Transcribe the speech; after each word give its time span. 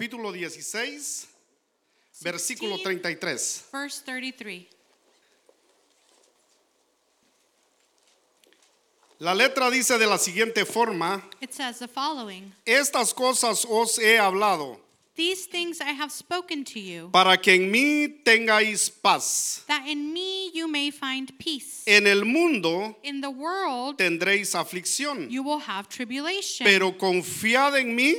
capítulo 0.00 0.32
16, 0.32 1.28
versículo 2.22 2.78
33. 2.82 3.66
Verse 3.70 4.02
33. 4.02 4.66
La 9.18 9.34
letra 9.34 9.68
dice 9.70 9.98
de 9.98 10.06
la 10.06 10.16
siguiente 10.16 10.64
forma, 10.64 11.22
It 11.42 11.52
says 11.52 11.80
the 11.80 11.86
following 11.86 12.50
estas 12.64 13.12
cosas 13.12 13.66
os 13.68 13.98
he 13.98 14.16
hablado, 14.16 14.80
These 15.16 15.44
things 15.48 15.82
I 15.82 15.92
have 15.92 16.10
spoken 16.10 16.64
to 16.64 16.80
you, 16.80 17.10
para 17.12 17.36
que 17.36 17.52
en 17.56 17.70
mí 17.70 18.22
tengáis 18.24 18.88
paz. 19.02 19.64
that 19.66 19.86
in 19.86 20.14
me 20.14 20.50
you 20.54 20.66
may 20.66 20.90
find 20.90 21.30
peace. 21.38 21.82
En 21.86 22.06
el 22.06 22.24
mundo 22.24 22.96
In 23.02 23.20
the 23.20 23.28
world 23.28 23.98
tendréis 23.98 24.54
aflicción, 24.54 25.28
you 25.30 25.42
will 25.42 25.60
have 25.60 25.90
tribulation. 25.90 26.64
pero 26.64 26.92
confiad 26.96 27.76
en 27.76 27.94
mí, 27.94 28.14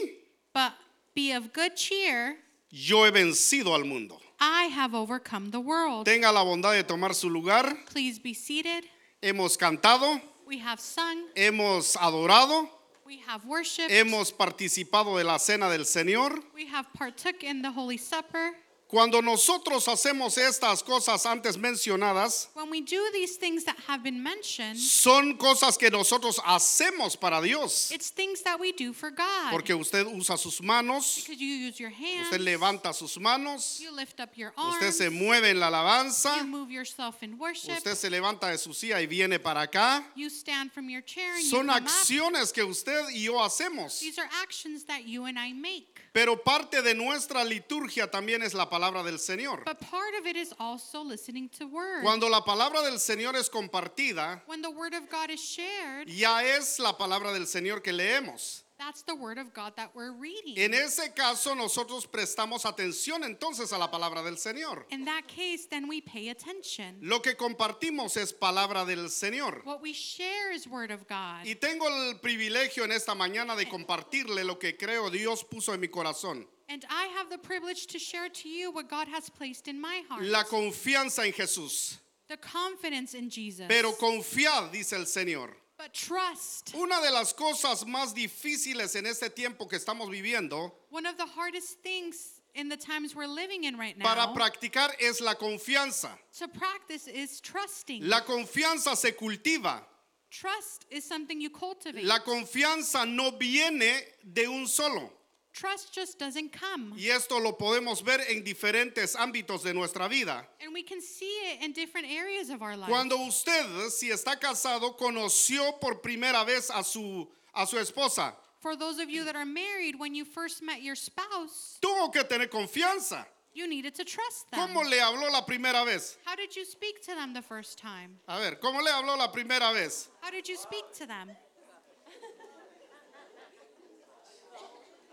But 0.54 0.74
be 1.14 1.32
of 1.34 1.52
good 1.54 1.76
cheer, 1.76 2.38
yo 2.70 3.06
he 3.06 3.12
vencido 3.12 3.74
al 3.76 3.86
mundo. 3.86 4.20
I 4.40 4.64
have 4.66 4.96
overcome 4.96 5.52
the 5.52 5.60
world. 5.60 6.06
Tenga 6.06 6.32
la 6.32 6.44
bondad 6.44 6.74
de 6.74 6.84
tomar 6.84 7.14
su 7.14 7.30
lugar. 7.30 7.76
Please 7.92 8.18
be 8.20 8.34
seated. 8.34 8.86
Hemos 9.22 9.58
cantado, 9.58 10.20
We 10.48 10.58
have 10.60 10.80
sung, 10.80 11.28
hemos 11.36 11.96
adorado, 11.96 12.68
we 13.06 13.18
have 13.28 13.46
worshiped, 13.46 13.92
hemos 13.92 14.32
participado 14.32 15.18
de 15.18 15.24
la 15.24 15.38
cena 15.38 15.70
del 15.70 15.86
Señor. 15.86 16.42
we 16.56 16.66
have 16.66 16.88
partook 16.94 17.44
in 17.44 17.62
the 17.62 17.70
Holy 17.72 17.98
Supper. 17.98 18.52
Cuando 18.92 19.22
nosotros 19.22 19.88
hacemos 19.88 20.38
estas 20.38 20.84
cosas 20.84 21.26
antes 21.26 21.56
mencionadas, 21.56 22.50
When 22.54 22.70
we 22.70 22.82
do 22.82 23.02
these 23.14 23.38
things 23.38 23.64
that 23.64 23.78
have 23.88 24.04
been 24.04 24.22
mentioned, 24.22 24.78
son 24.78 25.38
cosas 25.38 25.78
que 25.78 25.90
nosotros 25.90 26.38
hacemos 26.44 27.18
para 27.18 27.42
Dios. 27.42 27.90
it's 27.92 28.10
things 28.10 28.42
that 28.42 28.60
we 28.60 28.74
do 28.74 28.92
for 28.92 29.10
God. 29.10 29.50
Porque 29.50 29.74
usted 29.74 30.06
usa 30.06 30.38
sus 30.38 30.62
manos, 30.62 31.24
because 31.24 31.40
you 31.40 31.48
use 31.48 31.80
your 31.80 31.90
hands, 31.90 32.28
usted 32.30 32.42
levanta 32.42 32.94
sus 32.94 33.18
manos, 33.18 33.80
you 33.80 33.96
lift 33.96 34.20
up 34.20 34.32
your 34.36 34.52
arms, 34.58 34.76
usted 34.76 34.92
se 34.92 35.10
mueve 35.10 35.52
en 35.52 35.60
la 35.62 35.70
you 35.70 35.74
alabanza, 35.74 36.46
move 36.46 36.70
yourself 36.70 37.24
in 37.24 37.38
worship, 37.40 37.72
usted 37.78 37.96
se 37.96 38.10
levanta 38.10 38.52
de 38.52 38.58
su 38.58 38.74
silla 38.74 39.00
y 39.00 39.06
viene 39.06 39.40
para 39.40 39.62
acá. 39.68 40.04
you 40.16 40.30
stand 40.30 40.70
from 40.70 40.90
your 40.90 41.02
chair 41.02 41.36
and 41.36 41.46
Son 41.46 41.66
you 41.66 41.72
come 41.72 41.84
up. 41.84 41.88
acciones 41.88 42.52
que 42.54 42.66
usted 42.66 43.06
y 43.14 43.24
yo 43.24 43.36
hacemos. 43.36 44.02
These 44.02 44.20
are 44.20 44.28
actions 44.44 44.84
that 44.84 45.06
you 45.06 45.24
and 45.24 45.40
I 45.40 45.54
make. 45.54 46.02
Pero 46.14 46.44
parte 46.44 46.82
de 46.82 46.94
nuestra 46.94 47.44
liturgia 47.46 48.12
también 48.12 48.44
es 48.44 48.54
la 48.54 48.70
palabra 48.70 49.02
del 49.02 49.18
Señor. 49.18 49.64
But 49.66 49.80
part 49.80 50.14
of 50.20 50.28
it 50.28 50.36
is 50.36 50.54
also 50.60 51.04
listening 51.04 51.50
to 51.58 51.68
word. 51.68 52.04
Cuando 52.04 52.28
la 52.28 52.44
palabra 52.44 52.82
del 52.82 53.00
Señor 53.00 53.36
es 53.38 53.50
compartida, 53.50 54.44
when 54.46 54.62
the 54.62 54.70
word 54.70 54.94
of 54.94 55.10
God 55.10 55.30
is 55.30 55.40
shared, 55.40 56.10
ya 56.10 56.42
es 56.42 56.80
la 56.80 56.98
palabra 56.98 57.32
del 57.32 57.48
Señor 57.48 57.82
que 57.82 57.94
leemos. 57.94 58.64
That's 58.82 59.04
the 59.04 59.16
word 59.16 59.38
of 59.38 59.54
God 59.54 59.74
that 59.78 59.92
we're 59.94 60.12
reading. 60.12 60.58
En 60.58 60.74
ese 60.74 61.14
caso 61.16 61.54
nosotros 61.56 62.08
prestamos 62.08 62.66
atención 62.66 63.24
entonces 63.24 63.72
a 63.72 63.78
la 63.78 63.90
palabra 63.90 64.24
del 64.24 64.38
Señor. 64.38 64.86
In 64.90 65.06
that 65.06 65.28
case, 65.28 65.68
then 65.68 65.88
we 65.88 66.02
pay 66.02 66.30
attention. 66.30 66.98
Lo 67.02 67.20
que 67.20 67.36
compartimos 67.36 68.18
es 68.18 68.34
palabra 68.34 68.86
del 68.86 69.10
Señor. 69.10 69.64
What 69.66 69.82
we 69.82 69.94
share 69.94 70.52
is 70.52 70.68
word 70.68 70.92
of 70.92 71.08
God. 71.08 71.46
Y 71.46 71.56
tengo 71.56 71.88
el 71.88 72.20
privilegio 72.20 72.84
en 72.84 72.92
esta 72.92 73.14
mañana 73.14 73.56
de 73.56 73.66
compartirle 73.66 74.44
lo 74.44 74.58
que 74.58 74.76
creo 74.76 75.12
Dios 75.12 75.44
puso 75.44 75.74
en 75.74 75.80
mi 75.80 75.88
corazón. 75.88 76.48
And 76.68 76.86
I 76.90 77.08
have 77.18 77.30
the 77.30 77.38
privilege 77.38 77.86
to 77.88 78.00
share 78.00 78.30
to 78.30 78.50
you 78.50 78.72
what 78.72 78.90
God 78.90 79.08
has 79.10 79.30
placed 79.30 79.68
in 79.68 79.80
my 79.80 80.02
heart. 80.10 80.24
La 80.24 80.44
confianza 80.44 81.26
en 81.26 81.34
Jesús. 81.34 81.98
the 82.32 82.38
confidence 82.38 83.14
in 83.14 83.30
Jesus. 83.30 83.66
Pero 83.68 83.92
confiad, 83.92 84.72
dice 84.72 84.94
el 84.94 85.06
Señor. 85.06 85.50
But 85.82 85.94
trust. 85.94 86.76
Una 86.76 87.02
de 87.02 87.12
las 87.12 87.34
cosas 87.34 87.86
más 87.86 88.14
difíciles 88.14 88.96
en 88.96 89.06
este 89.08 89.30
tiempo 89.30 89.68
que 89.68 89.78
estamos 89.78 90.10
viviendo 90.10 90.72
One 90.92 91.08
of 91.08 91.18
the 91.18 91.26
hardest 91.26 91.82
things 91.82 92.42
in 92.54 92.70
the 92.70 92.78
times 92.78 93.16
we're 93.16 93.28
living 93.28 93.64
in 93.64 93.78
right 93.78 93.98
now 93.98 94.06
para 94.06 94.34
practicar 94.34 94.92
es 95.00 95.22
la 95.22 95.34
confianza. 95.34 96.10
to 96.38 96.48
practice 96.48 97.08
is 97.08 97.42
trusting. 97.42 98.08
La 98.08 98.22
confianza 98.22 98.96
se 98.96 99.12
cultiva. 99.12 99.82
Trust 100.30 100.86
is 100.92 101.04
something 101.04 101.42
you 101.42 101.50
cultivate. 101.50 102.06
La 102.06 102.20
confianza 102.20 103.06
no 103.06 103.32
viene 103.32 104.02
de 104.24 104.48
un 104.48 104.68
solo. 104.68 105.12
Trust 105.54 105.94
just 105.94 106.18
doesn't 106.18 106.52
come. 106.52 106.94
Y 106.98 107.10
esto 107.10 107.40
lo 107.40 107.58
podemos 107.58 108.04
ver 108.04 108.22
en 108.30 108.44
diferentes 108.44 109.16
ámbitos 109.16 109.64
de 109.64 109.74
nuestra 109.74 110.08
vida. 110.08 110.46
And 110.64 110.74
we 110.74 110.84
can 110.84 111.02
see 111.02 111.26
it 111.26 111.62
in 111.64 111.74
different 111.74 112.08
areas 112.08 112.50
of 112.50 112.62
our 112.62 112.78
life. 112.78 112.90
Cuando 112.90 113.18
usted, 113.18 113.90
si 113.90 114.10
está 114.10 114.40
casado, 114.40 114.98
conoció 114.98 115.80
por 115.80 115.96
primera 115.96 116.46
vez 116.46 116.70
a 116.70 116.84
su, 116.84 117.28
a 117.54 117.66
su 117.66 117.78
esposa, 117.78 118.34
For 118.60 118.76
those 118.76 119.00
of 119.00 119.10
you 119.10 119.26
that 119.26 119.36
are 119.36 119.46
married, 119.46 119.98
when 119.98 120.14
you 120.14 120.24
first 120.24 120.62
met 120.62 120.84
your 120.84 120.96
spouse, 120.96 121.80
tuvo 121.82 122.14
que 122.14 122.24
tener 122.24 122.48
confianza. 122.48 123.26
you 123.54 123.68
needed 123.68 123.94
to 123.96 124.04
trust 124.06 124.50
them. 124.52 124.60
¿Cómo 124.70 124.90
le 124.90 125.00
habló 125.00 125.32
la 125.32 125.42
primera 125.42 125.84
vez? 125.84 126.18
How 126.26 126.36
did 126.36 126.56
you 126.56 126.64
speak 126.64 127.02
to 127.02 127.16
them 127.16 127.34
the 127.34 127.42
first 127.42 127.78
time? 127.78 128.20
A 128.28 128.40
ver, 128.40 128.56
¿cómo 128.62 128.82
le 128.82 128.92
habló 128.92 129.18
la 129.18 129.28
primera 129.32 129.74
vez? 129.74 130.10
How 130.22 130.32
did 130.32 130.48
you 130.48 130.56
speak 130.56 130.94
to 130.94 131.06
them? 131.06 131.32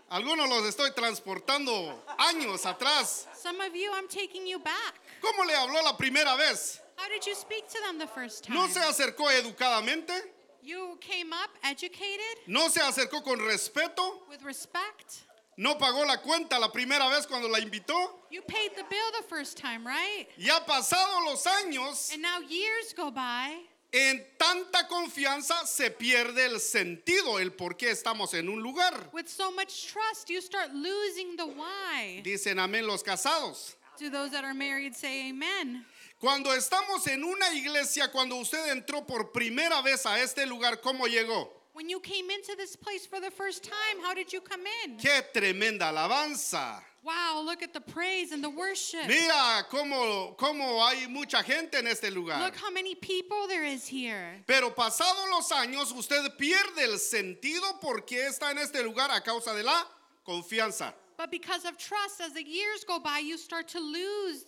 Algunos 0.09 0.49
los 0.49 0.65
estoy 0.65 0.91
transportando 0.93 2.03
años 2.17 2.65
atrás. 2.65 3.27
Some 3.41 3.61
of 3.61 3.73
you, 3.75 3.91
I'm 3.93 4.07
taking 4.07 4.45
you 4.47 4.59
back. 4.59 4.95
¿Cómo 5.21 5.45
le 5.45 5.53
habló 5.55 5.81
la 5.83 5.95
primera 5.97 6.35
vez? 6.35 6.79
How 6.97 7.07
did 7.09 7.25
you 7.25 7.35
speak 7.35 7.67
to 7.69 7.79
them 7.85 7.97
the 7.99 8.07
first 8.07 8.43
time? 8.43 8.55
¿No 8.55 8.67
se 8.67 8.79
acercó 8.79 9.29
educadamente? 9.31 10.13
You 10.61 10.97
came 10.99 11.31
up 11.31 11.49
educated, 11.63 12.47
¿No 12.47 12.67
se 12.69 12.81
acercó 12.81 13.23
con 13.23 13.39
respeto? 13.39 14.23
with 14.29 14.41
respect. 14.43 15.23
¿No 15.57 15.75
pagó 15.77 16.05
la 16.05 16.17
cuenta 16.21 16.57
la 16.59 16.69
primera 16.71 17.07
vez 17.09 17.27
cuando 17.27 17.47
la 17.47 17.59
invitó? 17.59 17.93
You 18.31 18.41
paid 18.41 18.71
the 18.75 18.83
bill 18.89 19.11
the 19.21 19.23
first 19.27 19.57
time, 19.57 19.85
right? 19.85 20.27
Ya 20.37 20.59
pasado 20.65 21.21
los 21.25 21.45
años, 21.45 22.11
And 22.13 22.21
now 22.21 22.39
years 22.39 22.93
go 22.95 23.11
by. 23.11 23.55
En 23.91 24.25
tanta 24.37 24.87
confianza 24.87 25.65
se 25.65 25.91
pierde 25.91 26.45
el 26.45 26.59
sentido, 26.59 27.39
el 27.39 27.51
por 27.53 27.75
qué 27.75 27.91
estamos 27.91 28.33
en 28.33 28.49
un 28.49 28.61
lugar. 28.61 29.09
With 29.13 29.27
so 29.27 29.51
much 29.51 29.91
trust, 29.91 30.29
you 30.29 30.41
start 30.41 30.71
losing 30.73 31.35
the 31.35 31.45
why. 31.45 32.21
Dicen 32.23 32.59
amén 32.59 32.85
los 32.85 33.03
casados. 33.03 33.75
Do 33.99 34.09
those 34.09 34.31
that 34.31 34.45
are 34.45 34.53
married 34.53 34.95
say 34.95 35.29
amen? 35.29 35.85
Cuando 36.19 36.53
estamos 36.53 37.07
en 37.07 37.23
una 37.23 37.53
iglesia, 37.53 38.11
cuando 38.11 38.35
usted 38.35 38.71
entró 38.71 39.05
por 39.05 39.31
primera 39.31 39.81
vez 39.81 40.05
a 40.05 40.19
este 40.19 40.45
lugar, 40.45 40.81
¿cómo 40.81 41.07
llegó? 41.07 41.49
When 41.73 41.87
you 41.87 41.99
came 42.01 42.29
into 42.29 42.55
this 42.57 42.75
place 42.75 43.05
for 43.05 43.21
the 43.21 43.31
first 43.31 43.63
time, 43.63 44.03
how 44.03 44.13
did 44.13 44.31
you 44.33 44.41
come 44.41 44.65
in? 44.83 44.97
¡Qué 44.97 45.21
tremenda 45.33 45.89
alabanza! 45.89 46.83
Wow, 47.09 47.41
look 47.43 47.63
at 47.63 47.73
the 47.73 47.81
praise 47.81 48.31
and 48.31 48.43
the 48.43 48.51
worship. 48.51 49.07
Mira 49.07 49.65
cómo, 49.71 50.37
cómo 50.37 50.85
hay 50.85 51.07
mucha 51.07 51.41
gente 51.41 51.79
en 51.79 51.87
este 51.87 52.11
lugar. 52.13 52.39
Look 52.39 52.55
how 52.55 52.69
many 52.69 52.93
people 52.93 53.47
there 53.47 53.65
is 53.65 53.87
here. 53.87 54.43
Pero 54.45 54.69
pasados 54.69 55.27
los 55.31 55.49
años, 55.51 55.91
usted 55.91 56.23
pierde 56.37 56.83
el 56.83 56.99
sentido 56.99 57.79
porque 57.81 58.27
está 58.27 58.51
en 58.51 58.59
este 58.59 58.83
lugar 58.83 59.09
a 59.09 59.21
causa 59.21 59.55
de 59.55 59.63
la 59.63 59.85
confianza. 60.23 60.93
But 61.17 61.31
because 61.31 61.65
of 61.65 61.79
trust, 61.79 62.21
as 62.21 62.33
the 62.33 62.43
years 62.43 62.83
go 62.87 62.99
by, 62.99 63.17
you 63.17 63.39
start 63.39 63.67
to 63.69 63.79
lose. 63.79 64.45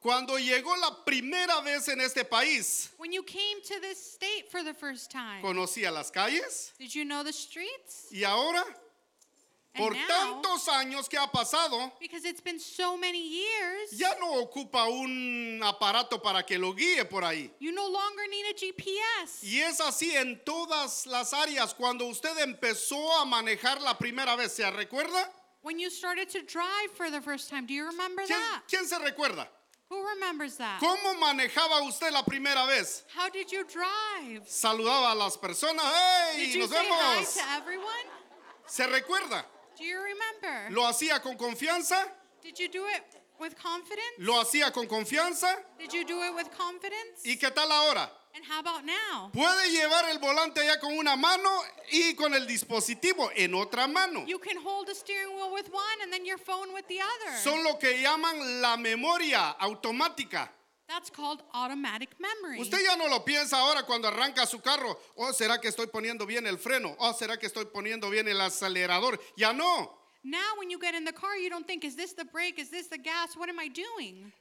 Cuando 0.00 0.38
llegó 0.38 0.74
la 0.80 1.04
primera 1.06 1.60
vez 1.62 1.88
en 1.88 2.00
este 2.00 2.24
país, 2.24 2.88
When 2.96 3.12
you 3.12 3.22
came 3.22 3.60
to 3.68 3.80
this 3.80 4.02
state 4.14 4.50
for 4.50 4.64
the 4.64 4.72
first 4.72 5.10
time, 5.10 5.42
conocía 5.42 5.92
las 5.92 6.10
calles 6.10 6.72
did 6.78 6.94
you 6.94 7.04
know 7.04 7.22
the 7.22 7.34
streets? 7.34 8.08
y 8.10 8.24
ahora, 8.24 8.64
por 9.74 9.92
now, 9.94 10.06
tantos 10.42 10.68
años 10.68 11.08
que 11.08 11.16
ha 11.18 11.26
pasado, 11.26 11.92
because 12.00 12.24
it's 12.24 12.40
been 12.42 12.58
so 12.60 12.96
many 12.96 13.20
years, 13.26 13.90
ya 13.92 14.12
no 14.20 14.42
ocupa 14.42 14.86
un 14.90 15.60
aparato 15.62 16.22
para 16.22 16.42
que 16.42 16.58
lo 16.58 16.72
guíe 16.74 17.08
por 17.08 17.22
ahí. 17.22 17.50
you 17.58 17.72
no 17.72 17.88
longer 17.88 18.28
need 18.28 18.44
a 18.50 18.54
GPS. 18.54 19.42
Y 19.42 19.60
es 19.60 19.80
así 19.80 20.14
en 20.14 20.40
todas 20.44 21.06
las 21.06 21.32
áreas. 21.32 21.74
Cuando 21.74 22.06
usted 22.06 22.36
empezó 22.38 22.96
a 23.20 23.24
manejar 23.24 23.80
la 23.80 23.94
primera 23.96 24.36
vez, 24.36 24.52
¿se 24.52 24.70
recuerda? 24.70 25.28
When 25.62 25.78
you 25.78 25.90
started 25.90 26.28
to 26.30 26.42
drive 26.42 26.90
for 26.96 27.10
the 27.10 27.20
first 27.20 27.48
time, 27.48 27.66
do 27.66 27.72
you 27.72 27.86
remember 27.86 28.24
¿Quién, 28.26 28.38
that? 28.40 28.62
quién 28.68 28.84
se 28.86 28.98
recuerda? 28.98 29.46
Who 29.88 30.02
remembers 30.14 30.56
that? 30.56 30.80
¿Cómo 30.80 31.14
manejaba 31.20 31.82
usted 31.86 32.10
la 32.12 32.22
primera 32.24 32.66
vez? 32.66 33.04
How 33.14 33.28
did 33.28 33.52
you 33.52 33.62
drive? 33.64 34.42
Saludaba 34.46 35.12
a 35.12 35.14
las 35.14 35.36
personas, 35.36 35.84
¡hey! 35.84 36.46
Did 36.46 36.54
you 36.54 36.60
¡Nos 36.60 36.70
say 36.70 36.78
hi 36.78 37.14
vemos! 37.16 37.34
to 37.34 37.40
everyone? 37.56 38.06
¿Se 38.66 38.86
recuerda? 38.86 39.44
Do 39.76 39.84
you 39.84 39.98
remember? 40.00 40.70
¿Lo 40.70 40.86
hacía 40.86 41.20
con 41.22 41.36
confianza? 41.36 41.96
Did 42.42 42.58
you 42.58 42.68
do 42.68 42.86
it 42.86 43.04
with 43.38 43.54
confidence? 43.56 44.18
¿Lo 44.18 44.40
hacía 44.40 44.72
con 44.72 44.86
confianza? 44.86 45.56
Did 45.78 45.92
you 45.92 46.04
do 46.04 46.22
it 46.24 46.34
with 46.34 46.50
confidence? 46.56 47.22
¿Y 47.24 47.36
qué 47.36 47.50
tal 47.50 47.70
ahora? 47.70 48.10
And 48.34 48.44
how 48.46 48.60
about 48.60 48.84
now? 48.84 49.30
Puede 49.32 49.70
llevar 49.70 50.08
el 50.10 50.18
volante 50.18 50.64
ya 50.64 50.78
con 50.80 50.96
una 50.96 51.16
mano 51.16 51.50
y 51.90 52.14
con 52.14 52.32
el 52.32 52.46
dispositivo 52.46 53.30
en 53.36 53.54
otra 53.54 53.86
mano. 53.86 54.24
You 54.26 54.38
can 54.38 54.56
hold 54.56 54.88
a 54.88 54.94
steering 54.94 55.34
wheel 55.36 55.52
with 55.52 55.68
one 55.70 56.02
and 56.02 56.12
then 56.12 56.24
your 56.24 56.38
phone 56.38 56.72
with 56.72 56.86
the 56.88 57.00
other. 57.00 57.36
Son 57.42 57.62
lo 57.62 57.78
que 57.78 58.00
llaman 58.00 58.62
la 58.62 58.76
memoria 58.76 59.50
automática. 59.60 60.50
That's 60.92 61.08
called 61.08 61.42
automatic 61.54 62.10
memory. 62.20 62.60
Usted 62.60 62.82
ya 62.84 62.96
no 62.96 63.08
lo 63.08 63.20
piensa 63.24 63.54
ahora 63.54 63.82
cuando 63.84 64.08
arranca 64.08 64.46
su 64.46 64.58
carro. 64.58 64.98
Oh, 65.16 65.32
¿será 65.32 65.58
que 65.58 65.68
estoy 65.68 65.86
poniendo 65.86 66.26
bien 66.26 66.46
el 66.46 66.58
freno? 66.58 66.94
Oh, 66.98 67.14
¿será 67.14 67.38
que 67.38 67.46
estoy 67.46 67.64
poniendo 67.64 68.10
bien 68.10 68.28
el 68.28 68.38
acelerador? 68.38 69.18
Ya 69.34 69.54
no. 69.54 69.90
Now, 70.22 70.58
when 70.58 70.68
you 70.68 70.78
get 70.78 70.94
in 70.94 71.04
the 71.06 71.12
car, 71.12 71.36
you 71.38 71.48
don't 71.48 71.66
think, 71.66 71.82
is 71.82 71.96
this 71.96 72.12
the 72.12 72.26
brake? 72.26 72.58
Is 72.58 72.68
this 72.68 72.88
the 72.88 72.98
gas? 72.98 73.34
What 73.38 73.48
am 73.48 73.58
I 73.58 73.68
doing? 73.68 74.32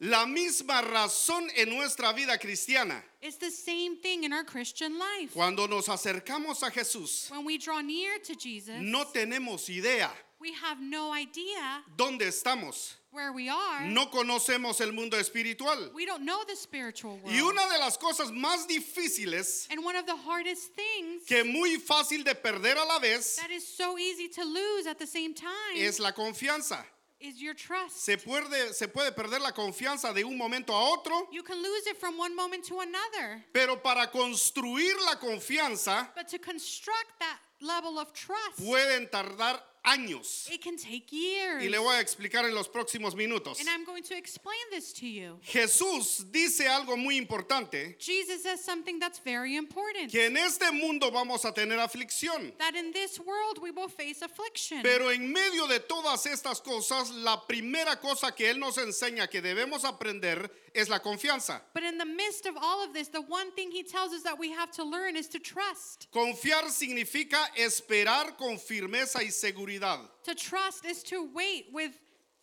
La 0.00 0.26
misma 0.26 0.82
razón 0.82 1.48
en 1.56 1.70
nuestra 1.70 2.12
vida 2.12 2.36
cristiana. 2.38 3.02
It's 3.22 3.38
the 3.38 3.50
same 3.50 3.96
thing 3.96 4.24
in 4.24 4.32
our 4.34 4.44
Christian 4.44 4.98
life. 4.98 5.32
Cuando 5.32 5.66
nos 5.66 5.88
acercamos 5.88 6.62
a 6.62 6.70
Jesús, 6.70 7.30
When 7.30 7.46
we 7.46 7.56
draw 7.56 7.80
near 7.80 8.18
to 8.18 8.34
Jesus, 8.34 8.76
no 8.78 9.06
tenemos 9.06 9.70
idea 9.70 10.10
we 10.40 10.52
have 10.54 10.80
no 10.80 11.12
idea 11.12 11.82
dónde 11.96 12.22
estamos. 12.22 12.94
where 13.10 13.32
we 13.32 13.48
are. 13.48 13.86
No 13.86 14.06
conocemos 14.06 14.80
el 14.80 14.92
mundo 14.92 15.16
espiritual. 15.16 15.90
We 15.94 16.04
don't 16.04 16.24
know 16.24 16.44
the 16.46 16.54
spiritual 16.54 17.18
world. 17.18 17.34
Y 17.34 17.40
una 17.40 17.66
de 17.72 17.78
las 17.78 17.96
cosas 17.96 18.30
más 18.30 18.66
difíciles 18.68 19.66
and 19.70 19.84
one 19.84 19.96
of 19.96 20.06
the 20.06 20.14
hardest 20.16 20.74
things 20.74 21.24
que 21.26 21.42
muy 21.44 21.76
fácil 21.78 22.22
de 22.24 22.34
perder 22.34 22.76
a 22.76 22.84
la 22.84 22.98
vez 22.98 23.36
that 23.36 23.50
is 23.50 23.66
so 23.66 23.96
easy 23.98 24.28
to 24.28 24.44
lose 24.44 24.86
at 24.86 24.98
the 24.98 25.06
same 25.06 25.34
time 25.34 25.76
es 25.76 25.98
la 25.98 26.12
confianza. 26.12 26.84
is 27.20 27.40
your 27.42 27.54
trust. 27.54 27.96
Se 28.04 28.16
puede, 28.16 28.72
se 28.74 28.86
puede 28.86 29.10
perder 29.12 29.40
la 29.40 29.50
confianza 29.52 30.14
de 30.14 30.22
un 30.22 30.36
momento 30.38 30.72
a 30.72 30.92
otro, 30.92 31.26
You 31.32 31.42
can 31.42 31.60
lose 31.60 31.86
it 31.88 31.96
from 31.98 32.16
one 32.16 32.36
moment 32.36 32.64
to 32.66 32.78
another. 32.80 33.42
pero 33.52 33.76
para 33.76 34.06
construir 34.08 34.94
la 35.04 35.16
confianza 35.16 36.08
But 36.14 36.28
to 36.28 36.38
construct 36.38 37.18
that 37.18 37.38
level 37.60 37.98
of 37.98 38.12
trust, 38.12 38.58
pueden 38.64 39.08
tardar 39.10 39.58
años. 39.84 40.48
it 40.50 40.62
can 40.62 40.76
take 40.76 41.10
years. 41.10 41.62
Y 41.62 41.68
le 41.68 41.78
voy 41.78 41.96
a 41.96 42.00
explicar 42.00 42.44
en 42.44 42.54
los 42.54 42.68
próximos 42.68 43.14
minutos. 43.14 43.60
And 43.60 43.68
I'm 43.68 43.84
going 43.84 44.02
to 44.04 44.16
explain 44.16 44.58
this 44.70 44.92
to 44.94 45.06
you. 45.06 45.38
Jesús 45.42 46.30
dice 46.30 46.68
algo 46.68 46.96
muy 46.96 47.16
importante, 47.16 47.96
Jesus 47.98 48.42
says 48.42 48.64
something 48.64 48.98
that's 48.98 49.18
very 49.20 49.56
important. 49.56 50.10
que 50.10 50.26
en 50.26 50.36
este 50.36 50.70
mundo 50.72 51.10
vamos 51.10 51.44
a 51.44 51.52
tener 51.52 51.78
aflicción. 51.78 52.52
That 52.58 52.74
in 52.74 52.92
this 52.92 53.18
world 53.18 53.58
we 53.60 53.70
will 53.70 53.88
face 53.88 54.22
affliction. 54.22 54.82
Pero 54.82 55.10
en 55.10 55.32
medio 55.32 55.66
de 55.66 55.80
todas 55.80 56.26
estas 56.26 56.60
cosas, 56.60 57.10
la 57.10 57.46
primera 57.46 58.00
cosa 58.00 58.34
que 58.34 58.50
Él 58.50 58.58
nos 58.58 58.78
enseña 58.78 59.28
que 59.28 59.40
debemos 59.40 59.84
aprender 59.84 60.50
es 60.74 60.88
la 60.88 60.98
confianza. 60.98 61.60
But 61.74 61.82
in 61.82 61.98
the 61.98 62.04
midst 62.04 62.46
of 62.46 62.56
all 62.60 62.84
of 62.84 62.92
this, 62.92 63.08
the 63.08 63.22
one 63.22 63.50
thing 63.52 63.70
he 63.70 63.82
tells 63.82 64.12
us 64.12 64.22
that 64.22 64.38
we 64.38 64.50
have 64.52 64.70
to 64.72 64.84
learn 64.84 65.16
is 65.16 65.28
to 65.28 65.38
trust. 65.38 66.08
Confiar 66.12 66.64
significa 66.70 67.38
esperar 67.56 68.36
con 68.36 68.58
firmeza 68.58 69.16
y 69.16 69.30
seguridad. 69.30 70.00
To 70.24 70.34
trust 70.34 70.84
is 70.84 71.02
to 71.04 71.28
wait 71.34 71.66
with 71.72 71.92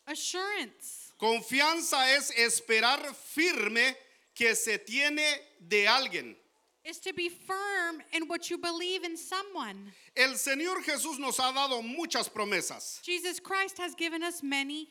assurance. 0.07 1.11
Confianza 1.19 2.15
es 2.15 2.31
esperar 2.31 3.13
firme 3.13 3.95
que 4.35 4.53
se 4.55 4.77
tiene 4.77 5.25
de 5.65 5.85
alguien. 5.85 6.35
Is 6.83 6.99
to 6.99 7.13
be 7.13 7.29
firm 7.29 8.03
in 8.13 8.27
what 8.27 8.49
you 8.51 8.59
believe 8.59 9.03
in 9.03 9.17
someone. 9.17 9.91
El 10.15 10.33
Señor 10.33 10.83
Jesús 10.83 11.17
nos 11.17 11.37
ha 11.37 11.51
dado 11.51 11.81
muchas 11.81 12.29
promesas. 12.29 13.01
Jesus 13.01 13.39
Christ 13.39 13.79
has 13.79 13.95
given 13.95 14.21
us 14.21 14.43
many 14.43 14.89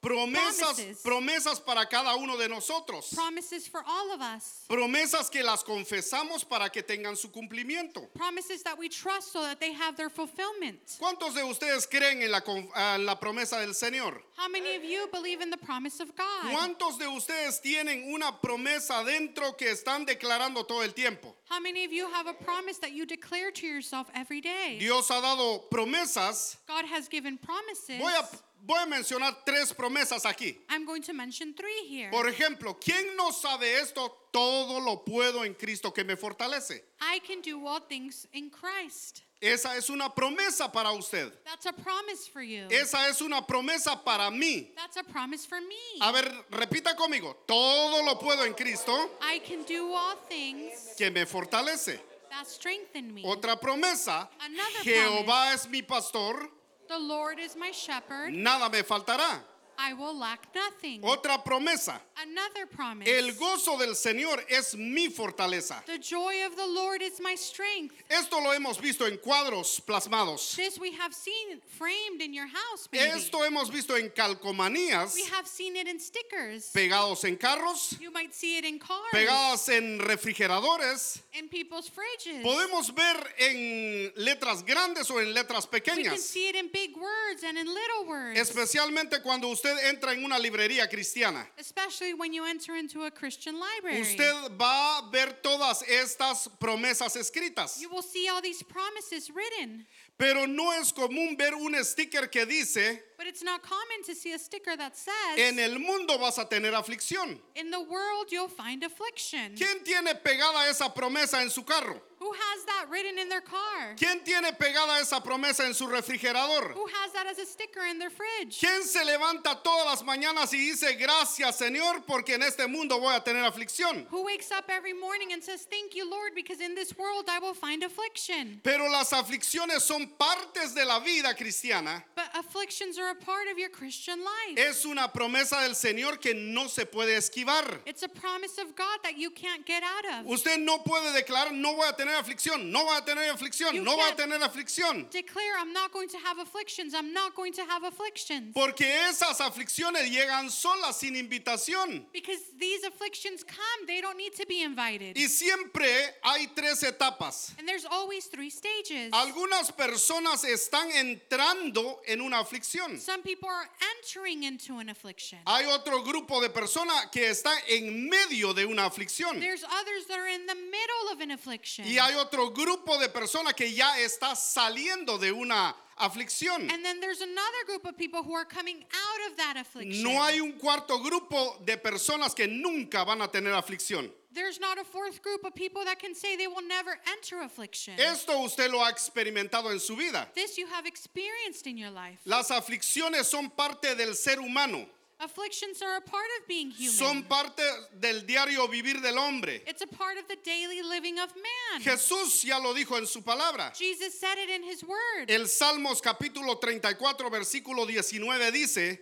Promesas, 0.00 0.76
Promises. 0.76 1.02
promesas 1.02 1.60
para 1.60 1.84
cada 1.86 2.16
uno 2.16 2.38
de 2.38 2.48
nosotros. 2.48 3.12
promises 3.14 3.68
for 3.68 3.82
all 3.86 4.12
of 4.12 4.22
us. 4.22 4.64
Promesas 4.66 5.30
que 5.30 5.42
las 5.42 5.62
confesamos 5.62 6.48
para 6.48 6.70
que 6.70 6.82
tengan 6.82 7.16
su 7.16 7.28
cumplimiento. 7.28 8.08
Promises 8.14 8.62
that 8.62 8.78
we 8.78 8.88
trust 8.88 9.30
so 9.30 9.42
that 9.42 9.60
they 9.60 9.72
have 9.72 9.96
their 9.96 10.08
fulfillment. 10.08 10.80
¿Cuántos 10.98 11.34
de 11.34 11.42
ustedes 11.42 11.86
creen 11.86 12.22
en 12.22 12.30
la, 12.30 12.40
ah, 12.74 12.96
la 12.98 13.16
promesa 13.16 13.58
del 13.60 13.74
Señor? 13.74 14.22
How 14.38 14.48
many 14.48 14.74
of 14.74 14.84
you 14.84 15.06
believe 15.12 15.42
in 15.42 15.50
the 15.50 15.58
promise 15.58 16.00
of 16.00 16.16
God? 16.16 16.50
¿Cuántos 16.50 16.98
de 16.98 17.06
ustedes 17.06 17.60
tienen 17.60 18.10
una 18.10 18.40
promesa 18.40 19.04
dentro 19.04 19.52
que 19.52 19.68
están 19.70 20.06
declarando 20.06 20.66
todo 20.66 20.80
el 20.80 20.94
tiempo? 20.94 21.34
How 21.50 21.60
many 21.60 21.84
of 21.84 21.92
you 21.92 22.06
have 22.08 22.26
a 22.26 22.32
promise 22.32 22.78
that 22.78 22.92
you 22.92 23.04
declare 23.04 23.50
to 23.50 23.66
yourself 23.66 24.08
every 24.14 24.40
day? 24.40 24.78
Dios 24.78 25.08
ha 25.10 25.20
dado 25.20 25.68
promesas. 25.70 26.56
God 26.66 26.86
has 26.86 27.06
given 27.08 27.36
promises. 27.36 27.98
Voy 28.00 28.12
a, 28.12 28.26
voy 28.62 28.78
a 28.78 28.86
mencionar 28.86 29.44
tres 29.44 29.72
promesas 29.72 30.24
aquí. 30.24 30.58
I'm 30.68 30.84
going 30.84 31.02
to 31.02 31.12
mention 31.12 31.54
three 31.54 31.86
here. 31.88 32.10
Por 32.10 32.26
ejemplo, 32.28 32.78
¿quién 32.80 33.16
no 33.16 33.30
sabe 33.32 33.80
esto? 33.80 34.16
Todo 34.32 34.80
lo 34.80 35.04
puedo 35.04 35.44
en 35.44 35.54
Cristo 35.54 35.92
que 35.92 36.04
me 36.04 36.16
fortalece. 36.16 36.82
I 37.00 37.20
can 37.20 37.40
do 37.42 37.66
all 37.66 37.80
things 37.80 38.26
in 38.32 38.50
Christ. 38.50 39.22
Esa 39.42 39.74
es 39.76 39.88
una 39.88 40.10
promesa 40.10 40.70
para 40.70 40.92
usted. 40.92 41.32
That's 41.44 41.64
a 41.64 41.72
promise 41.72 42.28
for 42.28 42.42
you. 42.42 42.68
Esa 42.70 43.08
es 43.08 43.22
una 43.22 43.46
promesa 43.46 44.04
para 44.04 44.30
mí. 44.30 44.74
That's 44.76 44.98
a 44.98 45.02
promise 45.02 45.46
for 45.46 45.60
me. 45.60 46.00
A 46.02 46.12
ver, 46.12 46.24
repita 46.50 46.94
conmigo. 46.94 47.34
Todo 47.46 48.04
lo 48.04 48.18
puedo 48.18 48.44
en 48.44 48.52
Cristo 48.52 48.92
I 49.22 49.38
can 49.38 49.64
do 49.64 49.94
all 49.94 50.16
things 50.28 50.94
que 50.98 51.10
me 51.10 51.24
fortalece. 51.24 52.00
that 52.30 52.46
strengthen 52.46 53.14
me. 53.14 53.22
Otra 53.24 53.58
promesa. 53.58 54.28
Another 54.40 54.84
Jehová 54.84 55.54
es 55.54 55.68
mi 55.68 55.82
pastor, 55.82 56.50
The 56.90 56.98
Lord 56.98 57.38
is 57.38 57.54
my 57.54 57.70
shepherd. 57.70 58.34
nada 58.34 58.68
me 58.68 58.82
faltará. 58.82 59.38
I 59.82 59.94
will 59.94 60.14
lack 60.18 60.46
nothing. 60.54 61.00
Otra 61.02 61.42
promesa. 61.42 61.98
Another 62.20 62.66
promise. 62.66 63.08
El 63.08 63.32
gozo 63.32 63.78
del 63.78 63.94
Señor 63.94 64.44
es 64.50 64.76
mi 64.76 65.08
fortaleza. 65.08 65.82
The 65.86 65.98
joy 65.98 66.44
of 66.44 66.54
the 66.54 66.66
Lord 66.66 67.00
is 67.00 67.18
my 67.18 67.34
strength. 67.34 67.94
Esto 68.10 68.40
lo 68.40 68.50
hemos 68.52 68.78
visto 68.78 69.06
en 69.06 69.16
cuadros 69.16 69.80
plasmados. 69.80 70.54
This 70.54 70.78
we 70.78 70.92
have 70.92 71.14
seen 71.14 71.60
framed 71.78 72.20
in 72.20 72.34
your 72.34 72.46
house, 72.46 72.88
maybe. 72.92 73.06
Esto 73.06 73.38
hemos 73.44 73.70
visto 73.70 73.94
en 73.96 74.10
calcomanías 74.10 75.14
We 75.14 75.24
have 75.34 75.46
seen 75.48 75.76
it 75.76 75.88
in 75.88 75.98
stickers. 75.98 76.70
pegados 76.74 77.24
en 77.24 77.36
carros, 77.38 77.96
You 77.98 78.10
might 78.10 78.34
see 78.34 78.58
it 78.58 78.66
in 78.66 78.78
cars, 78.78 79.00
pegadas 79.12 79.68
en 79.70 79.98
refrigeradores. 80.00 81.20
in 81.32 81.48
people's 81.48 81.88
fridges. 81.88 82.42
Podemos 82.42 82.94
ver 82.94 83.16
en 83.38 84.12
letras 84.16 84.62
grandes 84.62 85.10
o 85.10 85.18
en 85.20 85.32
letras 85.32 85.66
We 85.72 85.80
can 85.80 85.96
pequeñas. 85.96 86.18
see 86.18 86.48
it 86.48 86.56
in 86.56 86.68
big 86.72 86.94
words 86.96 87.42
and 87.44 87.56
in 87.56 87.66
little 87.66 88.04
words. 88.06 88.38
Especialmente 88.38 89.22
cuando 89.22 89.48
usted 89.48 89.69
entra 89.78 90.12
en 90.12 90.24
una 90.24 90.38
librería 90.38 90.88
cristiana. 90.88 91.46
Especially 91.58 92.14
when 92.14 92.32
you 92.32 92.44
enter 92.44 92.76
into 92.76 93.04
a 93.04 93.10
Christian 93.10 93.58
library. 93.58 94.00
Usted 94.00 94.56
va 94.58 94.98
a 94.98 95.10
ver 95.10 95.40
todas 95.42 95.82
estas 95.82 96.48
promesas 96.58 97.16
escritas. 97.16 97.80
You 97.80 97.90
will 97.90 98.02
see 98.02 98.28
all 98.28 98.40
these 98.40 98.62
promises 98.62 99.30
written. 99.30 99.86
Pero 100.18 100.46
no 100.46 100.70
es 100.72 100.92
común 100.92 101.36
ver 101.38 101.54
un 101.54 101.74
sticker 101.82 102.26
que 102.26 102.44
dice, 102.44 103.02
But 103.16 103.26
it's 103.26 103.42
not 103.42 103.62
common 103.62 104.02
to 104.06 104.14
see 104.14 104.32
a 104.32 104.38
sticker 104.38 104.76
that 104.76 104.96
says, 104.96 105.38
en 105.38 105.58
el 105.58 105.78
mundo 105.78 106.18
vas 106.18 106.38
a 106.38 106.44
tener 106.44 106.72
aflicción. 106.72 107.38
In 107.54 107.70
the 107.70 107.80
world 107.80 108.30
you'll 108.30 108.48
find 108.48 108.82
affliction. 108.82 109.54
¿Quién 109.56 109.82
tiene 109.84 110.14
pegada 110.14 110.68
esa 110.68 110.92
promesa 110.92 111.40
en 111.42 111.50
su 111.50 111.62
carro? 111.62 112.00
Who 112.20 112.30
has 112.32 112.64
that 112.66 112.86
written 112.90 113.18
in 113.18 113.30
their 113.30 113.40
car? 113.40 113.94
¿Quién 113.96 114.22
tiene 114.22 114.52
pegada 114.52 115.00
esa 115.00 115.22
promesa 115.22 115.64
en 115.64 115.72
su 115.72 115.86
refrigerador? 115.86 116.74
Who 116.74 116.86
has 116.86 117.12
that 117.14 117.26
as 117.26 117.38
a 117.38 117.46
sticker 117.46 117.80
in 117.86 117.98
their 117.98 118.10
fridge? 118.10 118.60
¿Quién 118.60 118.82
se 118.82 119.02
levanta 119.02 119.62
todas 119.64 119.86
las 119.86 120.02
mañanas 120.02 120.52
y 120.52 120.58
dice, 120.58 120.98
gracias 120.98 121.56
Señor, 121.56 122.04
porque 122.06 122.34
en 122.34 122.42
este 122.42 122.66
mundo 122.66 123.00
voy 123.00 123.14
a 123.14 123.24
tener 123.24 123.42
aflicción? 123.42 124.06
Who 124.10 124.24
wakes 124.24 124.52
up 124.52 124.66
every 124.68 124.92
morning 124.92 125.32
and 125.32 125.42
says, 125.42 125.66
Thank 125.70 125.94
you, 125.94 126.10
Lord, 126.10 126.34
because 126.34 126.60
in 126.60 126.74
this 126.74 126.94
world 126.98 127.24
I 127.30 127.38
will 127.38 127.54
find 127.54 127.82
affliction. 127.82 128.60
Pero 128.62 128.90
las 128.90 129.12
aflicciones 129.14 129.80
son 129.80 130.06
partes 130.18 130.74
de 130.74 130.84
la 130.84 131.00
vida 131.00 131.34
cristiana. 131.34 132.02
But 132.14 132.28
afflictions 132.34 132.98
are 132.98 133.08
a 133.08 133.14
part 133.14 133.48
of 133.50 133.58
your 133.58 133.70
Christian 133.70 134.18
life. 134.20 134.58
Es 134.58 134.84
una 134.84 135.08
promesa 135.08 135.62
del 135.62 135.74
Señor 135.74 136.20
que 136.20 136.34
no 136.34 136.66
se 136.66 136.84
puede 136.84 137.16
esquivar. 137.16 137.78
It's 137.86 138.02
a 138.02 138.08
promise 138.08 138.58
of 138.58 138.76
God 138.76 138.98
that 139.04 139.16
you 139.16 139.30
can't 139.30 139.64
get 139.64 139.82
out 139.82 140.20
of. 140.20 140.26
Usted 140.26 140.58
no 140.58 140.80
puede 140.80 141.14
declarar, 141.14 141.52
no 141.52 141.76
voy 141.76 141.88
a 141.88 141.92
tener 141.94 142.09
aflicción, 142.14 142.70
no 142.70 142.84
voy 142.84 142.96
a 142.96 143.04
tener 143.04 143.30
aflicción, 143.30 143.74
You 143.74 143.82
no 143.82 143.96
voy 143.96 144.10
a 144.10 144.16
tener 144.16 144.40
aflicción. 144.40 145.10
Declare, 145.10 145.58
I'm 145.58 145.72
not 145.72 145.92
going 145.92 146.08
to 146.08 146.18
have 146.18 146.38
afflictions. 146.38 146.94
I'm 146.94 147.12
not 147.12 147.34
going 147.34 147.52
to 147.54 147.64
have 147.64 147.84
afflictions. 147.84 148.54
Porque 148.54 148.84
esas 149.08 149.40
aflicciones 149.40 150.10
llegan 150.10 150.50
solas, 150.50 150.98
sin 150.98 151.14
invitación. 151.14 152.04
Because 152.12 152.40
these 152.58 152.84
afflictions 152.84 153.44
come, 153.44 153.86
they 153.86 154.00
don't 154.00 154.16
need 154.16 154.34
to 154.34 154.46
be 154.46 154.62
invited. 154.62 155.16
Y 155.16 155.26
siempre 155.28 155.86
hay 156.22 156.48
tres 156.54 156.82
etapas. 156.82 157.52
And 157.58 157.68
there's 157.68 157.84
always 157.84 158.26
three 158.26 158.50
stages. 158.50 159.12
Algunas 159.12 159.70
personas 159.72 160.44
están 160.44 160.90
entrando 160.92 162.00
en 162.06 162.20
una 162.20 162.38
aflicción. 162.40 162.98
Some 162.98 163.22
people 163.22 163.48
are 163.48 163.68
entering 163.96 164.44
into 164.44 164.78
an 164.78 164.88
affliction. 164.88 165.38
Hay 165.46 165.66
otro 165.66 166.02
grupo 166.02 166.40
de 166.40 166.48
personas 166.50 167.10
que 167.10 167.28
está 167.28 167.52
en 167.68 168.08
medio 168.08 168.52
de 168.52 168.64
una 168.66 168.86
aflicción. 168.86 169.40
There's 169.40 169.64
others 169.64 170.06
that 170.08 170.18
are 170.18 170.28
in 170.28 170.46
the 170.46 170.54
middle 170.54 171.12
of 171.12 171.20
an 171.20 171.30
affliction. 171.30 171.84
Y 171.86 171.98
hay 172.00 172.14
otro 172.14 172.50
grupo 172.50 172.98
de 172.98 173.08
personas 173.08 173.54
que 173.54 173.72
ya 173.72 173.98
está 173.98 174.34
saliendo 174.34 175.18
de 175.18 175.32
una 175.32 175.74
aflicción. 175.96 176.70
And 176.70 176.84
then 176.84 177.00
there's 177.00 177.20
another 177.20 177.64
group 177.66 177.84
of 177.86 177.96
people 177.96 178.22
who 178.22 178.34
are 178.34 178.44
coming 178.44 178.76
out 178.76 179.30
of 179.30 179.36
that 179.36 179.56
affliction. 179.56 180.02
No 180.02 180.22
hay 180.22 180.40
un 180.40 180.52
cuarto 180.52 180.98
grupo 180.98 181.64
de 181.64 181.76
personas 181.76 182.34
que 182.34 182.46
nunca 182.46 183.04
van 183.04 183.20
a 183.22 183.28
tener 183.28 183.52
aflicción. 183.52 184.10
There's 184.32 184.60
not 184.60 184.78
a 184.78 184.84
fourth 184.84 185.22
group 185.22 185.44
of 185.44 185.54
people 185.54 185.84
that 185.84 185.98
can 185.98 186.14
say 186.14 186.36
they 186.36 186.46
will 186.46 186.66
never 186.66 186.96
enter 187.10 187.42
affliction. 187.42 187.98
Esto 187.98 188.40
usted 188.42 188.70
lo 188.70 188.78
ha 188.78 188.90
experimentado 188.90 189.72
en 189.72 189.80
su 189.80 189.96
vida. 189.96 190.28
This 190.34 190.56
you 190.56 190.66
have 190.68 190.86
experienced 190.86 191.66
in 191.66 191.76
your 191.76 191.90
life. 191.90 192.20
Las 192.24 192.50
aflicciones 192.50 193.24
son 193.24 193.50
parte 193.50 193.96
del 193.96 194.14
ser 194.14 194.36
humano. 194.36 194.86
Afflictions 195.22 195.82
are 195.82 195.96
a 195.96 196.00
part 196.00 196.26
of 196.40 196.48
being 196.48 196.70
human. 196.70 196.94
son 196.94 197.22
parte 197.24 197.62
del 197.98 198.22
diario 198.22 198.66
vivir 198.68 199.02
del 199.02 199.18
hombre. 199.18 199.62
it's 199.66 199.82
a 199.82 199.86
part 199.86 200.16
of 200.16 200.26
the 200.28 200.36
daily 200.44 200.82
living 200.82 201.18
of 201.18 201.28
man. 201.36 201.82
Jesús 201.82 202.42
ya 202.42 202.58
lo 202.58 202.72
dijo 202.72 202.96
en 202.96 203.06
su 203.06 203.20
palabra. 203.20 203.70
Jesus 203.76 204.18
said 204.18 204.38
it 204.38 204.48
in 204.48 204.62
his 204.62 204.82
word. 204.82 205.28
El 205.30 205.46
Salmos 205.46 206.00
capítulo 206.00 206.58
34, 206.58 207.28
versículo 207.30 207.86
19 207.86 208.50
dice, 208.50 208.98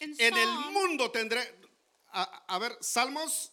in 0.00 0.14
en 0.18 0.34
el 0.34 0.70
mundo 0.72 1.10
tendré, 1.10 1.40
a, 2.12 2.44
a 2.48 2.58
ver, 2.58 2.76
Salmos 2.82 3.50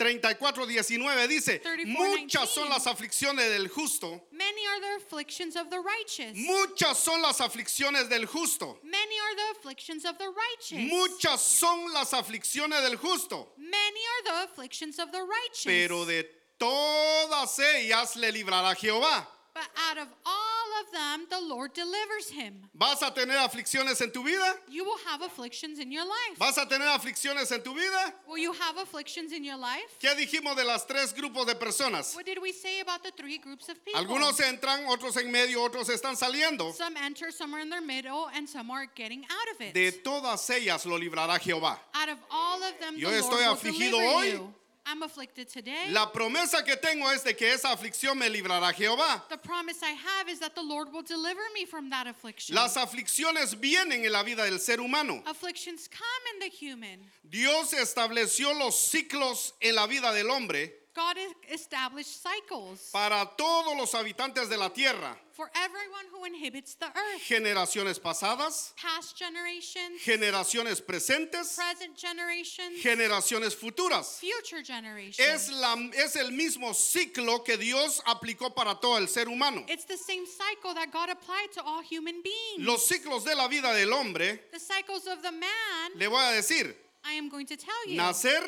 34, 0.00 0.66
19 0.66 1.28
dice, 1.28 1.58
34, 1.58 2.08
muchas 2.08 2.48
19. 2.48 2.54
son 2.54 2.68
las 2.70 2.86
aflicciones 2.86 3.50
del 3.50 3.68
justo, 3.68 4.28
many 4.32 4.66
are 4.66 4.80
the 4.80 5.04
afflictions 5.04 5.56
of 5.56 5.68
the 5.68 5.78
righteous. 5.78 6.34
muchas 6.34 6.98
son 6.98 7.20
las 7.20 7.42
aflicciones 7.42 8.08
del 8.08 8.24
justo, 8.24 8.78
many 8.82 9.18
are 9.20 9.36
the 9.36 9.58
afflictions 9.58 10.06
of 10.06 10.16
the 10.16 10.24
righteous. 10.24 10.90
muchas 10.90 11.42
son 11.42 11.92
las 11.92 12.14
aflicciones 12.14 12.80
del 12.82 12.96
justo, 12.96 13.52
many 13.58 14.00
are 14.00 14.22
the 14.24 14.44
afflictions 14.50 14.98
of 14.98 15.12
the 15.12 15.20
righteous. 15.22 15.64
pero 15.66 16.06
de 16.06 16.24
todas 16.56 17.58
ellas 17.58 18.16
le 18.16 18.32
librará 18.32 18.74
Jehová. 18.74 19.28
But 19.60 19.68
out 19.90 19.98
of 19.98 20.08
all 20.24 20.80
of 20.80 20.92
them, 20.92 21.26
the 21.28 21.40
Lord 21.46 21.74
delivers 21.74 22.30
him. 22.30 22.54
¿Vas 22.74 23.02
a 23.02 23.10
tener 23.10 23.36
aflicciones 23.36 24.00
en 24.00 24.10
tu 24.10 24.22
vida? 24.22 24.54
You 24.70 24.84
will 24.84 24.98
have 25.06 25.20
afflictions 25.22 25.78
in 25.78 25.92
your 25.92 26.04
life. 26.04 26.38
¿Vas 26.38 26.56
a 26.56 26.66
tener 26.66 26.86
aflicciones 26.86 27.52
en 27.52 27.62
tu 27.62 27.74
vida? 27.74 28.14
will 28.26 28.38
you 28.38 28.52
have 28.52 28.78
afflictions 28.78 29.32
in 29.32 29.44
your 29.44 29.56
life? 29.58 29.98
¿Qué 30.00 30.14
dijimos 30.14 30.56
de 30.56 30.64
las 30.64 30.86
tres 30.86 31.12
grupos 31.12 31.46
de 31.46 31.54
personas? 31.54 32.14
What 32.16 32.24
did 32.24 32.38
we 32.40 32.52
say 32.52 32.80
about 32.80 33.02
the 33.02 33.10
three 33.10 33.38
groups 33.38 33.68
of 33.68 33.84
people? 33.84 34.00
Algunos 34.00 34.40
entran, 34.40 34.86
otros 34.88 35.16
en 35.18 35.30
medio, 35.30 35.62
otros 35.68 35.88
están 35.90 36.16
saliendo. 36.16 36.72
Some 36.72 36.96
enter, 36.96 37.30
some 37.30 37.54
are 37.54 37.60
in 37.60 37.68
their 37.68 37.82
middle, 37.82 38.28
and 38.34 38.48
some 38.48 38.70
are 38.70 38.86
getting 38.94 39.24
out 39.24 39.54
of 39.54 39.60
it. 39.60 39.74
De 39.74 39.90
todas 40.02 40.48
ellas 40.50 40.86
lo 40.86 40.98
librará 40.98 41.38
Jehová. 41.38 41.76
out 41.94 42.08
of 42.08 42.18
all 42.30 42.62
of 42.62 42.72
them, 42.80 42.96
Yo 42.96 43.10
the 43.10 43.16
estoy 43.16 43.44
Lord 43.44 43.62
will 43.64 43.72
afligido 43.72 43.90
deliver 43.90 44.12
hoy. 44.14 44.26
you. 44.32 44.54
I'm 44.86 45.02
afflicted 45.02 45.48
today. 45.48 45.90
La 45.90 46.10
promesa 46.10 46.64
que 46.64 46.76
tengo 46.76 47.10
es 47.12 47.22
de 47.22 47.34
que 47.34 47.52
esa 47.52 47.72
aflicción 47.72 48.18
me 48.18 48.28
librará 48.28 48.72
Jehová. 48.72 49.22
the 49.28 49.36
promise 49.38 49.82
I 49.82 49.92
have 49.92 50.28
is 50.28 50.40
that 50.40 50.54
the 50.54 50.62
Lord 50.62 50.92
will 50.92 51.02
deliver 51.02 51.42
me 51.54 51.64
from 51.64 51.90
that 51.90 52.06
affliction. 52.06 52.54
Las 52.54 52.76
aflicciones 52.76 53.54
vienen 53.60 54.04
en 54.04 54.12
la 54.12 54.22
vida 54.22 54.44
del 54.44 54.58
ser 54.58 54.78
humano. 54.80 55.22
Afflictions 55.26 55.88
come 55.88 56.34
in 56.34 56.40
the 56.40 56.48
human. 56.48 57.00
Dios 57.28 57.72
estableció 57.72 58.58
los 58.58 58.74
ciclos 58.76 59.52
en 59.60 59.74
la 59.74 59.86
vida 59.86 60.12
del 60.12 60.30
hombre 60.30 60.79
God 60.94 61.16
established 61.52 62.20
cycles 62.22 62.90
para 62.92 63.24
todos 63.38 63.76
los 63.76 63.92
habitantes 63.94 64.48
de 64.48 64.56
la 64.56 64.68
tierra. 64.70 65.16
for 65.32 65.48
everyone 65.54 66.04
who 66.12 66.24
inhabits 66.26 66.74
the 66.74 66.86
earth. 66.86 67.22
Generaciones 67.26 67.98
pasadas, 67.98 68.74
Past 68.76 69.16
generations, 69.16 70.00
generaciones 70.04 70.80
presentes, 70.84 71.56
present 71.56 71.96
generations, 71.96 72.82
generaciones 72.82 73.54
futuras. 73.56 74.18
future 74.18 74.62
generations. 74.62 75.18
Es, 75.18 75.50
la, 75.50 75.74
es 75.94 76.16
el 76.16 76.32
mismo 76.32 76.74
ciclo 76.74 77.42
que 77.44 77.56
Dios 77.56 78.02
aplicó 78.06 78.54
para 78.54 78.74
todo 78.74 78.96
el 78.98 79.08
ser 79.08 79.28
humano. 79.28 79.64
it's 79.68 79.84
the 79.86 79.96
same 79.96 80.26
cycle 80.26 80.74
that 80.74 80.90
God 80.92 81.08
applied 81.08 81.48
to 81.54 81.62
all 81.64 81.82
human 81.82 82.20
beings. 82.22 82.58
Los 82.66 82.86
ciclos 82.86 83.24
de 83.24 83.34
la 83.34 83.48
vida 83.48 83.72
del 83.72 83.92
hombre, 83.92 84.40
the 84.52 84.60
cycles 84.60 85.06
of 85.06 85.22
the 85.22 85.32
man, 85.32 85.92
le 85.96 86.06
voy 86.08 86.20
a 86.20 86.32
decir, 86.36 86.74
I 87.04 87.12
am 87.14 87.30
going 87.30 87.46
to 87.46 87.56
tell 87.56 87.86
you, 87.86 87.96
nacer, 87.98 88.42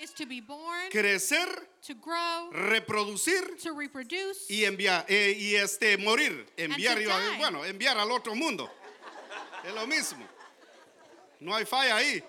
is 0.00 0.12
to 0.12 0.26
be 0.26 0.40
born, 0.40 0.90
crecer, 0.90 1.46
to 1.86 1.94
grow, 1.94 2.50
reproducir 2.52 3.58
to 3.62 3.72
reproduce, 3.72 4.46
y 4.50 4.64
enviar 4.64 5.04
eh, 5.08 5.34
y 5.38 5.54
este 5.54 5.96
morir, 5.98 6.46
enviar 6.56 6.98
die. 6.98 7.38
bueno, 7.38 7.64
enviar 7.64 7.96
al 7.98 8.10
otro 8.10 8.34
mundo. 8.34 8.70
Es 9.64 9.72
lo 9.74 9.86
mismo. 9.86 10.26
No 11.40 11.54
hay 11.54 11.64
falla 11.64 11.96
ahí. 11.96 12.22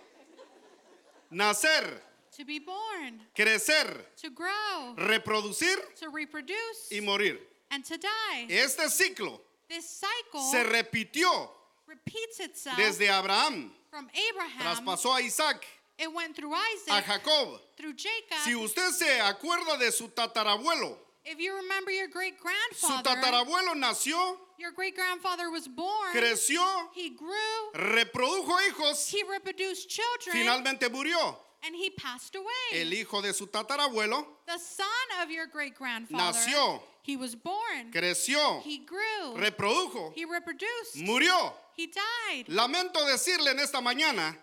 Nacer, 1.31 2.01
to 2.37 2.45
be 2.45 2.59
born, 2.59 3.19
crecer, 3.35 4.05
to 4.21 4.29
grow, 4.29 4.93
reproducir 4.95 5.75
to 5.99 6.09
reproduce, 6.09 6.91
y 6.91 7.01
morir. 7.01 7.39
and 7.71 7.83
to 7.83 7.97
die. 7.97 8.45
Este 8.49 8.89
ciclo 8.89 9.41
This 9.67 9.89
cycle 9.89 10.41
se 10.51 10.63
repitió 10.63 11.49
repeats 11.87 12.39
itself 12.39 12.77
desde 12.77 13.09
Abraham, 13.09 13.71
from 13.89 14.07
Abraham. 14.13 14.61
traspasó 14.61 15.13
a 15.15 15.21
Isaac, 15.21 15.65
It 15.97 16.13
went 16.13 16.35
through 16.35 16.53
a 16.53 16.57
Isaac, 16.57 17.05
Jacob. 17.05 17.59
through 17.77 17.93
Jacob. 17.93 18.37
Si 18.43 18.53
usted 18.53 18.91
se 18.91 19.19
acuerda 19.21 19.77
de 19.79 19.91
su 19.91 20.09
tatarabuelo, 20.09 20.97
if 21.23 21.39
you 21.39 21.55
remember 21.55 21.89
your 21.91 22.07
great 22.07 22.35
su 22.37 22.87
grandfather, 22.87 23.15
tatarabuelo 23.21 23.75
nació, 23.75 24.37
your 24.59 24.71
great 24.71 24.95
grandfather 24.95 25.49
was 25.49 25.67
born, 25.67 26.13
creció, 26.13 26.61
he 26.93 27.09
grew, 27.11 27.71
reprodujo 27.73 28.57
hijos, 28.69 29.09
he 29.09 29.23
reproduced 29.23 29.89
children, 29.89 30.35
finalmente 30.35 30.89
murió. 30.89 31.37
and 31.63 31.75
he 31.75 31.89
passed 31.91 32.35
away. 32.35 32.79
El 32.81 32.93
hijo 32.93 33.21
de 33.21 33.33
su 33.33 33.47
tatarabuelo 33.47 34.25
the 34.47 34.59
son 34.59 34.85
of 35.23 35.31
your 35.31 35.47
great 35.47 35.75
grandfather, 35.75 36.37
Nació. 36.37 36.81
he 37.03 37.15
was 37.17 37.35
born, 37.35 37.91
creció, 37.91 38.61
he 38.63 38.79
grew, 38.79 39.33
reprodujo, 39.35 40.13
he 40.13 40.25
reproduced, 40.25 40.97
murió. 40.97 41.53
he 41.75 41.87
died. 41.87 42.45
Lamento 42.49 42.99
decirle 43.07 43.51
en 43.51 43.59
esta 43.59 43.79
mañana 43.81 44.35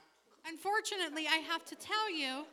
Unfortunately, 0.47 1.27
I 1.27 1.37
have 1.37 1.65
to 1.67 1.75
tell 1.77 2.11
you, 2.11 2.45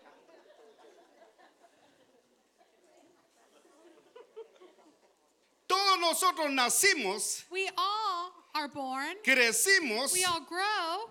todos 5.68 6.00
nosotros 6.00 6.52
nacimos, 6.52 7.44
we 7.52 7.70
all 7.78 8.32
are 8.56 8.68
born, 8.68 9.16
crecimos, 9.26 10.14
we 10.14 10.24
all 10.24 10.42
grow, 10.42 11.10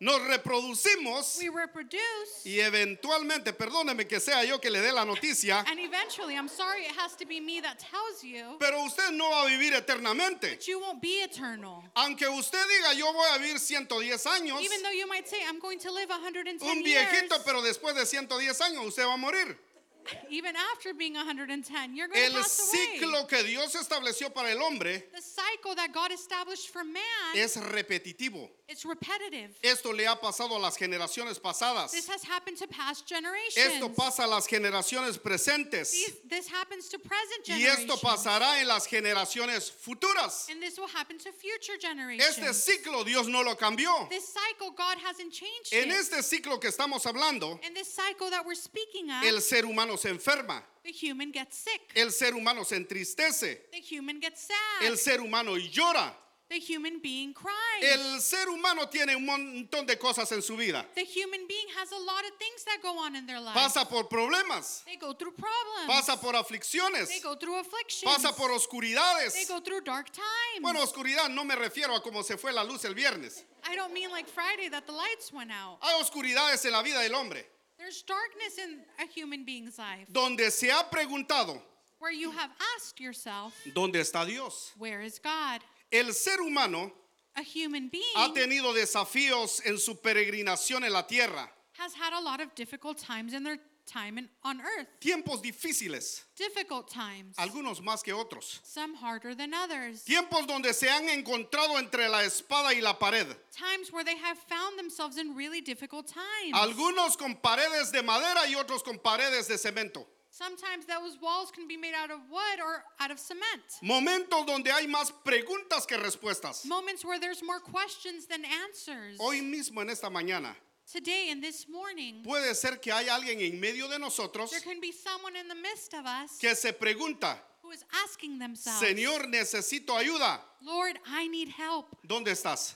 nos 0.00 0.20
reproducimos 0.22 1.38
we 1.38 1.48
reproduce, 1.48 2.44
y 2.44 2.60
eventualmente, 2.60 3.52
perdóneme 3.52 4.06
que 4.06 4.20
sea 4.20 4.44
yo 4.44 4.58
que 4.60 4.68
le 4.70 4.80
dé 4.80 4.92
la 4.92 5.04
noticia, 5.04 5.64
and 5.68 5.78
eventually, 5.78 6.34
I'm 6.34 6.48
sorry 6.48 6.82
it 6.84 6.92
has 6.96 7.14
to 7.16 7.26
be 7.26 7.40
me 7.40 7.60
that 7.60 7.78
tells 7.78 8.22
you, 8.22 8.56
pero 8.58 8.84
usted 8.84 9.10
no 9.12 9.30
va 9.30 9.46
a 9.46 9.48
vivir 9.48 9.72
eternamente. 9.72 10.50
but 10.50 10.66
you 10.66 10.80
won't 10.80 11.00
be 11.00 11.22
eternal. 11.22 11.84
Aunque 11.96 12.28
usted 12.28 12.58
diga 12.58 12.94
yo 12.94 13.12
voy 13.12 13.26
a 13.34 13.38
vivir 13.38 13.58
110 13.58 14.26
años, 14.26 14.60
Even 14.60 14.82
though 14.82 14.90
you 14.92 15.06
might 15.06 15.28
say, 15.28 15.38
I'm 15.48 15.60
going 15.60 15.78
to 15.78 15.90
live 15.92 16.10
110 16.10 16.68
un 16.68 16.82
years, 16.82 17.10
viejito, 17.10 17.42
pero 17.44 17.62
después 17.62 17.94
de 17.94 18.04
110 18.04 18.60
años 18.60 18.86
usted 18.86 19.04
va 19.06 19.14
a 19.14 19.16
morir. 19.16 19.56
even 20.30 20.54
after 20.72 20.92
being 20.92 21.14
110, 21.14 21.96
you're 21.96 22.08
going 22.08 22.30
to 22.30 22.36
El 22.36 22.42
pass 22.42 22.70
away. 22.72 22.98
ciclo 23.00 23.26
que 23.26 23.42
Dios 23.42 23.74
estableció 23.74 24.32
para 24.34 24.50
el 24.50 24.58
hombre 24.60 25.08
The 25.14 25.22
cycle 25.22 25.74
that 25.76 25.92
God 25.92 26.12
established 26.12 26.68
for 26.70 26.84
man, 26.84 27.00
es 27.34 27.56
repetitivo. 27.56 28.50
It's 28.68 28.84
repetitive. 28.84 29.50
Esto 29.62 29.92
le 29.92 30.06
ha 30.06 30.16
pasado 30.16 30.56
a 30.56 30.58
las 30.58 30.76
generaciones 30.76 31.38
pasadas. 31.40 31.90
This 31.92 32.08
has 32.08 32.24
happened 32.24 32.56
to 32.58 32.66
past 32.66 33.06
generations. 33.06 33.56
Esto 33.74 33.88
pasa 33.90 34.24
a 34.24 34.26
las 34.26 34.46
generaciones 34.46 35.18
presentes. 35.18 35.90
These- 35.92 36.16
This 36.28 36.48
happens 36.48 36.88
to 36.88 36.98
present 36.98 37.46
Y 37.48 37.52
generations. 37.60 37.90
esto 37.90 37.96
pasará 38.00 38.60
en 38.60 38.68
las 38.68 38.86
generaciones 38.86 39.70
futuras. 39.70 40.48
And 40.50 40.62
this 40.62 40.78
will 40.78 40.88
happen 40.88 41.18
to 41.18 41.32
future 41.32 41.76
generations. 41.78 42.38
Este 42.38 42.52
ciclo 42.54 43.04
Dios 43.04 43.28
no 43.28 43.42
lo 43.42 43.54
cambió. 43.56 44.08
this 44.08 44.32
cycle, 44.32 44.70
God 44.70 44.98
hasn't 44.98 45.32
changed 45.32 45.72
En 45.72 45.90
it. 45.90 45.96
este 45.98 46.22
ciclo 46.22 46.58
que 46.60 46.68
estamos 46.70 47.04
hablando, 47.06 47.60
In 47.62 47.74
this 47.74 47.92
cycle 47.94 48.30
that 48.30 48.44
we're 48.44 48.54
speaking 48.54 49.10
of, 49.10 49.22
el 49.24 49.40
ser 49.40 49.64
humano 49.64 49.96
se 49.96 50.08
enferma, 50.10 50.62
the 50.82 50.92
human 50.92 51.30
gets 51.32 51.58
sick. 51.58 51.92
el 51.94 52.10
ser 52.10 52.32
humano 52.34 52.64
se 52.64 52.76
entristece, 52.76 53.70
the 53.72 53.80
human 53.80 54.20
gets 54.20 54.46
sad. 54.48 54.86
el 54.86 54.96
ser 54.96 55.20
humano 55.20 55.56
llora, 55.56 56.14
the 56.54 56.60
human 56.60 57.00
being 57.02 57.34
cries. 57.34 57.82
el 57.82 58.20
ser 58.20 58.48
humano 58.48 58.86
tiene 58.88 59.16
un 59.16 59.26
montón 59.26 59.86
de 59.86 59.96
cosas 59.96 60.30
en 60.32 60.40
su 60.40 60.56
vida. 60.56 60.84
the 60.94 61.04
human 61.04 61.46
being 61.48 61.66
has 61.76 61.90
a 61.90 61.98
lot 61.98 62.24
of 62.24 62.30
things 62.38 62.62
that 62.64 62.78
go 62.80 62.96
on 62.98 63.16
in 63.16 63.26
their 63.26 63.40
life. 63.40 63.54
Pasa 63.54 63.84
por 63.84 64.04
problemas, 64.04 64.84
they 64.84 64.96
go 64.96 65.12
through 65.12 65.32
problems. 65.32 65.86
pasa 65.88 66.16
por 66.16 66.34
aflicciones, 66.34 67.08
they 67.08 67.20
go 67.20 67.34
through 67.34 67.58
afflictions. 67.58 68.04
pasa 68.04 68.32
por 68.32 68.48
they 68.48 68.54
oscuridades. 68.56 69.48
go 69.48 69.60
through 69.60 69.80
dark 69.80 70.10
times. 70.12 70.62
Bueno, 70.62 70.80
oscuridad 70.80 71.28
no 71.30 71.44
me 71.44 71.56
refiero 71.56 71.94
a 71.94 72.00
cómo 72.00 72.22
se 72.22 72.36
fue 72.36 72.52
la 72.52 72.62
luz 72.62 72.84
el 72.84 72.94
viernes. 72.94 73.42
I 73.68 73.74
don't 73.74 73.92
mean 73.92 74.10
like 74.10 74.28
Friday 74.28 74.68
that 74.68 74.86
the 74.86 74.92
lights 74.92 75.32
went 75.32 75.50
out. 75.50 75.78
Hay 75.82 76.00
oscuridades 76.00 76.64
en 76.64 76.72
la 76.72 76.82
vida 76.82 77.00
del 77.00 77.14
hombre, 77.14 77.44
There's 77.78 78.02
darkness 78.02 78.58
in 78.58 78.80
a 79.00 79.06
human 79.08 79.44
being's 79.44 79.78
life 79.78 80.06
donde 80.12 80.50
se 80.52 80.68
ha 80.70 80.84
preguntado, 80.90 81.60
where 81.98 82.12
you 82.12 82.30
have 82.30 82.50
asked 82.76 83.00
yourself, 83.00 83.54
¿dónde 83.74 83.96
está 83.96 84.24
Dios? 84.24 84.70
where 84.78 85.02
is 85.02 85.18
God? 85.18 85.60
El 85.94 86.12
ser 86.12 86.40
humano 86.40 86.92
A 87.36 87.42
human 87.42 87.88
being 87.88 88.02
ha 88.16 88.32
tenido 88.32 88.72
desafíos 88.74 89.60
en 89.64 89.78
su 89.78 89.94
peregrinación 90.00 90.84
en 90.84 90.92
la 90.92 91.06
tierra, 91.06 91.48
has 91.78 91.94
had 91.94 92.12
a 92.12 92.20
lot 92.20 92.40
of 92.40 92.52
difficult 92.56 92.98
times 92.98 93.32
in 93.32 93.44
their 93.44 93.58
time 93.86 94.18
in, 94.18 94.28
on 94.42 94.60
earth. 94.60 94.88
tiempos 95.00 95.40
difíciles, 95.42 96.22
Difficult 96.36 96.88
times. 96.90 97.36
algunos 97.38 97.80
más 97.80 98.02
que 98.02 98.12
otros, 98.12 98.60
Some 98.64 98.94
harder 98.96 99.36
than 99.36 99.52
others. 99.54 100.02
tiempos 100.04 100.46
donde 100.48 100.72
se 100.74 100.88
han 100.88 101.08
encontrado 101.08 101.78
entre 101.78 102.08
la 102.08 102.24
espada 102.24 102.72
y 102.74 102.80
la 102.80 102.94
pared, 102.98 103.26
Times 103.52 103.92
where 103.92 104.02
they 104.04 104.16
have 104.16 104.36
found 104.48 104.76
themselves 104.78 105.16
in 105.16 105.34
really 105.36 105.60
difficult 105.60 106.06
times. 106.08 106.54
algunos 106.54 107.16
con 107.16 107.36
paredes 107.36 107.92
de 107.92 108.02
madera 108.02 108.48
y 108.48 108.54
otros 108.56 108.82
con 108.82 108.98
paredes 108.98 109.46
de 109.48 109.58
cemento, 109.58 110.06
Sometimes 110.36 110.84
those 110.86 111.16
walls 111.22 111.52
can 111.52 111.68
be 111.68 111.76
made 111.76 111.94
out 111.94 112.10
of 112.10 112.18
wood 112.28 112.58
or 112.60 112.82
out 112.98 113.12
of 113.12 113.20
cement. 113.20 113.62
momentos 113.80 114.44
donde 114.44 114.66
hay 114.66 114.88
más 114.88 115.12
preguntas 115.24 115.86
que 115.86 115.96
respuestas. 115.96 116.66
Moments 116.66 117.04
where 117.04 117.20
there's 117.20 117.40
more 117.40 117.60
questions 117.60 118.26
than 118.26 118.44
answers. 118.44 119.16
Hoy 119.20 119.40
mismo 119.42 119.80
en 119.80 119.90
esta 119.90 120.10
mañana 120.10 120.56
Today 120.90 121.30
and 121.30 121.40
this 121.40 121.68
morning, 121.68 122.24
puede 122.24 122.52
ser 122.56 122.78
que 122.78 122.92
hay 122.92 123.04
alguien 123.04 123.40
en 123.40 123.60
medio 123.60 123.86
de 123.88 123.96
nosotros 123.96 124.50
there 124.50 124.60
can 124.60 124.80
be 124.80 124.90
someone 124.90 125.36
in 125.36 125.46
the 125.46 125.54
midst 125.54 125.94
of 125.94 126.04
us 126.04 126.36
que 126.38 126.52
se 126.56 126.72
pregunta, 126.72 127.36
who 127.62 127.70
is 127.70 127.84
asking 128.04 128.40
themselves, 128.40 128.82
Señor, 128.82 129.28
necesito 129.28 129.96
ayuda. 129.96 130.40
Lord, 130.62 130.98
I 131.06 131.28
need 131.28 131.48
help. 131.48 131.96
¿Dónde 132.04 132.32
estás? 132.32 132.74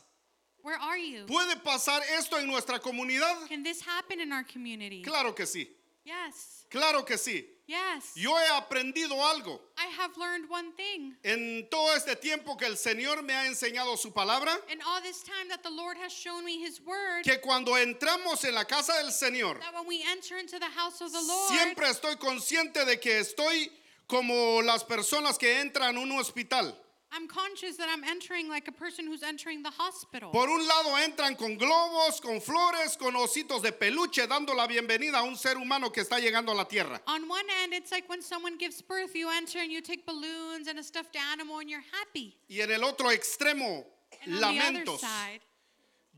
Where 0.63 0.79
are 0.79 0.99
you? 0.99 1.27
¿Puede 1.27 1.57
pasar 1.57 2.03
esto 2.19 2.39
en 2.39 2.47
nuestra 2.47 2.79
comunidad? 2.79 3.49
Can 3.49 3.65
this 3.65 3.81
happen 3.81 4.21
in 4.21 4.33
our 4.33 4.45
community? 4.45 5.03
Claro 5.03 5.35
que 5.35 5.45
sí, 5.45 5.69
Yes. 6.09 6.65
claro 6.71 7.05
que 7.05 7.19
sí. 7.19 7.47
Yes. 7.67 8.15
Yo 8.15 8.35
he 8.39 8.47
aprendido 8.57 9.13
algo 9.23 9.61
I 9.77 9.89
have 9.99 10.17
learned 10.17 10.49
one 10.49 10.73
thing. 10.73 11.15
en 11.23 11.69
todo 11.71 11.95
este 11.95 12.17
tiempo 12.17 12.57
que 12.57 12.65
el 12.65 12.79
Señor 12.79 13.23
me 13.23 13.35
ha 13.35 13.47
enseñado 13.47 13.95
su 13.99 14.11
palabra, 14.11 14.59
And 14.71 14.81
all 14.87 15.03
this 15.03 15.23
time 15.23 15.49
that 15.51 15.63
the 15.63 15.71
Lord 15.71 15.99
has 15.99 16.11
shown 16.11 16.47
me 16.47 16.59
his 16.65 16.81
word, 16.81 17.25
que 17.25 17.39
cuando 17.43 17.73
entramos 17.77 18.43
en 18.45 18.55
la 18.55 18.65
casa 18.65 18.95
del 19.03 19.13
Señor, 19.13 19.61
that 19.61 19.75
when 19.75 19.87
we 19.87 20.03
enter 20.11 20.39
into 20.39 20.59
the 20.59 20.71
house 20.75 21.03
of 21.03 21.13
the 21.13 21.21
Lord, 21.21 21.49
siempre 21.51 21.87
estoy 21.91 22.17
consciente 22.17 22.87
de 22.87 22.99
que 22.99 23.19
estoy 23.21 23.71
como 24.07 24.63
las 24.63 24.83
personas 24.85 25.37
que 25.37 25.61
entran 25.61 25.95
a 25.95 26.01
un 26.01 26.13
hospital. 26.13 26.75
I'm 27.11 27.27
conscious 27.27 27.77
that 27.79 27.89
I'm 27.91 28.05
entering 28.05 28.49
like 28.49 28.69
a 28.69 28.73
person 28.73 29.07
who's 29.07 29.23
entering 29.23 29.63
the 29.63 29.71
hospital. 29.71 30.31
Por 30.31 30.49
un 30.49 30.67
lado 30.67 30.91
entran 30.99 31.37
con 31.39 31.57
globos, 31.57 32.21
con 32.21 32.41
flores, 32.41 32.97
con 32.99 33.15
ositos 33.17 33.63
de 33.63 33.73
peluche, 33.73 34.27
dando 34.29 34.55
la 34.55 34.67
bienvenida 34.67 35.19
a 35.19 35.23
un 35.23 35.37
ser 35.37 35.57
humano 35.57 35.91
que 35.91 36.03
está 36.03 36.21
llegando 36.21 36.53
a 36.53 36.55
la 36.55 36.65
tierra. 36.65 37.01
On 37.07 37.27
one 37.29 37.47
end, 37.63 37.73
it's 37.73 37.91
like 37.91 38.09
when 38.09 38.21
someone 38.21 38.59
gives 38.59 38.83
birth, 38.83 39.15
you 39.15 39.31
enter 39.31 39.59
and 39.59 39.73
you 39.73 39.81
take 39.81 40.05
balloons 40.07 40.69
and 40.69 40.79
a 40.79 40.83
stuffed 40.83 41.17
animal 41.33 41.59
and 41.61 41.71
you're 41.71 41.85
happy. 41.93 42.37
Y 42.49 42.61
en 42.61 42.71
el 42.71 42.85
otro 42.85 43.11
extremo, 43.11 43.85
And 44.25 44.35
lamentos, 44.41 45.01
side, 45.01 45.41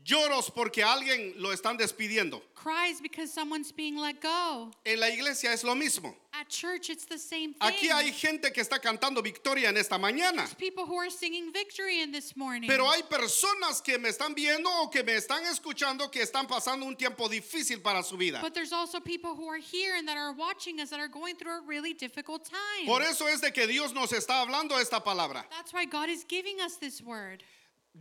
lloros 0.03 0.53
porque 0.53 0.83
alguien 0.83 1.33
lo 1.37 1.51
están 1.53 1.77
despidiendo. 1.77 2.41
cries 2.53 2.99
because 3.01 3.31
someone's 3.33 3.71
being 3.71 3.97
let 3.97 4.21
go. 4.21 4.71
En 4.85 4.99
la 4.99 5.07
iglesia 5.09 5.53
es 5.53 5.63
lo 5.63 5.73
mismo. 5.75 6.13
At 6.41 6.49
church, 6.49 6.89
it's 6.89 7.05
the 7.05 7.19
same 7.19 7.53
thing. 7.53 7.69
Aquí 7.69 7.91
hay 7.91 8.11
gente 8.11 8.51
que 8.51 8.63
está 8.63 8.79
cantando 8.79 9.21
victoria 9.21 9.69
en 9.69 9.77
esta 9.77 9.99
mañana. 9.99 10.37
There's 10.37 10.55
people 10.55 10.87
who 10.87 10.95
are 10.95 11.11
singing 11.11 11.53
victory 11.53 12.01
in 12.01 12.11
this 12.11 12.35
morning. 12.35 12.67
Pero 12.67 12.89
hay 12.89 13.03
personas 13.03 13.83
que 13.83 13.99
me 13.99 14.09
están 14.09 14.33
viendo 14.33 14.65
o 14.65 14.87
que 14.87 15.03
me 15.03 15.13
están 15.13 15.43
escuchando 15.45 16.09
que 16.09 16.23
están 16.23 16.47
pasando 16.47 16.87
un 16.87 16.95
tiempo 16.95 17.27
difícil 17.29 17.83
para 17.83 18.01
su 18.01 18.17
vida. 18.17 18.39
But 18.41 18.55
there's 18.55 18.73
also 18.73 18.99
people 18.99 19.35
who 19.35 19.47
are 19.49 19.59
here 19.59 19.95
and 19.95 20.07
that 20.07 20.17
are 20.17 20.33
watching 20.33 20.79
us 20.79 20.89
that 20.89 20.99
are 20.99 21.07
going 21.07 21.35
through 21.35 21.59
a 21.59 21.61
really 21.67 21.93
difficult 21.93 22.43
time. 22.45 22.87
Por 22.87 23.03
eso 23.03 23.27
es 23.27 23.41
de 23.41 23.51
que 23.51 23.67
Dios 23.67 23.93
nos 23.93 24.11
está 24.11 24.43
hablando 24.43 24.79
esta 24.79 24.99
palabra. 24.99 25.43
That's 25.51 25.71
why 25.71 25.85
God 25.85 26.09
is 26.09 26.25
giving 26.27 26.59
us 26.59 26.77
this 26.77 27.03
word. 27.03 27.43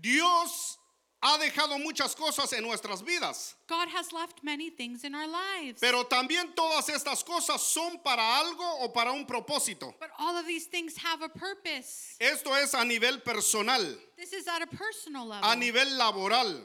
Dios 0.00 0.78
ha 1.22 1.36
dejado 1.38 1.78
muchas 1.78 2.14
cosas 2.14 2.52
en 2.52 2.62
nuestras 2.64 3.02
vidas, 3.02 3.54
God 3.68 3.88
has 3.88 4.12
left 4.12 4.42
many 4.42 4.70
things 4.70 5.04
in 5.04 5.14
our 5.14 5.26
lives. 5.26 5.78
pero 5.80 6.04
también 6.04 6.54
todas 6.54 6.88
estas 6.88 7.22
cosas 7.24 7.60
son 7.60 7.98
para 8.02 8.22
algo 8.38 8.64
o 8.82 8.88
para 8.88 9.12
un 9.12 9.26
propósito. 9.26 9.94
But 10.00 10.10
all 10.18 10.36
of 10.36 10.46
these 10.46 10.66
things 10.66 10.96
have 10.96 11.22
a 11.22 11.28
purpose. 11.28 12.16
Esto 12.20 12.54
es 12.54 12.72
a 12.74 12.84
nivel 12.84 13.18
personal, 13.20 13.96
This 14.16 14.32
is 14.32 14.48
at 14.48 14.62
a 14.62 14.66
personal 14.66 15.26
level, 15.26 15.50
a 15.50 15.56
nivel 15.56 15.86
laboral, 15.98 16.60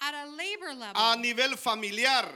at 0.00 0.14
a 0.14 0.30
labor 0.30 0.74
level, 0.74 0.94
a 0.94 1.16
nivel 1.16 1.56
familiar, 1.56 2.28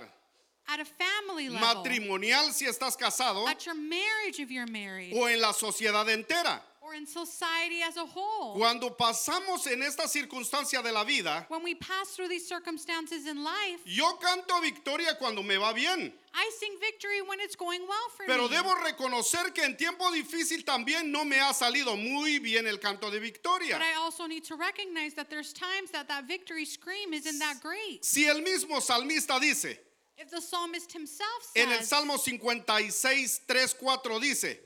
at 0.66 0.80
a 0.80 0.84
family 0.84 1.48
level, 1.50 1.60
matrimonial 1.82 2.52
si 2.52 2.64
estás 2.66 2.96
casado 2.96 3.46
at 3.48 3.66
your 3.66 3.74
marriage 3.74 4.38
if 4.38 4.50
you're 4.50 4.66
married, 4.70 5.12
o 5.14 5.26
en 5.26 5.40
la 5.40 5.52
sociedad 5.52 6.08
entera. 6.08 6.60
Or 6.90 6.94
in 6.94 7.06
society 7.06 7.82
as 7.86 7.96
a 7.96 8.04
whole. 8.04 8.54
Cuando 8.54 8.90
pasamos 8.90 9.66
en 9.66 9.82
esta 9.82 10.08
circunstancia 10.08 10.82
de 10.82 10.92
la 10.92 11.04
vida, 11.04 11.46
When 11.48 11.62
we 11.62 11.74
pass 11.74 12.10
through 12.16 12.28
these 12.28 12.46
circumstances 12.46 13.26
in 13.26 13.44
life, 13.44 13.80
yo 13.84 14.12
canto 14.20 14.60
victoria 14.60 15.14
cuando 15.18 15.42
me 15.42 15.56
va 15.56 15.72
bien, 15.72 16.12
I 16.34 16.50
sing 16.58 16.76
victory 16.80 17.22
when 17.22 17.40
it's 17.40 17.56
going 17.56 17.80
well 17.88 18.08
for 18.16 18.26
pero 18.26 18.48
me. 18.48 18.56
debo 18.56 18.74
reconocer 18.84 19.52
que 19.54 19.64
en 19.64 19.76
tiempo 19.76 20.04
difícil 20.12 20.64
también 20.64 21.10
no 21.10 21.24
me 21.24 21.38
ha 21.38 21.52
salido 21.52 21.96
muy 21.96 22.38
bien 22.38 22.66
el 22.66 22.78
canto 22.78 23.10
de 23.10 23.20
victoria. 23.20 23.76
But 23.78 23.82
I 23.82 23.94
also 24.00 24.26
need 24.26 24.44
to 24.44 24.56
recognize 24.56 25.14
that 25.14 25.30
there's 25.30 25.52
times 25.52 25.90
that 25.92 26.08
that 26.08 26.26
victory 26.26 26.64
scream 26.64 27.12
isn't 27.12 27.38
that 27.38 27.60
great. 27.62 28.04
Si 28.04 28.26
el 28.26 28.40
mismo 28.40 28.80
salmista 28.80 29.40
dice, 29.40 29.78
If 30.16 30.30
the 30.30 30.40
psalmist 30.40 30.92
himself 30.92 31.50
en 31.56 31.70
el 31.70 31.78
says, 31.78 31.88
Salmo 31.88 32.16
56, 32.18 33.40
3, 33.48 33.74
4 33.74 34.20
dice, 34.20 34.58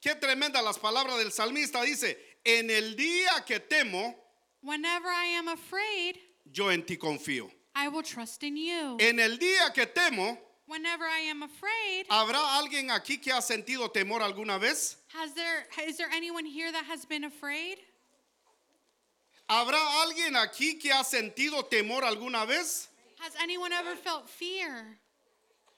qué 0.00 0.14
tremenda 0.14 0.62
las 0.62 0.78
palabras 0.78 1.18
del 1.18 1.32
salmista, 1.32 1.82
dice, 1.82 2.38
en 2.44 2.70
el 2.70 2.96
día 2.96 3.44
que 3.46 3.60
temo, 3.60 4.14
Whenever 4.62 5.08
I 5.10 5.36
am 5.36 5.48
afraid, 5.48 6.16
yo 6.44 6.70
en 6.70 6.84
ti 6.84 6.96
confío. 6.96 7.50
I 7.74 7.88
will 7.88 8.02
trust 8.02 8.42
in 8.42 8.56
you. 8.56 8.96
En 8.98 9.20
el 9.20 9.38
día 9.38 9.72
que 9.74 9.86
temo, 9.86 10.38
Whenever 10.66 11.06
I 11.06 11.28
am 11.30 11.42
afraid, 11.44 12.06
¿habrá 12.08 12.58
alguien 12.58 12.90
aquí 12.90 13.18
que 13.18 13.32
ha 13.32 13.40
sentido 13.40 13.90
temor 13.92 14.20
alguna 14.22 14.58
vez? 14.58 14.96
has 15.14 15.32
there 15.34 15.66
is 15.86 15.96
there 15.96 16.08
anyone 16.12 16.44
here 16.44 16.72
that 16.72 16.84
has 16.84 17.04
been 17.04 17.24
afraid? 17.24 17.78
¿Habrá 19.48 19.78
alguien 20.02 20.34
aquí 20.34 20.80
que 20.80 20.90
ha 20.90 21.04
sentido 21.04 21.68
temor 21.70 22.02
alguna 22.02 22.44
vez? 22.46 22.88
Has 23.20 23.32
anyone 23.40 23.72
ever 23.72 23.94
felt 23.94 24.28
fear? 24.28 24.98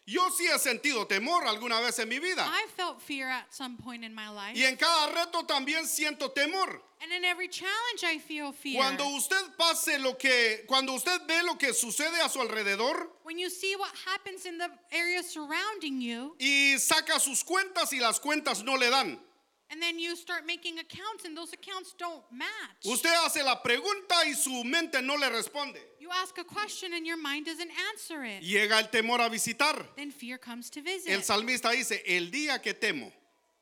Yo 0.09 0.31
sí 0.31 0.47
he 0.47 0.59
sentido 0.59 1.07
temor 1.07 1.47
alguna 1.47 1.83
vez 1.83 1.99
en 1.99 2.09
mi 2.09 2.19
vida. 2.19 2.43
I 2.51 2.67
felt 2.75 3.03
fear 3.03 3.29
at 3.29 3.53
some 3.53 3.77
point 3.77 4.03
in 4.03 4.15
my 4.15 4.31
life. 4.31 4.57
Y 4.59 4.65
en 4.65 4.75
cada 4.77 5.13
reto 5.13 5.45
también 5.45 5.87
siento 5.87 6.33
temor. 6.33 6.81
And 7.03 7.13
in 7.13 7.27
every 7.27 7.47
challenge 7.47 8.03
I 8.03 8.19
feel 8.19 8.53
fear. 8.53 8.83
Cuando 8.83 9.07
usted 9.09 9.55
pase 9.59 9.99
lo 9.99 10.17
que, 10.17 10.65
cuando 10.67 10.95
usted 10.95 11.21
ve 11.27 11.43
lo 11.43 11.57
que 11.59 11.75
sucede 11.75 12.23
a 12.25 12.31
su 12.31 12.41
alrededor 12.41 13.19
when 13.23 13.39
you 13.39 13.51
see 13.51 13.77
what 13.77 13.91
happens 14.07 14.47
in 14.47 14.57
the 14.57 14.71
area 14.93 15.23
surrounding 15.23 16.01
you, 16.01 16.35
y 16.41 16.79
saca 16.79 17.21
sus 17.21 17.45
cuentas 17.45 17.93
y 17.93 17.99
las 17.99 18.19
cuentas 18.19 18.65
no 18.65 18.79
le 18.79 18.89
dan. 18.89 19.21
And 19.71 19.83
then 19.83 19.99
you 19.99 20.17
start 20.17 20.47
making 20.47 20.79
accounts 20.79 21.25
and 21.25 21.37
those 21.37 21.53
accounts 21.53 21.95
don't 21.99 22.23
match. 22.33 22.85
Usted 22.87 23.11
hace 23.25 23.43
la 23.45 23.57
pregunta 23.63 24.25
y 24.25 24.33
su 24.33 24.65
mente 24.65 25.03
no 25.03 25.15
le 25.15 25.29
responde. 25.31 25.79
You 26.01 26.09
ask 26.11 26.39
a 26.39 26.45
question 26.45 26.95
and 26.95 27.07
your 27.07 27.19
mind 27.19 27.47
doesn't 27.47 27.71
answer 27.93 28.25
it. 28.25 28.43
Llega 28.43 28.79
el 28.79 28.89
temor 28.89 29.21
a 29.21 29.29
visitar. 29.29 29.85
Then 29.97 30.11
fear 30.11 30.39
comes 30.39 30.71
to 30.71 30.81
visit. 30.83 31.11
El 31.13 31.21
salmista 31.21 31.71
dice, 31.71 32.03
el 32.07 32.31
día 32.31 32.63
que 32.63 32.73
temo, 32.75 33.13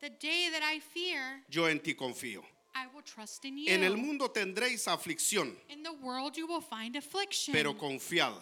the 0.01 0.11
day 0.11 0.49
that 0.51 0.63
I 0.63 0.79
fear, 0.79 1.43
yo 1.51 1.67
en 1.67 1.81
ti 1.81 1.95
confío. 1.95 2.43
I 2.75 2.87
will 2.95 3.03
trust 3.03 3.45
in 3.45 3.57
you. 3.57 3.73
En 3.73 3.83
el 3.83 3.97
mundo 3.97 4.29
tendréis 4.29 4.87
aflicción, 4.87 5.57
In 5.71 5.83
the 5.83 5.95
world 5.95 6.37
you 6.37 6.47
will 6.47 6.61
find 6.61 6.95
affliction. 6.95 7.53
pero 7.53 7.73
confiad, 7.75 8.35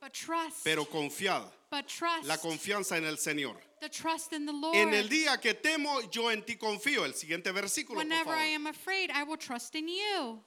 but 0.00 0.12
trust. 0.12 0.62
pero 0.62 0.84
confiad. 0.84 1.42
but 1.70 1.88
trust. 1.88 2.26
La 2.26 2.36
confianza 2.36 2.96
en 2.96 3.04
el 3.04 3.16
Señor. 3.16 3.56
The 3.80 3.88
trust 3.88 4.32
in 4.32 4.46
the 4.46 4.52
Lord. 4.52 4.76
En 4.76 4.94
el 4.94 5.08
día 5.08 5.40
que 5.40 5.54
temo, 5.54 6.00
yo 6.10 6.28
en 6.30 6.42
ti 6.42 6.56
confío. 6.56 7.04
El 7.04 7.14
siguiente 7.14 7.52
versículo, 7.52 7.94
por 7.94 8.04
Whenever 8.04 8.34
I 8.34 8.52
favor. 8.52 8.54
am 8.54 8.66
afraid, 8.66 9.10
I 9.10 9.22
will 9.24 9.36
trust 9.36 9.74
in 9.74 9.88
you. 9.88 10.42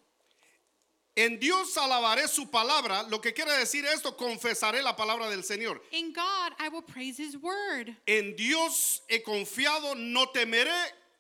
En 1.16 1.38
Dios 1.40 1.76
alabaré 1.76 2.28
su 2.30 2.46
palabra. 2.46 3.04
Lo 3.10 3.20
que 3.20 3.34
quiere 3.34 3.52
decir 3.58 3.84
esto, 3.86 4.16
confesaré 4.16 4.82
la 4.82 4.96
palabra 4.96 5.30
del 5.30 5.44
Señor. 5.44 5.82
In 5.92 6.14
God, 6.14 6.54
I 6.58 6.70
will 6.70 6.82
praise 6.82 7.18
His 7.18 7.36
word. 7.36 7.94
En 8.08 8.34
Dios 8.36 9.02
he 9.10 9.20
confiado, 9.22 9.96
no 9.96 10.28
temeré. 10.28 10.72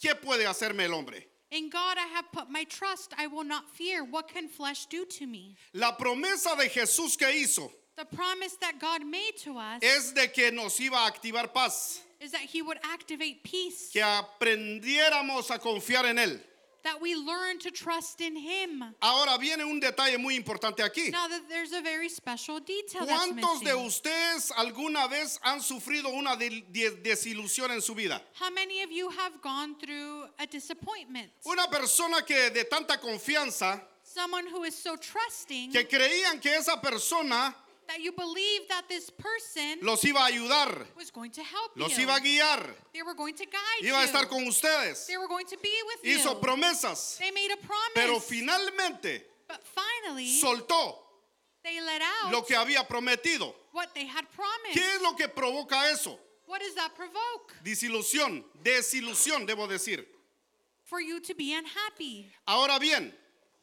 ¿Qué 0.01 0.15
puede 0.15 0.45
hacerme 0.47 0.85
el 0.85 0.93
hombre? 0.93 1.27
In 1.51 1.69
God, 1.69 1.97
I 1.97 2.07
have 2.15 2.31
put 2.31 2.49
my 2.49 2.63
trust. 2.63 3.13
I 3.17 3.27
will 3.27 3.43
not 3.43 3.69
fear. 3.69 4.05
What 4.05 4.29
can 4.29 4.47
flesh 4.47 4.85
do 4.85 5.05
to 5.19 5.27
me? 5.27 5.57
La 5.73 5.97
promesa 5.97 6.55
de 6.57 6.69
Jesús 6.69 7.17
que 7.17 7.27
hizo 7.27 7.69
The 8.01 8.15
promise 8.17 8.55
that 8.61 8.79
God 8.79 9.05
made 9.05 9.33
to 9.43 9.59
us 9.59 9.79
es 9.83 10.11
de 10.13 10.27
que 10.29 10.51
nos 10.51 10.79
iba 10.79 11.05
a 11.05 11.11
activar 11.11 11.53
paz, 11.53 12.01
is 12.19 12.31
that 12.31 12.41
He 12.41 12.63
would 12.63 12.79
activate 12.83 13.43
peace, 13.43 13.89
que 13.93 14.01
aprendiéramos 14.01 15.51
a 15.51 15.59
confiar 15.59 16.05
en 16.05 16.17
Él. 16.17 16.39
that 16.83 16.99
we 16.99 17.13
learn 17.13 17.59
to 17.59 17.69
trust 17.69 18.19
in 18.21 18.35
Him. 18.35 18.83
Ahora 19.03 19.37
viene 19.37 19.63
un 19.63 19.79
detalle 19.79 20.17
muy 20.17 20.35
importante 20.35 20.79
aquí. 20.81 21.11
Now, 21.11 21.27
that 21.27 21.41
there's 21.47 21.73
a 21.73 21.81
very 21.81 22.09
special 22.09 22.59
detail 22.59 23.05
that's 23.05 23.21
¿Cuántos 23.23 23.59
de 23.59 23.75
missing. 23.75 23.85
ustedes 23.85 24.51
alguna 24.57 25.07
vez 25.07 25.37
han 25.43 25.59
sufrido 25.61 26.07
una 26.11 26.35
de- 26.35 26.65
de- 26.71 26.95
desilusión 27.03 27.69
en 27.69 27.81
su 27.83 27.93
vida? 27.93 28.19
How 28.39 28.49
many 28.49 28.81
of 28.81 28.89
you 28.91 29.09
have 29.11 29.39
gone 29.43 29.75
through 29.75 30.23
a 30.39 30.47
disappointment? 30.47 31.29
Una 31.45 31.67
persona 31.69 32.23
que 32.25 32.49
de 32.49 32.63
tanta 32.63 32.97
confianza, 32.97 33.79
Someone 34.03 34.47
who 34.47 34.63
is 34.63 34.73
so 34.75 34.95
trusting 34.95 35.71
que 35.71 35.83
creían 35.87 36.41
que 36.41 36.49
esa 36.55 36.81
persona 36.81 37.53
that 37.91 38.01
you 38.01 38.11
believe 38.13 38.67
that 38.69 38.83
this 38.87 39.09
person 39.09 39.79
los 39.81 40.01
iba 40.03 40.19
a 40.25 40.31
ayudar, 40.31 40.85
was 40.95 41.11
going 41.11 41.31
to 41.31 41.41
help 41.43 41.71
los 41.75 41.97
you. 41.97 42.05
iba 42.07 42.15
a 42.15 42.19
guiar, 42.21 42.69
They 42.93 43.01
were 43.03 43.13
going 43.13 43.35
to 43.35 43.45
guide 43.45 43.83
iba 43.83 43.97
a 43.97 44.01
you. 44.01 44.07
estar 44.07 44.29
con 44.29 44.45
ustedes. 44.47 45.07
They 45.07 45.17
were 45.17 45.27
going 45.27 45.45
to 45.47 45.57
be 45.61 45.73
with 45.87 46.03
Hizo 46.03 46.33
you. 46.33 46.39
promesas, 46.41 47.17
They 47.17 47.31
made 47.31 47.51
a 47.51 47.57
promise. 47.57 47.93
pero 47.95 48.19
finalmente 48.19 49.21
but 49.47 49.61
finally, 49.63 50.39
soltó 50.41 50.95
they 51.63 51.79
let 51.81 52.01
out 52.01 52.31
lo 52.31 52.41
que 52.43 52.55
había 52.55 52.87
prometido. 52.87 53.53
what 53.73 53.93
they 53.93 54.05
had 54.05 54.25
promised. 54.31 54.73
¿Qué 54.73 54.95
es 54.95 55.01
lo 55.01 55.13
que 55.13 55.27
provoca 55.27 55.91
eso? 55.91 56.17
What 56.47 56.59
does 56.61 56.75
that 56.75 56.95
provoke? 56.95 57.53
Desilusión, 57.63 58.43
desilusión, 58.63 59.45
debo 59.45 59.67
decir. 59.67 60.05
For 60.85 60.99
you 60.99 61.21
to 61.21 61.33
be 61.35 61.53
unhappy. 61.53 62.27
Ahora 62.47 62.77
bien, 62.79 63.13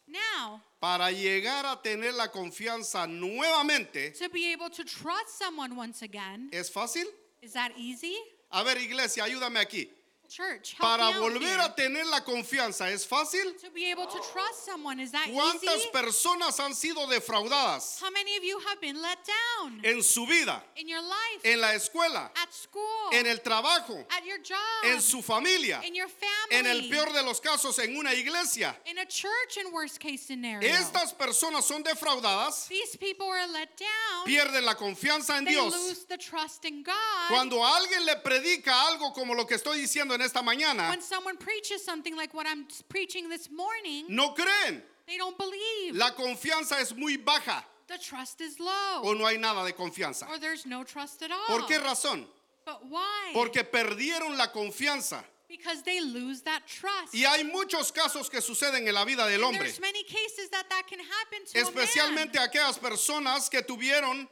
Now, 0.08 0.62
para 0.80 1.10
llegar 1.10 1.66
a 1.66 1.80
tener 1.82 2.14
la 2.14 2.28
confianza 2.28 3.06
nuevamente, 3.06 4.12
to 4.18 4.28
be 4.30 4.52
able 4.52 4.70
to 4.70 4.84
trust 4.84 5.38
someone 5.38 5.76
once 5.76 6.02
again, 6.02 6.48
¿es 6.52 6.70
fácil? 6.70 7.04
is 7.42 7.52
that 7.52 7.72
easy? 7.76 8.16
A 8.50 8.62
ver, 8.64 8.78
iglesia, 8.78 9.24
ayúdame 9.24 9.58
aquí. 9.60 9.90
Church, 10.28 10.76
Para 10.78 11.18
volver 11.18 11.58
a 11.58 11.74
tener 11.74 12.04
la 12.06 12.22
confianza, 12.22 12.90
¿es 12.90 13.06
fácil? 13.06 13.56
To 13.62 13.70
be 13.70 13.90
able 13.90 14.06
to 14.06 14.18
trust 14.32 14.66
someone, 14.66 15.00
is 15.00 15.10
that 15.10 15.26
¿Cuántas 15.28 15.76
easy? 15.78 15.88
personas 15.90 16.60
han 16.60 16.74
sido 16.74 17.06
defraudadas 17.06 17.98
How 18.02 18.10
many 18.10 18.36
of 18.36 18.44
you 18.44 18.58
have 18.68 18.78
been 18.78 19.00
let 19.00 19.18
down 19.24 19.80
en 19.82 20.02
su 20.02 20.26
vida, 20.26 20.62
in 20.76 20.86
your 20.86 21.00
life, 21.00 21.40
en 21.44 21.60
la 21.62 21.72
escuela, 21.72 22.30
at 22.36 22.52
school, 22.52 23.08
en 23.12 23.26
el 23.26 23.38
trabajo, 23.38 24.04
at 24.10 24.22
your 24.26 24.38
job, 24.42 24.58
en 24.84 25.00
su 25.00 25.22
familia, 25.22 25.80
in 25.86 25.94
your 25.94 26.08
en 26.50 26.66
el 26.66 26.90
peor 26.90 27.10
de 27.12 27.22
los 27.22 27.40
casos, 27.40 27.78
en 27.78 27.96
una 27.96 28.12
iglesia? 28.12 28.76
in 28.84 28.98
a 28.98 29.06
church 29.06 29.56
in 29.56 29.72
worst 29.72 29.98
case 29.98 30.20
scenario? 30.26 30.68
Estas 30.68 31.14
personas 31.14 31.64
son 31.64 31.82
defraudadas, 31.82 32.68
These 32.68 32.96
people 32.96 33.28
are 33.28 33.46
let 33.46 33.70
down. 33.78 34.26
pierden 34.26 34.64
la 34.66 34.74
confianza 34.74 35.38
en 35.38 35.46
They 35.46 35.54
Dios. 35.54 35.72
lose 35.72 36.04
the 36.04 36.18
trust 36.18 36.66
in 36.66 36.82
God. 36.82 36.94
Cuando 37.28 37.64
alguien 37.64 38.04
le 38.04 38.16
predica 38.16 38.88
algo 38.88 39.14
como 39.14 39.34
lo 39.34 39.46
que 39.46 39.54
estoy 39.54 39.80
diciendo 39.80 40.17
en 40.18 40.24
esta 40.24 40.42
mañana, 40.42 40.90
when 40.90 41.00
someone 41.00 41.36
preaches 41.36 41.84
something 41.84 42.16
like 42.16 42.34
what 42.34 42.46
I'm 42.46 42.66
preaching 42.88 43.28
this 43.28 43.48
morning, 43.50 44.06
no 44.08 44.30
creen. 44.34 44.82
they 45.06 45.16
don't 45.16 45.38
believe. 45.38 45.94
La 45.94 46.10
confianza 46.10 46.80
es 46.80 46.94
muy 46.94 47.16
baja 47.16 47.64
the 47.86 47.98
trust 47.98 48.40
is 48.40 48.58
low. 48.60 49.02
o 49.04 49.14
no 49.14 49.26
hay 49.26 49.36
nada 49.36 49.64
de 49.64 49.72
confianza. 49.72 50.28
or 50.28 50.38
there's 50.38 50.66
no 50.66 50.84
trust 50.84 51.22
at 51.22 51.30
all. 51.30 51.58
¿Por 51.58 51.66
qué 51.68 51.78
razón? 51.78 52.24
But 52.64 52.80
why? 52.88 53.32
Porque 53.32 53.64
perdieron 53.64 54.36
la 54.36 54.48
confianza. 54.48 55.22
because 55.48 55.82
they 55.82 56.00
lose 56.00 56.42
that 56.42 56.62
trust. 56.66 57.14
Y 57.14 57.24
hay 57.24 57.44
muchos 57.44 57.90
casos 57.90 58.28
que 58.28 58.40
suceden 58.40 58.86
en 58.86 58.94
la 58.94 59.04
vida 59.04 59.26
del 59.26 59.42
And 59.42 59.54
hombre, 59.56 59.72
many 59.80 60.02
cases 60.04 60.50
that 60.50 60.68
that 60.68 60.86
can 60.86 60.98
happen 60.98 61.44
to 61.46 61.58
a 61.58 61.62
especialmente 61.62 62.34
man. 62.34 62.48
aquellas 62.48 62.78
personas 62.78 63.48
que 63.48 63.62
tuvieron 63.62 64.28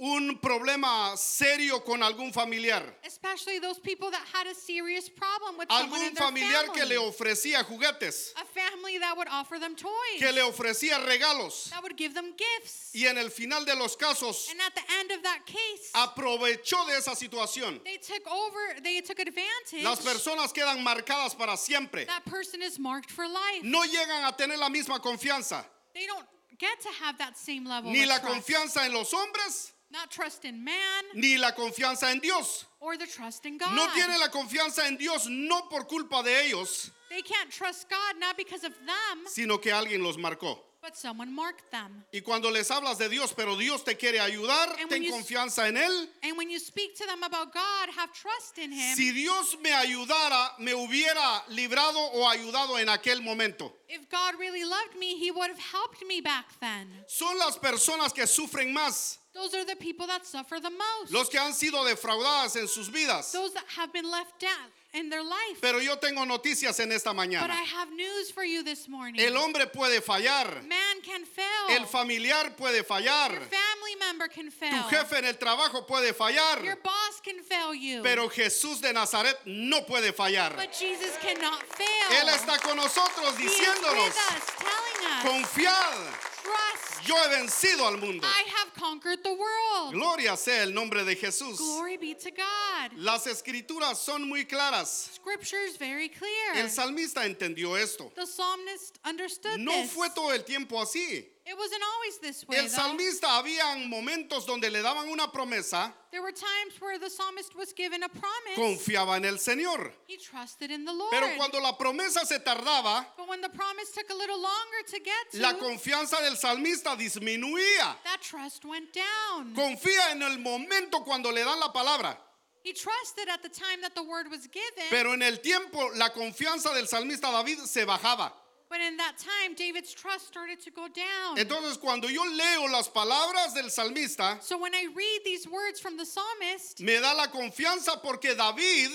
un 0.00 0.38
problema 0.40 1.16
serio 1.16 1.80
con 1.84 2.02
algún 2.02 2.32
familiar. 2.32 2.82
Especially 3.04 3.58
those 3.60 3.78
people 3.78 4.10
that 4.10 4.22
had 4.32 4.46
a 4.46 4.54
serious 4.54 5.08
problem 5.08 5.56
with 5.56 5.68
someone 5.70 6.00
Algún 6.00 6.08
in 6.08 6.14
their 6.14 6.24
familiar 6.26 6.62
que 6.72 6.82
family. 6.82 6.96
le 6.96 7.10
ofrecía 7.10 7.62
juguetes, 7.64 8.32
a 8.36 8.44
family 8.44 8.98
that 8.98 9.16
would 9.16 9.28
offer 9.30 9.58
them 9.58 9.76
toys. 9.76 10.18
que 10.18 10.32
le 10.32 10.40
ofrecía 10.42 10.98
regalos. 11.06 11.70
that 11.70 11.82
would 11.82 11.96
give 11.96 12.12
them 12.12 12.32
gifts. 12.36 12.90
Y 12.94 13.06
en 13.06 13.18
el 13.18 13.28
final 13.30 13.64
de 13.64 13.74
los 13.76 13.94
casos 13.96 14.48
And 14.50 14.60
at 14.60 14.74
the 14.74 14.82
end 14.98 15.12
of 15.12 15.22
that 15.22 15.40
case, 15.46 15.90
aprovechó 15.94 16.86
de 16.88 16.96
esa 16.96 17.12
situación. 17.14 17.80
they 17.84 17.96
took 17.98 18.26
over, 18.30 18.80
they 18.82 19.00
took 19.00 19.18
advantage. 19.20 19.82
Las 19.84 20.00
personas 20.00 20.52
quedan 20.52 20.82
marcadas 20.84 21.36
para 21.38 21.56
siempre. 21.56 22.04
that 22.06 22.24
person 22.24 22.62
is 22.62 22.78
marked 22.78 23.10
for 23.10 23.26
life. 23.28 23.62
No 23.62 23.82
llegan 23.84 24.26
a 24.28 24.32
tener 24.36 24.56
la 24.58 24.68
misma 24.68 24.98
confianza, 25.00 25.64
They 25.94 26.06
don't 26.06 26.26
get 26.58 26.80
to 26.82 26.88
have 27.04 27.18
that 27.18 27.36
same 27.38 27.64
level 27.64 27.90
ni 27.92 28.02
of 28.02 28.08
la 28.08 28.18
trust. 28.18 28.34
confianza 28.46 28.84
en 28.86 28.92
los 28.92 29.12
hombres, 29.12 29.72
Not 29.94 30.10
trust 30.10 30.44
in 30.44 30.64
man 30.64 31.04
ni 31.14 31.36
la 31.38 31.52
confianza 31.52 32.10
en 32.10 32.18
Dios. 32.18 32.64
or 32.80 32.96
the 32.98 33.06
trust 33.06 33.46
in 33.46 33.56
God. 33.58 33.74
No 33.76 33.86
tienen 33.94 34.18
la 34.18 34.28
confianza 34.28 34.86
en 34.88 34.96
Dios 34.96 35.26
no 35.28 35.68
por 35.70 35.84
culpa 35.86 36.22
de 36.24 36.46
ellos, 36.46 36.90
They 37.10 37.22
can't 37.22 37.48
trust 37.50 37.88
God 37.88 38.18
not 38.18 38.36
because 38.36 38.64
of 38.64 38.74
them, 38.84 39.24
sino 39.28 39.58
que 39.58 39.70
alguien 39.72 40.02
los 40.02 40.16
marcó. 40.16 40.58
but 40.82 40.96
someone 40.98 41.32
marked 41.34 41.70
them. 41.70 42.04
Y 42.12 42.20
cuando 42.20 42.50
les 42.50 42.68
hablas 42.70 42.98
de 42.98 43.08
Dios, 43.08 43.32
pero 43.34 43.56
Dios 43.56 43.84
te 43.84 43.94
quiere 43.94 44.18
ayudar, 44.20 44.68
And 44.80 44.90
ten 44.90 45.02
you- 45.04 45.12
confianza 45.12 45.66
en 45.68 45.76
Él. 45.78 46.08
And 46.24 46.36
when 46.36 46.50
you 46.50 46.58
speak 46.58 46.94
to 46.96 47.06
them 47.06 47.22
about 47.22 47.54
God, 47.54 47.88
have 47.96 48.12
trust 48.12 48.58
in 48.58 48.70
Him. 48.72 48.94
Si 48.96 49.12
Dios 49.12 49.56
me 49.62 49.70
ayudara, 49.70 50.58
me 50.58 50.72
hubiera 50.74 51.42
librado 51.50 51.96
o 52.14 52.28
ayudado 52.28 52.78
en 52.78 52.88
aquel 52.88 53.22
momento. 53.22 53.72
If 53.88 54.10
God 54.10 54.34
really 54.38 54.64
loved 54.64 54.96
me, 54.98 55.16
He 55.16 55.30
would 55.30 55.48
have 55.50 55.58
helped 55.72 56.04
me 56.06 56.20
back 56.20 56.46
then. 56.60 56.88
Son 57.06 57.38
las 57.38 57.56
personas 57.56 58.12
que 58.12 58.26
sufren 58.26 58.74
más, 58.74 59.18
Those 59.34 59.52
are 59.54 59.64
the 59.64 59.74
people 59.76 60.06
that 60.06 60.24
suffer 60.24 60.60
the 60.60 60.70
most. 60.70 61.10
los 61.12 61.28
que 61.28 61.38
han 61.40 61.52
sido 61.52 61.84
defraudadas 61.84 62.54
en 62.56 62.68
sus 62.68 62.88
vidas. 62.88 63.32
Those 63.32 63.52
that 63.54 63.64
have 63.76 63.92
been 63.92 64.08
left 64.08 64.38
down 64.40 64.70
in 64.92 65.10
their 65.10 65.24
life. 65.24 65.60
Pero 65.60 65.80
yo 65.80 65.96
tengo 65.96 66.24
noticias 66.24 66.78
en 66.78 66.92
esta 66.92 67.12
But 67.12 67.22
I 67.22 67.26
mañana. 67.26 67.48
have 67.50 67.90
news 67.92 68.30
for 68.30 68.44
you 68.44 68.62
this 68.62 68.88
morning. 68.88 69.20
El 69.20 69.36
hombre 69.36 69.66
puede 69.66 70.00
fallar, 70.02 70.62
Man 70.68 71.00
can 71.04 71.24
fail. 71.24 71.76
el 71.76 71.84
familiar 71.86 72.54
puede 72.56 72.76
Your 72.76 72.84
fallar, 72.84 73.30
family 73.32 73.96
member 73.98 74.28
can 74.28 74.44
tu 74.46 74.50
fail. 74.52 74.82
jefe 74.88 75.18
en 75.18 75.24
el 75.24 75.34
trabajo 75.34 75.84
puede 75.84 76.06
Your 76.06 76.14
fallar, 76.14 76.62
boss 76.84 77.20
can 77.24 77.42
fail 77.42 77.74
you. 77.74 78.02
pero 78.04 78.28
Jesús 78.28 78.80
de 78.80 78.92
Nazaret 78.92 79.36
no 79.46 79.80
puede 79.84 80.12
fallar. 80.12 80.54
but 80.54 80.72
Jesus 80.72 81.16
cannot 81.20 81.60
fail. 81.74 82.20
Él 82.20 82.28
está 82.28 82.60
con 82.62 82.76
nosotros 82.76 83.36
He 83.36 83.46
is 83.46 83.50
diciéndonos, 83.52 84.04
with 84.04 84.16
us, 84.16 84.46
telling 84.58 85.10
us, 85.10 85.22
confiad, 85.24 86.14
trust. 86.44 87.08
yo 87.08 87.14
he 87.16 87.28
vencido 87.40 87.86
al 87.86 87.98
mundo. 87.98 88.26
I 88.26 88.44
have 88.58 88.74
conquered 88.74 89.22
the 89.22 89.32
world. 89.32 89.92
Gloria 89.94 90.36
sea 90.36 90.62
el 90.62 90.72
nombre 90.72 91.04
de 91.04 91.16
Jesús. 91.16 91.58
Glory 91.58 91.96
be 91.96 92.14
to 92.14 92.30
God. 92.30 92.92
Las 92.96 93.26
escrituras 93.26 93.96
son 93.98 94.28
muy 94.28 94.44
claras. 94.44 95.10
Scripture 95.14 95.60
is 95.66 95.76
very 95.76 96.08
clear. 96.08 96.56
El 96.56 96.70
salmista 96.70 97.24
entendió 97.26 97.76
esto. 97.76 98.12
the 98.14 98.26
psalmist 98.26 98.98
understood 99.04 99.58
No 99.58 99.72
this. 99.72 99.92
fue 99.92 100.08
todo 100.14 100.32
el 100.32 100.44
tiempo 100.44 100.80
así. 100.80 101.26
It 101.46 101.58
wasn't 101.58 101.82
always 101.82 102.18
this 102.18 102.48
way. 102.48 102.56
El 102.56 102.68
though. 102.68 102.76
salmista 102.76 103.36
habían 103.38 103.86
momentos 103.90 104.46
donde 104.46 104.70
le 104.70 104.80
daban 104.80 105.08
una 105.10 105.30
promesa, 105.30 105.92
There 106.10 106.22
were 106.22 106.32
times 106.32 106.80
where 106.80 106.98
the 106.98 107.10
psalmist 107.10 107.54
was 107.54 107.74
given 107.74 108.02
a 108.02 108.08
promise. 108.08 108.56
confiaba 108.56 109.16
en 109.16 109.26
el 109.26 109.34
Señor. 109.36 109.92
He 110.06 110.16
trusted 110.16 110.70
in 110.70 110.86
the 110.86 110.92
Lord. 110.92 111.10
Pero 111.10 111.36
cuando 111.36 111.60
la 111.60 111.76
promesa 111.76 112.24
se 112.24 112.38
tardaba, 112.38 113.06
but 113.18 113.28
when 113.28 113.42
the 113.42 113.50
promise 113.50 113.90
took 113.90 114.08
a 114.08 114.14
little 114.14 114.40
longer 114.40 114.80
to 114.86 115.00
get 115.00 115.32
to, 115.32 115.40
la 115.40 115.52
confianza 115.54 116.22
del 116.22 116.36
salmista 116.36 116.96
disminuía. 116.96 117.94
that 118.04 118.22
trust 118.22 118.64
went 118.64 118.94
down. 118.94 119.54
Confía 119.54 120.12
en 120.12 120.22
el 120.22 120.38
momento 120.38 121.04
cuando 121.04 121.30
le 121.30 121.44
dan 121.44 121.60
la 121.60 121.70
palabra. 121.72 122.16
He 122.62 122.72
trusted 122.72 123.28
at 123.28 123.42
the 123.42 123.50
time 123.50 123.82
that 123.82 123.94
the 123.94 124.02
word 124.02 124.30
was 124.30 124.46
given. 124.46 124.88
Pero 124.88 125.12
en 125.12 125.20
el 125.20 125.36
tiempo 125.42 125.90
la 125.96 126.08
confianza 126.08 126.72
del 126.72 126.86
salmista 126.86 127.30
David 127.30 127.58
se 127.66 127.84
bajaba. 127.84 128.32
But 128.74 128.80
in 128.80 128.96
that 128.96 129.14
time, 129.18 129.54
David's 129.54 129.94
trust 129.94 130.26
started 130.26 130.60
to 130.60 130.70
go 130.72 130.88
down. 130.88 131.36
Entonces 131.38 131.78
cuando 131.78 132.08
yo 132.08 132.22
leo 132.24 132.66
las 132.72 132.88
palabras 132.88 133.54
del 133.54 133.70
salmista, 133.70 134.42
so 134.42 134.58
when 134.58 134.74
I 134.74 134.88
read 134.92 135.20
these 135.24 135.46
words 135.46 135.78
from 135.78 135.96
the 135.96 136.04
psalmist, 136.04 136.80
me 136.80 136.98
da 137.00 137.12
la 137.12 137.28
confianza 137.28 138.02
porque 138.02 138.36
David 138.36 138.90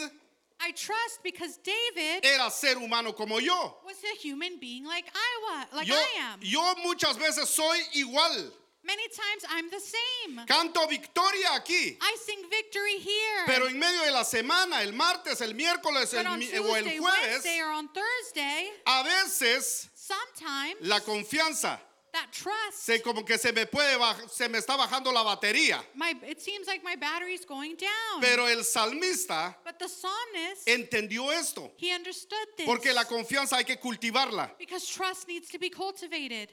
I 0.59 0.71
trust 0.73 1.23
because 1.23 1.57
David 1.63 2.25
era 2.25 2.51
ser 2.51 2.75
humano 2.75 3.13
como 3.15 3.39
yo. 3.39 3.77
was 3.85 3.95
a 4.03 4.17
human 4.17 4.59
being 4.59 4.85
like 4.85 5.05
I 5.15 5.65
was, 5.71 5.77
like 5.77 5.87
Yo, 5.87 5.95
I 5.95 6.33
am. 6.33 6.39
yo 6.41 6.73
muchas 6.83 7.15
veces 7.17 7.47
soy 7.47 7.77
igual. 7.95 8.51
Many 8.89 9.07
times 9.09 9.45
I'm 9.51 9.69
the 9.69 9.79
same. 9.79 10.45
Canto 10.47 10.87
victoria 10.87 11.49
aquí. 11.53 11.95
I 12.01 12.17
sing 12.25 12.39
victory 12.49 12.97
here. 12.97 13.45
Pero 13.45 13.67
en 13.67 13.77
medio 13.77 14.03
de 14.03 14.09
la 14.09 14.23
semana, 14.23 14.81
el 14.81 14.93
martes, 14.93 15.41
el 15.41 15.53
miércoles 15.53 16.11
el 16.13 16.25
o 16.25 16.75
el 16.75 16.97
jueves, 16.97 17.45
or 17.61 17.71
on 17.71 17.89
Thursday, 17.93 18.71
a 18.87 19.03
veces 19.03 19.89
sometimes 19.93 20.81
la 20.81 21.01
confianza 21.01 21.79
that 22.13 22.31
trust, 22.31 22.79
se 22.79 22.99
como 23.03 23.23
que 23.23 23.37
se 23.37 23.51
me 23.51 23.67
puede 23.67 23.95
se 24.27 24.49
me 24.49 24.57
está 24.57 24.75
bajando 24.75 25.13
la 25.13 25.23
batería. 25.23 25.83
my 25.93 26.15
it 26.27 26.41
seems 26.41 26.65
like 26.65 26.83
my 26.83 26.95
battery's 26.95 27.45
going 27.45 27.75
down. 27.75 28.21
Pero 28.21 28.47
el 28.47 28.63
salmista 28.63 29.55
but 29.63 29.77
the 29.77 29.87
psalmist, 29.87 30.67
entendió 30.67 31.31
esto, 31.31 31.71
he 31.77 31.93
understood 31.93 32.47
this. 32.57 32.65
porque 32.65 32.91
la 32.91 33.05
confianza 33.05 33.57
hay 33.57 33.65
que 33.65 33.77
cultivarla. 33.77 34.49
because 34.57 34.87
trust 34.87 35.27
needs 35.27 35.47
to 35.47 35.59
be 35.59 35.69
cultivated. 35.69 36.49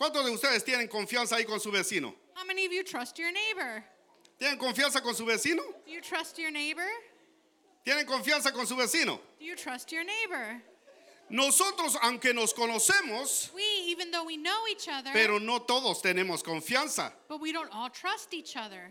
¿Cuántos 0.00 0.24
de 0.24 0.30
ustedes 0.30 0.64
tienen 0.64 0.88
confianza 0.88 1.36
ahí 1.36 1.44
con 1.44 1.60
su 1.60 1.70
vecino? 1.70 2.14
How 2.34 2.46
many 2.46 2.64
of 2.64 2.72
you 2.72 2.82
trust 2.82 3.18
your 3.18 3.30
neighbor? 3.30 3.84
¿Tienen 4.38 4.56
confianza 4.56 5.02
con 5.02 5.14
su 5.14 5.26
vecino? 5.26 5.62
Do 5.84 5.92
you 5.92 6.00
trust 6.00 6.38
your 6.38 6.50
neighbor? 6.50 6.88
¿Tienen 7.84 8.06
confianza 8.06 8.50
con 8.50 8.66
su 8.66 8.76
vecino? 8.76 9.20
Do 9.38 9.44
you 9.44 9.54
trust 9.56 9.92
your 9.92 10.02
neighbor? 10.02 10.62
Nosotros, 11.28 11.98
aunque 12.02 12.32
nos 12.32 12.54
conocemos, 12.54 13.52
We, 13.52 13.62
even 13.88 14.10
though 14.10 14.24
we 14.24 14.38
know 14.38 14.66
each 14.70 14.88
other, 14.88 15.12
pero 15.12 15.38
no 15.38 15.58
todos 15.58 16.00
tenemos 16.00 16.42
confianza. 16.42 17.12
but 17.28 17.38
we 17.38 17.52
don't 17.52 17.68
all 17.70 17.90
trust 17.90 18.32
each 18.32 18.56
other. 18.56 18.90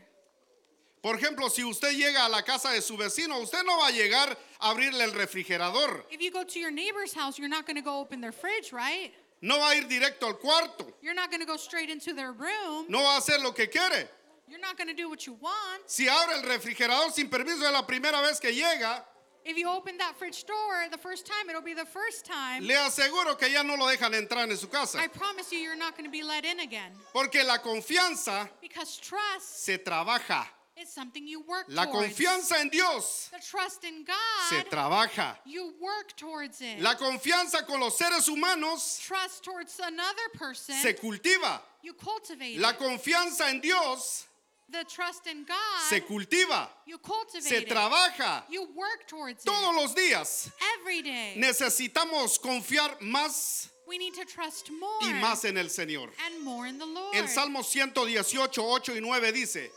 Por 1.01 1.15
ejemplo, 1.17 1.49
si 1.49 1.63
usted 1.63 1.91
llega 1.95 2.27
a 2.27 2.29
la 2.29 2.43
casa 2.43 2.69
de 2.69 2.81
su 2.81 2.95
vecino, 2.97 3.41
usted 3.41 3.63
no 3.65 3.79
va 3.79 3.87
a 3.87 3.91
llegar 3.91 4.37
a 4.61 4.69
abrirle 4.75 5.01
el 5.05 5.11
refrigerador. 5.13 6.03
If 6.11 6.21
you 6.21 6.29
go 6.29 6.43
to 6.43 6.59
your 6.59 6.69
neighbor's 6.71 7.13
house, 7.13 7.39
you're 7.39 7.49
not 7.49 7.65
going 7.65 7.77
to 7.77 7.81
go 7.81 7.99
open 7.99 8.21
their 8.21 8.31
fridge, 8.31 8.71
right? 8.71 9.11
No 9.41 9.57
va 9.59 9.69
a 9.69 9.75
ir 9.75 9.87
directo 9.87 10.27
al 10.27 10.33
cuarto. 10.33 10.85
You're 11.01 11.13
not 11.13 11.29
going 11.29 11.39
to 11.41 11.45
go 11.45 11.55
straight 11.57 11.89
into 11.89 12.13
their 12.13 12.31
room. 12.33 12.85
No 12.89 12.99
va 12.99 13.15
a 13.15 13.19
hacer 13.19 13.41
lo 13.41 13.51
que 13.51 13.67
quiere. 13.67 14.07
You're 14.47 14.59
not 14.59 14.77
going 14.77 14.87
to 14.89 14.95
do 14.95 15.09
what 15.09 15.25
you 15.27 15.33
want. 15.33 15.83
Si 15.87 16.07
abre 16.07 16.35
el 16.35 16.43
refrigerador 16.43 17.11
sin 17.11 17.29
permiso 17.29 17.63
es 17.65 17.71
la 17.71 17.83
primera 17.83 18.21
vez 18.21 18.39
que 18.39 18.51
llega, 18.51 19.03
If 19.45 19.57
you 19.57 19.69
open 19.69 19.97
that 19.99 20.15
fridge 20.19 20.43
door 20.45 20.89
the 20.91 20.97
first 20.97 21.25
time, 21.25 21.49
it'll 21.49 21.61
be 21.61 21.73
the 21.73 21.85
first 21.85 22.25
time. 22.25 22.65
le 22.67 22.73
aseguro 22.75 23.37
que 23.39 23.49
ya 23.49 23.63
no 23.63 23.75
lo 23.75 23.85
dejan 23.85 24.13
entrar 24.13 24.49
en 24.49 24.57
su 24.57 24.67
casa. 24.67 24.99
I 24.99 25.07
promise 25.07 25.51
you, 25.51 25.59
you're 25.59 25.77
not 25.77 25.95
going 25.95 26.05
to 26.05 26.11
be 26.11 26.23
let 26.23 26.43
in 26.45 26.59
again. 26.59 26.91
Porque 27.13 27.43
la 27.45 27.57
confianza 27.59 28.49
Because 28.61 28.97
trust, 28.97 29.63
se 29.63 29.77
trabaja. 29.77 30.45
It's 30.81 30.93
something 30.93 31.27
you 31.27 31.41
work 31.41 31.65
La 31.67 31.85
towards. 31.85 32.13
confianza 32.15 32.59
en 32.61 32.69
Dios 32.69 33.29
The 33.33 33.39
trust 33.45 33.83
in 33.83 34.05
se 34.49 34.61
God, 34.63 34.69
trabaja. 34.71 35.35
you 35.45 35.73
work 35.81 36.15
towards 36.15 36.61
it. 36.61 36.79
La 36.79 36.95
confianza 36.95 37.65
con 37.67 37.81
los 37.81 37.97
seres 37.97 38.27
humanos 38.29 38.99
trust 39.05 39.43
towards 39.43 39.77
another 39.79 40.29
person, 40.35 40.75
se 40.75 40.93
cultiva. 40.93 41.59
you 41.83 41.93
cultivate 41.93 42.59
La 42.59 42.69
it. 42.69 42.77
confianza 42.79 43.49
en 43.49 43.59
Dios 43.59 44.25
The 44.71 44.83
trust 44.85 45.25
in 45.27 45.43
God, 45.45 45.89
se 45.89 45.99
cultiva, 46.01 46.67
you 46.85 46.97
cultivate 46.99 47.43
se 47.43 47.57
it. 47.57 47.69
trabaja 47.69 48.43
You 48.49 48.67
work 48.75 49.07
towards 49.07 49.43
todos 49.43 49.75
it 49.75 49.81
los 49.81 49.95
días. 49.95 50.49
every 50.79 51.01
day. 51.01 51.33
Necesitamos 51.37 52.39
confiar 52.39 52.99
más 53.01 53.67
we 53.87 53.97
need 53.97 54.13
to 54.13 54.23
trust 54.25 54.69
more 54.71 55.01
y 55.01 55.11
más 55.19 55.43
en 55.43 55.57
el 55.57 55.65
Señor. 55.69 56.09
and 56.25 56.41
more 56.43 56.67
in 56.67 56.77
the 56.77 56.85
Lord. 56.85 57.15
En 57.15 57.27
Salmo 57.27 57.63
118, 57.63 58.61
8 58.63 58.93
y 58.93 58.99
9 59.01 59.31
dice, 59.33 59.71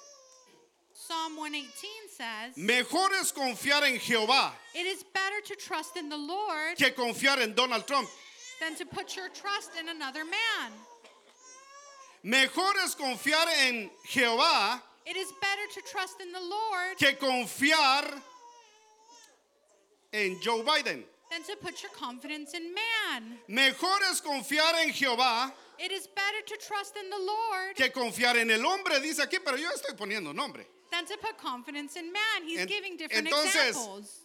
Psalm 1.13 1.37
118 1.37 1.91
says, 2.09 2.57
mejor 2.57 3.11
es 3.21 3.33
confiar 3.33 3.83
en 3.83 3.99
Jehová 3.99 4.53
It 4.75 4.87
is 4.87 5.03
better 5.13 5.43
to 5.45 5.55
trust 5.57 5.99
in 5.99 6.09
the 6.09 6.17
Lord 6.17 6.77
que 6.79 6.91
confiar 6.91 7.43
en 7.43 7.53
Donald 7.53 7.87
Trump. 7.87 8.09
than 8.61 8.75
to 8.77 8.87
put 8.87 9.15
your 9.15 9.29
trust 9.29 9.73
in 9.79 9.91
another 9.91 10.25
man. 10.25 10.73
Mejor 12.23 12.73
es 12.83 12.95
confiar 12.95 13.47
en 13.69 13.91
Jehová 14.09 14.81
It 15.05 15.17
is 15.17 15.31
better 15.43 15.67
to 15.75 15.83
trust 15.83 16.21
in 16.23 16.33
the 16.33 16.41
Lord 16.41 16.97
que 16.97 17.13
confiar 17.13 18.11
en 20.15 20.41
Joe 20.41 20.63
Biden. 20.63 21.03
than 21.31 21.43
to 21.43 21.57
put 21.61 21.83
your 21.83 21.93
confidence 21.93 22.55
in 22.55 22.73
man. 22.75 23.37
Mejor 23.49 23.99
es 24.11 24.23
confiar 24.23 24.83
en 24.83 24.93
Jehová 24.93 25.53
It 25.79 25.93
is 25.93 26.07
better 26.07 26.41
to 26.47 26.57
trust 26.67 26.97
in 26.97 27.11
the 27.11 27.19
Lord 27.19 27.77
que 27.77 27.91
confiar 27.91 28.37
en 28.41 28.51
el 28.51 28.65
hombre, 28.65 28.99
dice 29.01 29.21
aquí, 29.21 29.37
pero 29.45 29.59
yo 29.59 29.69
estoy 29.77 29.95
poniendo 29.95 30.35
nombre. 30.35 30.65
Than 30.93 31.05
to 31.07 31.17
put 31.17 31.37
confidence 31.39 31.97
in 31.97 32.13
man. 32.13 32.45
He's 32.47 32.61
En- 32.61 32.69
giving 32.69 32.97
different 32.97 33.27
entonces- 33.29 33.69
examples. 33.71 34.19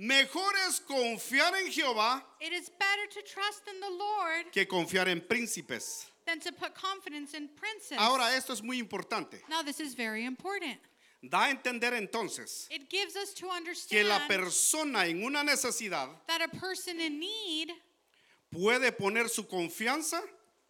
Mejor 0.00 0.52
es 0.68 0.80
confiar 0.80 1.52
en 1.56 1.72
Jehová 1.72 2.22
It 2.40 2.52
is 2.52 2.70
better 2.70 3.06
to 3.10 3.20
trust 3.22 3.66
in 3.66 3.80
the 3.80 3.90
Lord 3.90 4.52
que 4.52 4.64
confiar 4.64 5.08
en 5.08 5.20
príncipes. 5.20 6.06
than 6.24 6.38
to 6.40 6.52
put 6.52 6.74
confidence 6.74 7.34
in 7.34 7.48
princes. 7.56 7.98
Ahora, 7.98 8.32
esto 8.36 8.52
es 8.52 8.62
muy 8.62 8.78
importante. 8.80 9.40
now, 9.48 9.62
this 9.62 9.80
is 9.80 9.94
very 9.94 10.24
important. 10.24 10.78
Da 11.28 11.46
a 11.46 11.50
entender 11.50 11.94
entonces 11.94 12.68
It 12.70 12.88
gives 12.88 13.16
us 13.16 13.34
to 13.34 13.48
que 13.90 14.04
la 14.04 14.20
persona 14.28 15.06
en 15.08 15.24
una 15.24 15.42
necesidad 15.42 16.08
that 16.28 16.40
a 16.42 16.48
person 16.48 17.00
in 17.00 17.18
need 17.18 17.72
puede 18.52 18.92
poner 18.96 19.28
su 19.28 19.42
confianza 19.48 20.22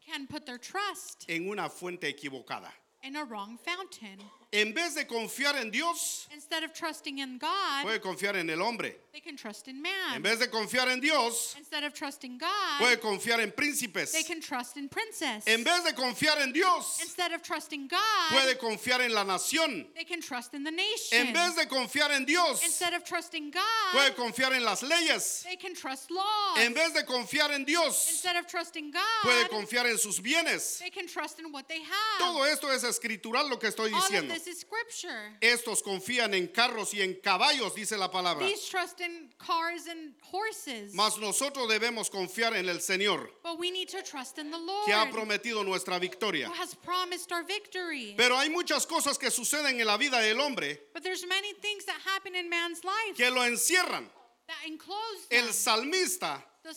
can 0.07 0.27
put 0.27 0.47
their 0.47 0.57
trust 0.57 1.27
en 1.29 1.51
una 1.51 1.69
fuente 1.69 2.05
equivocada. 2.09 2.73
in 3.03 3.15
a 3.17 3.25
wrong 3.27 3.59
fountain. 3.59 4.19
En 4.51 4.73
vez 4.73 4.95
de 4.95 5.05
confiar 5.07 5.57
en 5.57 5.71
Dios, 5.71 6.27
Instead 6.33 6.65
of 6.65 6.73
trusting 6.73 7.19
in 7.19 7.39
God, 7.39 7.83
puede 7.83 8.01
confiar 8.01 8.35
en 8.37 8.49
el 8.49 8.63
hombre. 8.63 8.95
they 9.13 9.21
can 9.21 9.37
trust 9.37 9.69
in 9.69 9.77
En 9.77 9.83
man. 9.83 10.23
vez 10.23 10.39
de 10.39 10.47
confiar 10.47 10.89
en 10.89 11.01
Dios, 11.01 11.55
Instead 11.59 11.85
of 11.85 11.93
trusting 11.93 12.39
God, 12.39 12.79
puede 12.79 12.97
confiar 12.99 13.41
en 13.41 13.51
príncipes. 13.53 14.11
they 14.13 14.23
can 14.23 14.41
trust 14.41 14.79
in 14.79 14.89
princes. 14.89 15.43
En 15.47 15.63
vez 15.65 15.85
de 15.85 15.93
confiar 15.93 16.39
en 16.41 16.53
Dios, 16.53 16.99
Instead 17.03 17.33
of 17.33 17.43
trusting 17.43 17.89
God, 17.89 17.99
puede 18.31 18.57
confiar 18.59 19.01
en 19.03 19.13
la 19.13 19.23
nación. 19.23 19.85
they 19.95 20.05
can 20.05 20.23
trust 20.23 20.55
in 20.55 20.65
the 20.65 20.71
nation. 20.71 21.27
En 21.27 21.35
vez 21.35 21.55
de 21.55 21.67
confiar 21.67 22.11
en 22.13 22.25
Dios, 22.25 22.63
Instead 22.65 22.95
of 22.95 23.05
trusting 23.05 23.53
puede 23.93 24.15
God, 24.15 24.17
confiar 24.17 24.53
en 24.55 24.65
las 24.65 24.83
leyes. 24.83 25.43
they 25.43 25.57
can 25.57 25.75
trust 25.75 26.11
laws. 26.11 26.57
En 26.59 26.73
vez 26.73 26.95
de 26.95 27.03
confiar 27.05 27.51
en 27.53 27.67
Dios, 27.67 28.09
Instead 28.13 28.37
of 28.37 28.47
trusting 28.47 28.93
puede 29.23 29.43
God, 29.43 29.51
confiar 29.51 29.87
en 29.91 29.99
sus 29.99 30.21
bienes. 30.21 30.79
they 30.79 30.89
can 30.89 31.07
trust 31.07 31.39
in 31.39 31.53
what 31.53 31.69
they 31.69 31.83
have. 31.83 32.19
Todo 32.19 32.45
esto 32.45 32.69
es 32.73 32.83
escritural 32.85 33.51
lo 33.51 33.59
que 33.59 33.69
estoy 33.69 33.91
diciendo. 33.91 34.38
This 34.39 34.47
is 34.47 34.61
scripture. 34.61 35.33
Estos 35.43 35.83
confían 35.83 36.35
en 36.35 36.49
carros 36.49 36.95
y 36.95 37.01
en 37.03 37.15
caballos, 37.15 37.75
dice 37.75 37.97
la 37.99 38.09
palabra. 38.09 38.47
These 38.47 38.69
trust 38.69 39.01
in 39.01 39.29
cars 39.39 39.87
and 39.89 40.15
horses. 40.23 40.95
Mas 40.95 41.19
nosotros 41.19 41.69
debemos 41.69 42.11
confiar 42.11 42.55
en 42.57 42.69
el 42.69 42.79
Señor, 42.79 43.29
But 43.43 43.59
we 43.59 43.71
need 43.71 43.89
to 43.89 44.03
trust 44.03 44.39
in 44.39 44.51
the 44.51 44.59
Lord 44.59 44.87
que 44.87 44.95
ha 44.95 45.07
prometido 45.11 45.65
nuestra 45.65 45.99
victoria. 45.99 46.47
who 46.47 46.53
has 46.55 46.75
promised 46.75 47.33
our 47.33 47.43
victory. 47.45 48.15
Pero 48.17 48.37
hay 48.37 48.49
muchas 48.49 48.87
cosas 48.87 49.19
que 49.19 49.31
suceden 49.31 49.81
en 49.81 49.87
la 49.87 49.97
vida 49.97 50.21
del 50.21 50.41
hombre 50.41 50.79
But 50.95 51.03
there's 51.03 51.27
many 51.27 51.53
things 51.55 51.85
that 51.87 51.97
happen 52.05 52.35
in 52.35 52.49
man's 52.49 52.85
life 52.85 53.17
que 53.17 53.31
lo 53.31 53.41
encierran. 53.43 54.07
that 54.47 54.67
enclose 54.67 55.27
them. 55.31 55.45
El 55.47 55.53
salmista 55.53 56.43
the 56.63 56.71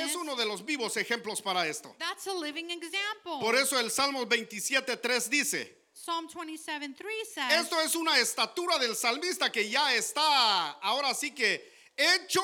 es 0.00 0.14
uno 0.16 0.34
de 0.36 0.46
los 0.46 0.62
vivos 0.62 0.96
ejemplos 0.96 1.42
para 1.42 1.66
esto. 1.68 1.94
that's 1.98 2.26
a 2.26 2.32
living 2.32 2.70
example. 2.70 3.40
Por 3.40 3.54
eso 3.54 3.78
el 3.78 3.90
Salmo 3.90 4.24
27.3 4.26 5.28
dice, 5.28 5.83
Psalm 6.04 6.28
27 6.28 6.94
3 6.94 7.24
says, 7.34 7.64
esto 7.64 7.80
es 7.80 7.94
una 7.94 8.18
estatura 8.18 8.78
del 8.78 8.94
salmista 8.94 9.50
que 9.50 9.70
ya 9.70 9.94
está 9.94 10.72
ahora 10.82 11.14
sí 11.14 11.34
que 11.34 11.62
hecho 11.96 12.42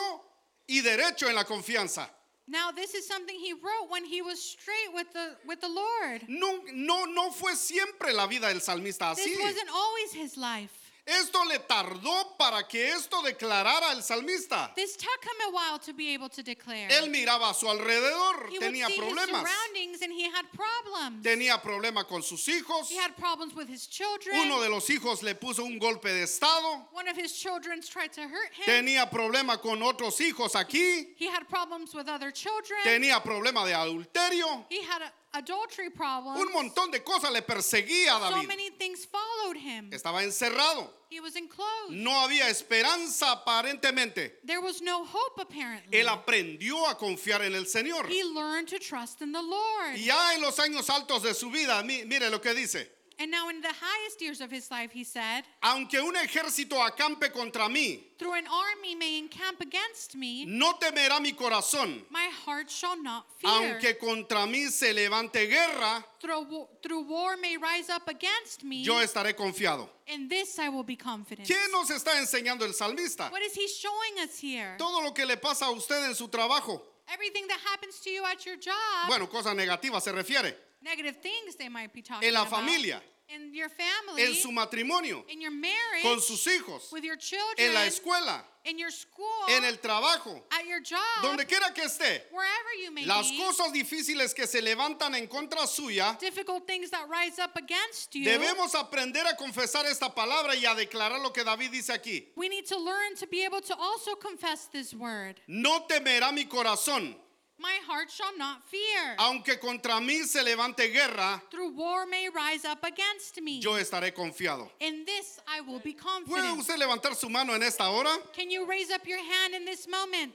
y 0.66 0.80
derecho 0.80 1.28
en 1.28 1.34
la 1.34 1.44
confianza. 1.44 2.08
Now 2.46 2.70
this 2.72 2.94
is 2.94 3.06
something 3.06 3.38
he 3.38 3.52
wrote 3.52 3.90
when 3.90 4.06
he 4.06 4.22
was 4.22 4.40
straight 4.40 4.94
with 4.94 5.12
the 5.12 5.36
with 5.46 5.60
the 5.60 5.68
Lord. 5.68 6.22
No, 6.26 6.60
no, 6.72 7.04
no 7.04 7.30
fue 7.32 7.54
siempre 7.54 8.14
la 8.14 8.26
vida 8.26 8.48
del 8.48 8.62
salmista 8.62 9.10
así. 9.10 9.24
This 9.24 9.38
wasn't 9.38 9.68
always 9.68 10.12
his 10.14 10.38
life. 10.38 10.72
Esto 11.10 11.44
le 11.44 11.58
tardó 11.58 12.36
para 12.38 12.66
que 12.68 12.90
esto 12.92 13.20
declarara 13.22 13.92
el 13.92 14.02
salmista. 14.02 14.72
This 14.76 14.96
took 14.96 15.24
him 15.24 15.48
a 15.48 15.50
while 15.50 15.78
to 15.80 15.92
be 15.92 16.14
able 16.14 16.28
to 16.28 16.42
declare. 16.42 16.88
Él 16.88 17.10
miraba 17.10 17.50
a 17.50 17.54
su 17.54 17.66
alrededor, 17.66 18.48
he 18.48 18.58
would 18.58 18.60
tenía 18.60 18.86
see 18.86 18.92
his 18.94 19.00
problemas. 19.00 19.42
surroundings 19.42 20.02
and 20.02 20.12
he 20.12 20.24
had 20.30 20.44
problems. 20.52 21.22
Tenía 21.24 21.60
problema 21.60 22.06
con 22.06 22.22
sus 22.22 22.46
hijos. 22.48 22.88
He 22.88 22.96
had 22.96 23.16
problems 23.16 23.54
with 23.54 23.68
his 23.68 23.86
children. 23.88 24.36
Uno 24.38 24.60
de 24.60 24.68
los 24.68 24.88
hijos 24.88 25.22
le 25.22 25.34
puso 25.34 25.64
un 25.64 25.78
golpe 25.78 26.12
de 26.12 26.22
estado. 26.22 26.86
One 26.92 27.08
of 27.08 27.16
his 27.16 27.32
children 27.32 27.80
tried 27.82 28.12
to 28.12 28.22
hurt 28.22 28.52
him. 28.52 28.66
Tenía 28.66 29.10
problema 29.10 29.60
con 29.60 29.82
otros 29.82 30.20
hijos 30.20 30.54
aquí. 30.54 31.08
he 31.16 31.26
had 31.26 31.48
problems 31.48 31.94
with 31.94 32.08
other 32.08 32.30
children. 32.30 32.78
Tenía 32.84 33.20
problema 33.22 33.66
de 33.66 33.72
adulterio. 33.74 34.64
he 34.68 34.82
had 34.84 35.02
a, 35.02 35.12
adultery 35.32 35.90
problems. 35.90 36.40
Un 36.40 36.52
montón 36.52 36.90
de 36.90 37.00
cosas 37.02 37.30
le 37.32 37.42
perseguía 37.42 38.16
a 38.16 38.28
so 38.28 38.30
David. 38.36 38.48
many 38.48 38.70
things 38.70 39.04
followed 39.06 39.56
him. 39.56 39.90
Estaba 39.92 40.22
encerrado. 40.22 40.90
He 41.10 41.20
was 41.20 41.34
enclosed. 41.36 41.90
No 41.90 42.12
había 42.24 42.48
esperanza 42.48 43.32
aparentemente. 43.32 44.32
There 44.44 44.60
was 44.60 44.80
no 44.80 45.04
hope 45.04 45.40
apparently. 45.40 45.98
Él 45.98 46.08
aprendió 46.08 46.86
a 46.88 46.96
confiar 46.96 47.42
en 47.42 47.54
el 47.54 47.64
Señor. 47.66 48.06
he 48.08 48.22
learned 48.24 48.68
to 48.68 48.78
trust 48.78 49.20
in 49.22 49.32
the 49.32 49.42
Lord. 49.42 49.96
Ya 49.96 50.34
en 50.34 50.40
los 50.42 50.58
años 50.58 50.88
altos 50.88 51.22
de 51.22 51.34
su 51.34 51.50
vida, 51.50 51.82
mi- 51.84 52.04
mire 52.04 52.30
lo 52.30 52.40
que 52.40 52.54
dice. 52.54 52.88
And 53.20 53.30
now 53.30 53.50
in 53.50 53.60
the 53.60 53.68
highest 53.68 54.22
years 54.22 54.40
of 54.40 54.50
his 54.50 54.70
life, 54.70 54.92
he 54.92 55.04
said, 55.04 55.42
Aunque 55.62 56.00
un 56.00 56.14
ejército 56.16 56.82
acampe 56.82 57.30
contra 57.30 57.68
mí, 57.68 58.00
Through 58.18 58.32
an 58.32 58.46
army 58.46 58.94
may 58.94 59.18
encamp 59.18 59.60
against 59.60 60.16
me, 60.16 60.46
no 60.46 60.72
temerá 60.80 61.20
mi 61.20 61.32
corazón. 61.32 62.00
my 62.08 62.30
heart 62.46 62.70
shall 62.70 62.96
not 63.02 63.26
fear. 63.38 63.52
Aunque 63.52 63.98
contra 63.98 64.46
mí 64.46 64.70
se 64.70 64.94
levante 64.94 65.46
guerra, 65.46 66.02
through, 66.18 66.66
through 66.82 67.02
war 67.10 67.36
may 67.36 67.58
rise 67.58 67.90
up 67.90 68.08
against 68.08 68.64
me, 68.64 68.82
yo 68.82 68.94
estaré 68.94 69.34
confiado. 69.36 69.86
in 70.06 70.26
this 70.26 70.58
I 70.58 70.70
will 70.70 70.82
be 70.82 70.96
confident. 70.96 71.46
¿Qué 71.46 71.58
nos 71.72 71.90
está 71.90 72.18
enseñando 72.18 72.64
el 72.64 72.72
salmista? 72.72 73.30
What 73.30 73.42
is 73.42 73.54
he 73.54 73.68
showing 73.68 74.24
us 74.24 74.38
here? 74.38 74.76
Todo 74.78 75.02
lo 75.02 75.12
que 75.12 75.26
le 75.26 75.36
pasa 75.36 75.66
a 75.66 75.72
usted 75.72 76.06
en 76.06 76.14
su 76.14 76.28
trabajo. 76.28 76.80
Everything 77.12 77.46
that 77.48 77.58
happens 77.70 78.00
to 78.00 78.08
you 78.08 78.24
at 78.24 78.46
your 78.46 78.56
job, 78.56 79.08
Bueno, 79.08 79.26
cosas 79.28 79.54
negativas 79.54 80.02
se 80.04 80.10
refiere. 80.10 80.69
Negative 80.82 81.16
things 81.22 81.56
they 81.56 81.68
might 81.68 81.92
be 81.92 82.02
talking 82.02 82.26
En 82.28 82.34
la 82.34 82.42
about. 82.42 82.60
familia, 82.60 83.00
in 83.28 83.54
your 83.54 83.68
family, 83.68 84.22
en 84.24 84.34
su 84.34 84.50
matrimonio, 84.50 85.24
in 85.28 85.40
your 85.40 85.52
marriage, 85.52 86.02
con 86.02 86.20
sus 86.20 86.44
hijos, 86.46 86.90
with 86.92 87.04
your 87.04 87.16
children, 87.16 87.68
en 87.68 87.74
la 87.74 87.82
escuela, 87.86 88.42
in 88.64 88.76
your 88.76 88.90
school, 88.90 89.46
en 89.50 89.64
el 89.64 89.76
trabajo, 89.76 90.42
at 90.50 90.66
your 90.66 90.80
job, 90.82 90.98
donde 91.22 91.46
quiera 91.46 91.72
que 91.72 91.84
esté. 91.84 92.22
wherever 92.32 92.74
you 92.82 92.90
may 92.90 93.04
Las 93.06 93.30
cosas 93.30 93.72
difíciles 93.72 94.34
que 94.34 94.46
se 94.48 94.60
levantan 94.60 95.14
en 95.14 95.28
contra 95.28 95.64
suya, 95.68 96.18
difficult 96.18 96.66
things 96.66 96.90
that 96.90 97.08
rise 97.08 97.38
up 97.38 97.56
against 97.56 98.12
you. 98.16 98.24
debemos 98.24 98.74
aprender 98.74 99.24
a 99.26 99.36
confesar 99.36 99.84
esta 99.86 100.08
palabra 100.12 100.56
y 100.56 100.64
a 100.66 100.74
declarar 100.74 101.22
lo 101.22 101.30
que 101.30 101.44
David 101.44 101.70
dice 101.70 101.90
aquí. 101.92 102.26
we 102.36 102.48
need 102.48 102.66
to 102.66 102.76
learn 102.76 103.14
to 103.14 103.26
be 103.28 103.44
able 103.44 103.60
to 103.60 103.76
also 103.78 104.16
confess 104.16 104.66
this 104.72 104.92
word. 104.92 105.40
No 105.46 105.86
temerá 105.86 106.32
mi 106.34 106.46
corazón, 106.46 107.14
My 107.60 107.78
heart 107.86 108.10
shall 108.10 108.34
not 108.38 108.62
fear. 108.70 109.16
aunque 109.18 109.58
contra 109.60 110.00
mí 110.00 110.24
se 110.24 110.42
levante 110.42 110.90
guerra, 110.90 111.42
Through 111.50 111.74
war 111.76 112.06
may 112.06 112.28
rise 112.30 112.64
up 112.64 112.82
against 112.84 113.40
me. 113.42 113.60
yo 113.60 113.72
estaré 113.76 114.14
confiado. 114.14 114.70
In 114.80 115.04
this 115.04 115.38
I 115.46 115.60
will 115.60 115.78
be 115.80 115.92
¿Puede 115.92 115.98
confident. 115.98 116.58
usted 116.58 116.78
levantar 116.78 117.14
su 117.14 117.28
mano 117.28 117.52
en 117.54 117.62
esta 117.62 117.90
hora? 117.90 118.16
Can 118.34 118.50
you 118.50 118.64
raise 118.66 118.90
up 118.90 119.06
your 119.06 119.18
hand 119.18 119.54
in 119.54 119.64
this 119.66 119.86
moment? 119.86 120.32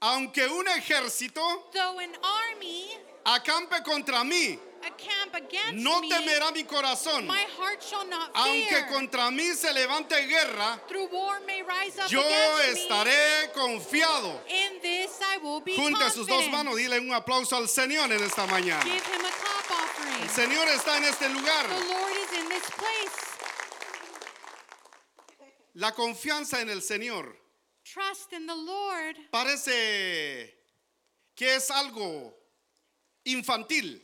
Aunque 0.00 0.46
un 0.48 0.66
ejército 0.68 1.40
Though 1.72 1.98
an 1.98 2.12
army 2.22 2.86
acampe 3.24 3.82
contra 3.82 4.22
mí, 4.22 4.56
no 5.74 6.00
me, 6.00 6.08
temerá 6.08 6.50
mi 6.52 6.64
corazón. 6.64 7.26
my 7.26 7.44
heart 7.58 7.82
shall 7.82 8.06
not 8.08 8.30
Aunque 8.34 8.86
contra 8.88 9.30
mí 9.30 9.54
se 9.54 9.72
levante 9.72 10.14
guerra, 10.26 10.80
Through 10.88 11.08
war 11.12 11.40
may 11.46 11.62
rise 11.62 11.98
up 11.98 12.08
yo 12.08 12.22
estaré 12.72 13.52
confiado. 13.54 14.40
me. 14.46 14.66
In 14.66 14.80
this 14.82 15.20
I 15.20 15.38
will 15.38 15.60
be 15.60 15.76
Junte 15.76 16.10
sus 16.10 16.26
dos 16.26 16.48
manos, 16.50 16.76
dile 16.76 16.98
un 17.00 17.12
aplauso 17.12 17.56
al 17.56 17.68
Señor 17.68 18.10
en 18.12 18.22
esta 18.22 18.46
mañana. 18.46 18.82
Give 18.84 18.94
him 18.94 19.24
a 19.24 19.30
clap 19.30 19.70
offering. 19.70 20.22
El 20.22 20.30
Señor 20.30 20.68
está 20.68 20.96
en 20.98 21.04
este 21.04 21.28
lugar. 21.28 21.66
The 21.68 21.84
Lord 21.88 22.12
is 22.22 22.38
in 22.38 22.48
this 22.48 22.70
place. 22.70 23.26
La 25.74 25.92
confianza 25.92 26.60
en 26.60 26.70
el 26.70 26.80
Señor 26.82 27.36
Trust 27.84 28.32
in 28.32 28.46
the 28.46 28.54
Lord 28.54 29.16
parece 29.30 30.54
que 31.34 31.54
es 31.56 31.70
algo 31.70 32.34
infantil, 33.24 34.02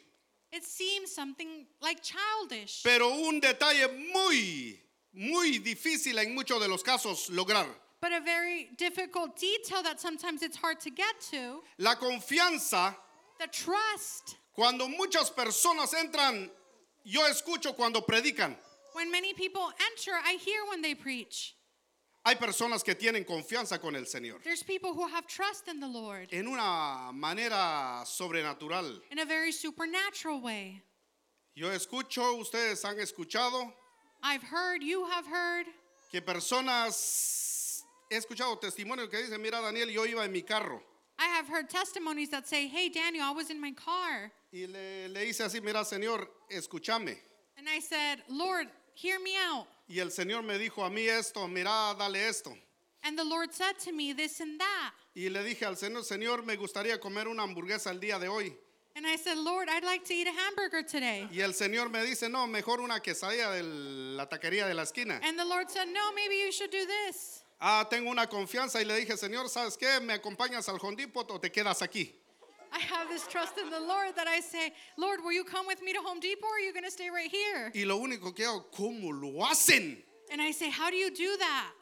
It 0.53 0.65
seems 0.65 1.11
something 1.15 1.67
like 1.81 2.01
childish, 2.03 2.83
pero 2.85 3.09
un 3.09 3.41
detalle 3.41 3.89
muy, 4.13 4.79
muy 5.15 5.59
difícil 5.61 6.19
en 6.19 6.35
muchos 6.35 6.61
de 6.61 6.69
los 6.69 6.83
casos 6.83 7.31
lograr. 7.31 7.67
but 8.01 8.13
a 8.13 8.21
very 8.21 8.69
difficult 8.77 9.39
detail 9.39 9.83
that 9.83 10.01
sometimes 10.01 10.43
it's 10.43 10.57
hard 10.57 10.81
to 10.81 10.91
get 10.91 11.21
to. 11.31 11.63
La 11.79 11.95
confianza, 11.95 12.95
The 13.39 13.47
trust. 13.47 14.37
cuando 14.55 14.89
muchas 14.89 15.31
personas 15.31 15.95
entran, 15.95 16.51
yo 17.05 17.23
escucho 17.31 17.75
cuando 17.75 18.01
predican. 18.03 18.55
When 18.95 19.11
many 19.11 19.33
people 19.33 19.73
enter, 19.91 20.13
I 20.23 20.35
hear 20.35 20.65
when 20.69 20.83
they 20.83 20.95
preach. 20.95 21.55
Hay 22.25 22.37
personas 22.37 22.85
que 22.85 22.95
tienen 22.95 23.25
confianza 23.25 23.81
con 23.81 23.97
el 23.97 24.07
Señor 24.07 24.41
There's 24.45 24.63
people 24.63 24.93
who 24.95 25.07
have 25.09 25.27
trust 25.27 25.67
in 25.69 25.81
the 25.81 25.89
Lord 25.89 26.29
en 26.33 26.47
una 26.47 27.11
manera 27.13 28.05
sobrenatural. 28.07 29.01
in 29.11 29.19
a 29.19 29.25
very 29.25 29.51
supernatural 29.53 30.41
way. 30.41 30.83
Yo 31.55 31.69
escucho, 31.71 32.35
ustedes 32.39 32.85
han 32.85 32.99
escuchado 33.01 33.73
I've 34.23 34.43
heard, 34.45 34.83
you 34.83 35.05
have 35.07 35.27
heard, 35.27 35.67
que 36.13 36.21
personas, 36.23 37.83
he 38.11 38.17
escuchado 38.17 38.57
testimonios 38.61 39.11
que 39.11 39.19
dicen, 39.19 39.41
mira 39.43 39.61
Daniel, 39.61 39.89
yo 39.91 40.05
iba 40.07 40.25
en 40.25 40.31
mi 40.33 40.43
carro 40.43 40.81
I 41.19 41.27
have 41.27 41.47
heard 41.49 41.69
testimonies 41.69 42.31
that 42.31 42.49
say, 42.49 42.67
Hey, 42.69 42.89
Daniel, 42.89 43.25
I 43.25 43.33
was 43.33 43.51
in 43.51 43.61
my 43.61 43.73
car. 43.73 44.31
y 44.53 44.67
le, 44.67 45.09
le 45.09 45.27
hice 45.27 45.41
así, 45.45 45.61
mira 45.61 45.85
Señor, 45.85 46.27
escúchame. 46.51 47.17
And 47.59 47.69
I 47.69 47.81
said, 47.81 48.23
Lord, 48.29 48.69
hear 48.95 49.19
me 49.21 49.37
out. 49.37 49.67
Y 49.93 50.01
el 50.01 50.11
Señor 50.11 50.43
me 50.43 50.57
dijo 50.57 50.83
a 50.83 50.89
mí 50.89 51.07
esto, 51.07 51.47
mira, 51.47 51.95
dale 51.99 52.27
esto. 52.27 52.57
And 53.03 53.19
the 53.19 53.25
Lord 53.25 53.53
said 53.53 53.79
to 53.81 53.93
me 53.93 54.15
this 54.15 54.41
and 54.41 54.59
that. 54.59 54.95
Y 55.15 55.29
le 55.29 55.45
dije 55.45 55.67
al 55.67 55.77
Señor, 55.77 56.03
Señor, 56.03 56.47
me 56.47 56.57
gustaría 56.57 56.99
comer 56.99 57.29
una 57.29 57.43
hamburguesa 57.43 57.91
el 57.91 58.01
día 58.01 58.19
de 58.19 58.27
hoy. 58.27 58.57
And 58.97 59.07
I 59.07 59.17
said, 59.17 59.37
Lord, 59.37 59.69
I'd 59.69 59.85
like 59.85 60.03
to 60.07 60.15
eat 60.15 60.27
a 60.27 60.33
hamburger 60.33 60.83
today. 60.83 61.29
Y 61.31 61.41
el 61.41 61.53
Señor 61.53 61.91
me 61.91 62.03
dice, 62.07 62.31
no, 62.31 62.47
mejor 62.47 62.81
una 62.81 63.01
quesadilla 63.01 63.51
de 63.51 63.63
la 64.17 64.27
taquería 64.31 64.67
de 64.67 64.73
la 64.73 64.85
esquina. 64.85 65.21
And 65.23 65.39
the 65.39 65.45
Lord 65.45 65.71
said, 65.71 65.89
No, 65.89 66.11
maybe 66.15 66.37
you 66.37 66.51
should 66.53 66.71
do 66.71 66.87
this. 66.87 67.43
Ah, 67.61 67.87
tengo 67.91 68.11
una 68.11 68.27
confianza 68.29 68.81
y 68.81 68.87
le 68.87 68.97
dije, 68.97 69.15
Señor, 69.19 69.51
¿sabes 69.51 69.77
qué? 69.77 70.01
¿Me 70.01 70.15
acompañas 70.15 70.71
al 70.71 70.79
Home 70.81 70.97
Depot 70.97 71.31
o 71.31 71.39
te 71.39 71.53
quedas 71.53 71.83
aquí? 71.83 72.19
I 72.75 72.79
have 72.79 73.09
this 73.09 73.27
trust 73.29 73.59
in 73.59 73.69
the 73.71 73.81
Lord 73.81 74.17
that 74.17 74.27
I 74.27 74.41
say, 74.41 74.73
Lord, 74.97 75.21
will 75.23 75.33
you 75.33 75.45
come 75.45 75.67
with 75.67 75.83
me 75.83 75.93
to 75.93 75.99
Home 76.01 76.21
Depot 76.21 76.47
or 76.47 76.57
are 76.57 76.61
you 76.61 76.73
going 76.73 76.85
to 76.85 76.91
stay 76.91 77.11
right 77.11 77.31
here? 77.31 77.71
Y 77.75 77.85
lo 77.85 77.99
único 78.01 78.35
que 78.35 78.47
hago, 78.47 78.65
¿cómo 78.75 79.13
lo 79.13 79.45
hacen? 79.47 79.99
And 80.33 80.41
I 80.41 80.53
say, 80.53 80.71
How 80.71 80.89
do 80.91 80.97
you 80.97 81.11
do 81.11 81.37
that? 81.39 81.73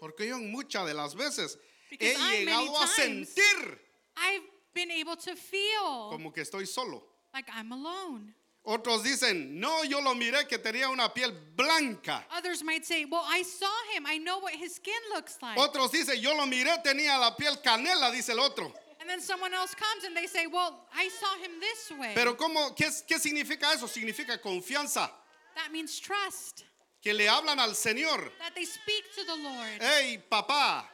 Porque 0.00 0.26
yo 0.26 0.38
muchas 0.38 0.86
de 0.86 0.94
las 0.94 1.14
veces 1.14 1.56
he 1.90 1.96
Because 1.96 2.16
I, 2.18 2.44
many 2.44 2.66
llegado 2.68 2.82
a 2.82 2.86
times- 2.96 3.28
sentir 3.34 3.78
I've 4.16 4.42
been 4.74 4.90
able 4.90 5.16
to 5.16 5.34
feel 5.36 6.10
como 6.10 6.30
que 6.30 6.42
estoy 6.42 6.66
solo. 6.66 7.02
like 7.32 7.46
I'm 7.54 7.70
alone. 7.72 8.34
Otros 8.66 9.02
dicen, 9.02 9.58
no, 9.58 9.82
yo 9.84 10.00
lo 10.00 10.14
miré 10.14 10.46
que 10.46 10.58
tenía 10.58 10.90
una 10.90 11.08
piel 11.14 11.32
blanca. 11.56 12.24
Others 12.36 12.62
might 12.62 12.84
say, 12.84 13.04
Well, 13.06 13.24
I 13.26 13.42
saw 13.42 13.66
him. 13.94 14.04
I 14.06 14.18
know 14.18 14.38
what 14.40 14.52
his 14.54 14.74
skin 14.74 14.92
looks 15.14 15.38
like. 15.40 15.56
Otros 15.58 15.90
dicen, 15.92 16.20
yo 16.20 16.36
lo 16.36 16.44
miré, 16.46 16.82
tenía 16.84 17.18
la 17.18 17.30
piel 17.36 17.56
canela, 17.62 18.10
dice 18.12 18.30
el 18.30 18.38
otro. 18.40 18.72
And 19.10 19.18
then 19.18 19.26
someone 19.26 19.52
else 19.52 19.74
comes 19.74 20.04
and 20.04 20.16
they 20.16 20.26
say, 20.26 20.46
Well, 20.46 20.86
I 20.94 21.08
saw 21.08 21.34
him 21.42 21.58
this 21.58 21.90
way. 21.98 22.12
Pero 22.14 22.34
¿cómo, 22.34 22.76
qué, 22.76 22.86
qué 23.08 23.18
significa 23.18 23.72
eso? 23.74 23.86
Significa 23.86 24.38
confianza. 24.40 25.10
that 25.56 25.72
means 25.72 25.98
trust. 25.98 26.64
Que 27.02 27.12
le 27.12 27.26
hablan 27.26 27.58
al 27.58 27.70
Señor. 27.70 28.30
That 28.38 28.54
they 28.54 28.64
speak 28.64 29.04
to 29.16 29.24
the 29.24 29.34
Lord. 29.42 29.80
Hey, 29.80 30.22
papá, 30.30 30.84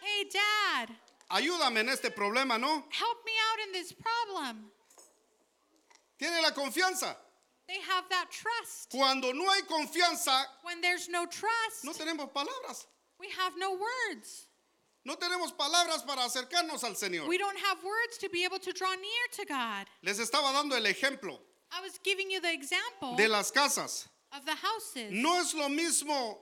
Hey, 0.00 0.28
Dad, 0.32 0.90
ayúdame 1.30 1.80
en 1.80 1.88
este 1.88 2.10
problema, 2.10 2.60
¿no? 2.60 2.84
help 2.90 3.18
me 3.26 3.32
out 3.50 3.66
in 3.66 3.72
this 3.72 3.92
problem. 3.92 4.66
Tiene 6.18 6.42
la 6.42 6.50
confianza. 6.50 7.16
They 7.66 7.80
have 7.80 8.04
that 8.10 8.26
trust. 8.30 8.90
Cuando 8.90 9.32
no 9.32 9.48
hay 9.50 9.62
confianza, 9.62 10.44
When 10.62 10.80
there's 10.80 11.08
no 11.08 11.26
trust, 11.26 11.84
no 11.84 11.92
tenemos 11.92 12.30
palabras. 12.32 12.86
we 13.18 13.28
have 13.30 13.54
no 13.58 13.72
words. 13.72 14.46
No 15.06 15.16
tenemos 15.16 15.52
palabras 15.52 16.02
para 16.06 16.22
acercarnos 16.24 16.82
al 16.82 16.94
Señor. 16.96 17.28
We 17.28 17.36
don't 17.38 17.58
have 17.58 17.82
words 17.84 18.16
to 18.18 18.28
be 18.30 18.44
able 18.44 18.58
to 18.58 18.72
draw 18.72 18.94
near 18.94 19.28
to 19.32 19.44
God. 19.44 19.86
Les 20.02 20.18
estaba 20.18 20.52
dando 20.52 20.76
el 20.76 20.84
ejemplo 20.86 21.38
I 21.70 21.80
was 21.82 21.98
giving 22.02 22.30
you 22.30 22.40
the 22.40 22.52
example 22.52 23.14
de 23.16 23.28
las 23.28 23.50
casas. 23.50 24.08
of 24.32 24.44
the 24.46 24.54
houses. 24.54 25.10
No 25.12 25.40
es 25.40 25.52
lo 25.54 25.68
mismo 25.68 26.38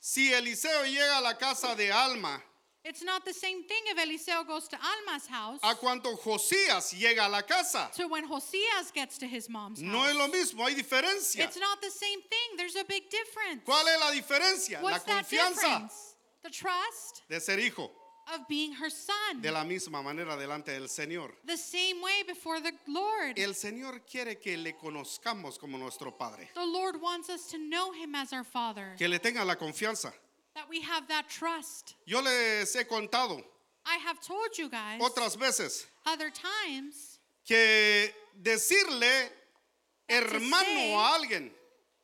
si 0.00 0.32
Eliseo 0.32 0.84
llega 0.84 1.18
a 1.18 1.22
la 1.22 1.34
casa 1.34 1.74
de 1.74 1.90
Alma 1.90 2.42
It's 2.84 3.02
not 3.04 3.24
the 3.24 3.32
same 3.32 3.62
thing 3.62 3.80
if 3.86 3.96
Eliseo 3.96 4.44
goes 4.44 4.66
to 4.68 4.76
Alma's 4.76 5.26
house 5.28 5.60
a 5.62 5.74
cuanto 5.76 6.16
Josías 6.16 6.92
llega 6.92 7.26
a 7.26 7.28
la 7.28 7.42
casa. 7.42 7.88
to 7.94 8.08
when 8.08 8.26
Josias 8.26 8.90
gets 8.92 9.16
to 9.18 9.26
his 9.26 9.48
mom's 9.48 9.80
No 9.80 10.00
house. 10.00 10.10
es 10.10 10.16
lo 10.16 10.28
mismo, 10.28 10.64
hay 10.68 10.74
diferencia. 10.74 11.44
It's 11.44 11.58
not 11.58 11.80
the 11.80 11.90
same 11.90 12.20
thing. 12.20 12.56
There's 12.58 12.74
a 12.76 12.84
big 12.84 13.04
difference. 13.08 13.62
¿Cuál 13.64 13.86
es 13.86 14.00
la 14.00 14.10
diferencia? 14.10 14.82
La 14.82 14.90
What's 14.90 15.04
that 15.04 15.24
confianza 15.24 15.54
difference? 15.62 16.11
The 16.42 16.50
trust 16.50 17.22
de 17.28 17.40
ser 17.40 17.58
hijo 17.58 17.90
of 18.34 18.46
being 18.48 18.72
her 18.74 18.90
son. 18.90 19.40
de 19.40 19.50
la 19.50 19.64
misma 19.64 20.02
manera 20.02 20.36
delante 20.36 20.72
del 20.72 20.88
Señor. 20.88 21.30
the 21.44 21.56
same 21.56 22.00
way 22.02 22.22
before 22.26 22.60
the 22.60 22.72
Lord. 22.88 23.38
El 23.38 23.54
Señor 23.54 24.00
quiere 24.06 24.36
que 24.40 24.56
le 24.56 24.72
conozcamos 24.74 25.58
como 25.58 25.76
nuestro 25.78 26.10
Padre, 26.12 26.48
the 26.54 26.64
Lord 26.64 27.00
wants 27.00 27.28
us 27.30 27.46
to 27.46 27.58
know 27.58 27.92
him 27.92 28.14
as 28.14 28.32
our 28.32 28.44
Father. 28.44 28.94
que 28.98 29.08
le 29.08 29.18
tenga 29.18 29.44
la 29.44 29.54
confianza. 29.56 30.12
That 30.54 30.68
we 30.68 30.80
have 30.82 31.08
that 31.08 31.28
trust. 31.28 31.94
Yo 32.06 32.20
les 32.20 32.72
he 32.74 32.84
contado 32.84 33.42
I 33.86 33.96
have 33.96 34.20
told 34.20 34.56
you 34.58 34.68
guys 34.68 35.00
otras 35.00 35.34
veces 35.36 35.86
other 36.06 36.30
times, 36.30 37.18
que 37.46 38.10
decirle 38.40 39.28
That 40.08 40.20
to 40.28 40.34
hermano 40.34 40.64
say- 40.64 40.94
a 40.94 41.18
alguien 41.18 41.50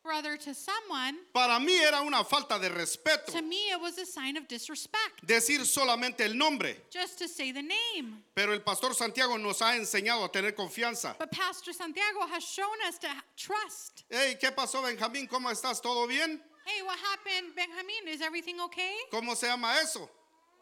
brother 0.09 0.39
to 0.39 0.55
someone, 0.55 1.19
para 1.35 1.59
mí 1.61 1.77
era 1.79 2.01
una 2.01 2.25
falta 2.25 2.59
de 2.59 2.71
respeto. 2.71 3.31
to 3.31 3.43
me 3.43 3.71
it 3.71 3.79
was 3.81 3.99
a 3.99 4.07
sign 4.07 4.39
of 4.39 4.49
disrespect. 4.49 5.21
Decir 5.27 5.61
solamente 5.67 6.21
el 6.25 6.35
nombre. 6.35 6.75
Just 6.91 7.19
to 7.19 7.29
say 7.29 7.53
the 7.53 7.61
name. 7.63 8.23
Pero 8.35 8.53
el 8.55 8.61
pastor 8.61 8.95
Santiago 8.95 9.37
nos 9.37 9.61
ha 9.61 9.77
enseñado 9.77 10.25
a 10.25 10.29
tener 10.33 10.53
confianza. 10.55 11.15
But 11.19 11.31
Pastor 11.31 11.75
Santiago 11.75 12.21
has 12.33 12.43
shown 12.43 12.77
us 12.89 12.97
to 12.99 13.07
ha- 13.09 13.23
trust. 13.37 14.05
Hey, 14.09 14.39
¿qué 14.41 14.51
pasó 14.51 14.83
Benjamín? 14.83 15.29
¿Cómo 15.29 15.51
estás? 15.51 15.83
¿Todo 15.83 16.07
bien? 16.07 16.41
Hey, 16.65 16.83
what 16.83 16.97
happened, 16.99 17.55
Benjamin? 17.55 18.09
Is 18.09 18.23
everything 18.23 18.59
okay? 18.61 18.95
¿Cómo 19.13 19.37
se 19.37 19.47
llama 19.47 19.75
eso? 19.83 20.09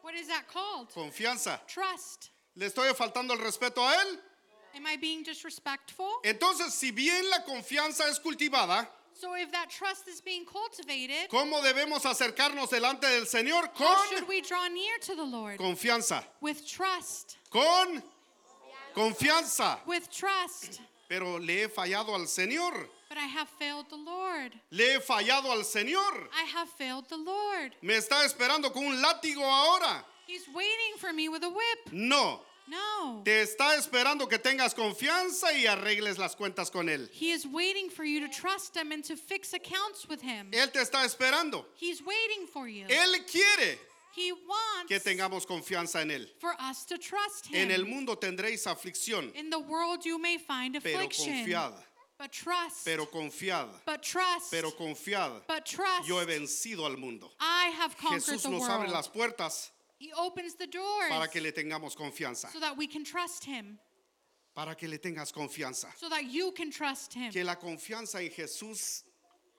What 0.03 0.15
is 0.15 0.27
that 0.27 0.45
called? 0.53 0.89
Confianza. 0.93 1.61
Trust. 1.69 2.31
¿Le 2.57 2.67
estoy 2.67 2.93
faltando 2.95 3.33
el 3.33 3.39
respeto 3.39 3.79
a 3.87 3.95
él? 3.95 4.19
Am 4.75 4.87
I 4.87 4.97
being 4.97 5.23
disrespectful? 5.23 6.21
Entonces, 6.25 6.73
si 6.75 6.91
bien 6.91 7.31
la 7.31 7.45
confianza 7.45 8.09
es 8.09 8.19
cultivada, 8.21 8.89
So 9.19 9.35
if 9.35 9.51
that 9.53 9.71
trust 9.71 10.09
is 10.09 10.21
being 10.21 10.45
cultivated, 10.45 11.29
¿cómo 11.31 11.63
debemos 11.63 12.05
acercarnos 12.05 12.69
delante 12.69 13.07
del 13.09 13.25
Señor? 13.27 13.69
how 13.75 14.05
should 14.09 14.21
Con 14.21 14.29
we 14.29 14.43
draw 14.43 14.69
near 14.69 14.99
to 15.01 15.15
the 15.15 15.25
Lord? 15.25 15.59
confianza. 15.59 16.23
With 16.41 16.67
trust. 16.67 17.37
Con 17.51 18.03
confianza. 18.95 19.79
With 19.87 20.11
trust. 20.11 20.81
Pero 21.09 21.39
le 21.39 21.63
he 21.63 21.69
fallado 21.69 22.11
al 22.15 22.27
Señor. 22.27 22.89
But 23.09 23.19
I 23.19 23.27
have 23.27 23.49
failed 23.59 23.87
the 23.89 23.97
Lord. 23.97 24.53
Le 24.71 24.85
he 24.95 24.99
fallado 24.99 25.47
al 25.47 25.63
Señor. 25.63 26.29
I 26.35 26.43
have 26.53 26.69
failed 26.71 27.09
the 27.09 27.17
Lord. 27.17 27.73
Me 27.83 27.95
está 27.95 28.25
esperando 28.25 28.73
con 28.73 28.85
un 28.85 29.01
látigo 29.03 29.43
ahora. 29.43 30.05
He's 30.27 30.47
waiting 30.53 30.99
for 30.99 31.13
me 31.13 31.29
with 31.29 31.45
a 31.45 31.49
whip. 31.49 31.93
No. 31.93 32.41
No. 32.69 33.23
Te 33.25 33.43
está 33.43 33.77
esperando 33.77 34.29
que 34.29 34.39
tengas 34.39 34.75
confianza 34.75 35.53
y 35.53 35.67
arregles 35.67 36.19
las 36.19 36.35
cuentas 36.35 36.71
con 36.71 36.89
Él. 36.89 37.09
He 37.13 37.31
is 37.33 37.47
waiting 37.47 37.89
for 37.91 38.05
you 38.05 38.21
to 38.21 38.29
trust 38.29 38.77
him 38.77 38.91
and 38.93 39.05
to 39.05 39.17
fix 39.17 39.53
accounts 39.55 40.09
with 40.09 40.21
him. 40.23 40.51
Él 40.53 40.71
te 40.73 40.81
está 40.81 41.05
esperando. 41.05 41.65
He's 41.77 42.03
waiting 42.03 42.47
for 42.47 42.69
you. 42.69 42.87
Él 42.89 43.25
quiere 43.27 43.79
He 44.17 44.33
wants 44.33 44.89
que 44.89 44.99
tengamos 44.99 45.47
confianza 45.47 46.01
en 46.01 46.11
Él. 46.11 46.27
for 46.41 46.55
us 46.59 46.85
to 46.87 46.97
trust 46.99 47.49
En 47.53 47.71
el 47.71 47.83
him. 47.83 47.91
mundo 47.91 48.17
tendréis 48.17 48.67
aflicción, 48.67 49.31
In 49.37 49.51
the 49.51 49.59
world 49.61 50.05
you 50.05 50.19
may 50.19 50.39
find 50.39 50.75
pero 50.83 50.97
affliction. 50.99 51.27
confiad, 51.45 51.73
But 52.19 52.33
trust. 52.33 52.85
pero 52.87 53.05
confiad, 53.07 53.69
But 53.85 54.03
trust. 54.03 54.51
pero 54.51 54.71
confiad. 54.73 55.43
But 55.47 55.67
trust. 55.67 56.09
Yo 56.09 56.19
he 56.19 56.25
vencido 56.25 56.87
al 56.87 56.97
mundo. 56.97 57.31
I 57.39 57.67
have 57.79 57.95
conquered 57.99 58.23
Jesús 58.23 58.43
the 58.43 58.49
nos 58.49 58.61
world. 58.63 58.73
abre 58.73 58.89
las 58.91 59.09
puertas 59.09 59.69
He 59.99 60.13
opens 60.13 60.55
the 60.57 60.67
doors 60.67 61.09
para 61.09 61.29
que 61.29 61.41
le 61.41 61.53
tengamos 61.53 61.97
confianza. 61.97 62.51
so 62.53 62.61
that 62.61 62.77
we 62.77 62.87
can 62.87 63.05
trust 63.05 63.45
him. 63.45 63.79
Para 64.55 64.75
que 64.75 64.89
le 64.89 64.99
tengas 64.99 65.33
confianza. 65.33 65.87
So 65.97 66.09
that 66.09 66.25
you 66.25 66.53
can 66.53 66.71
trust 66.71 67.15
him. 67.15 67.33
Que 67.33 67.45
la 67.45 67.57
confianza 67.57 68.23
en 68.23 68.31
Jesús 68.31 69.03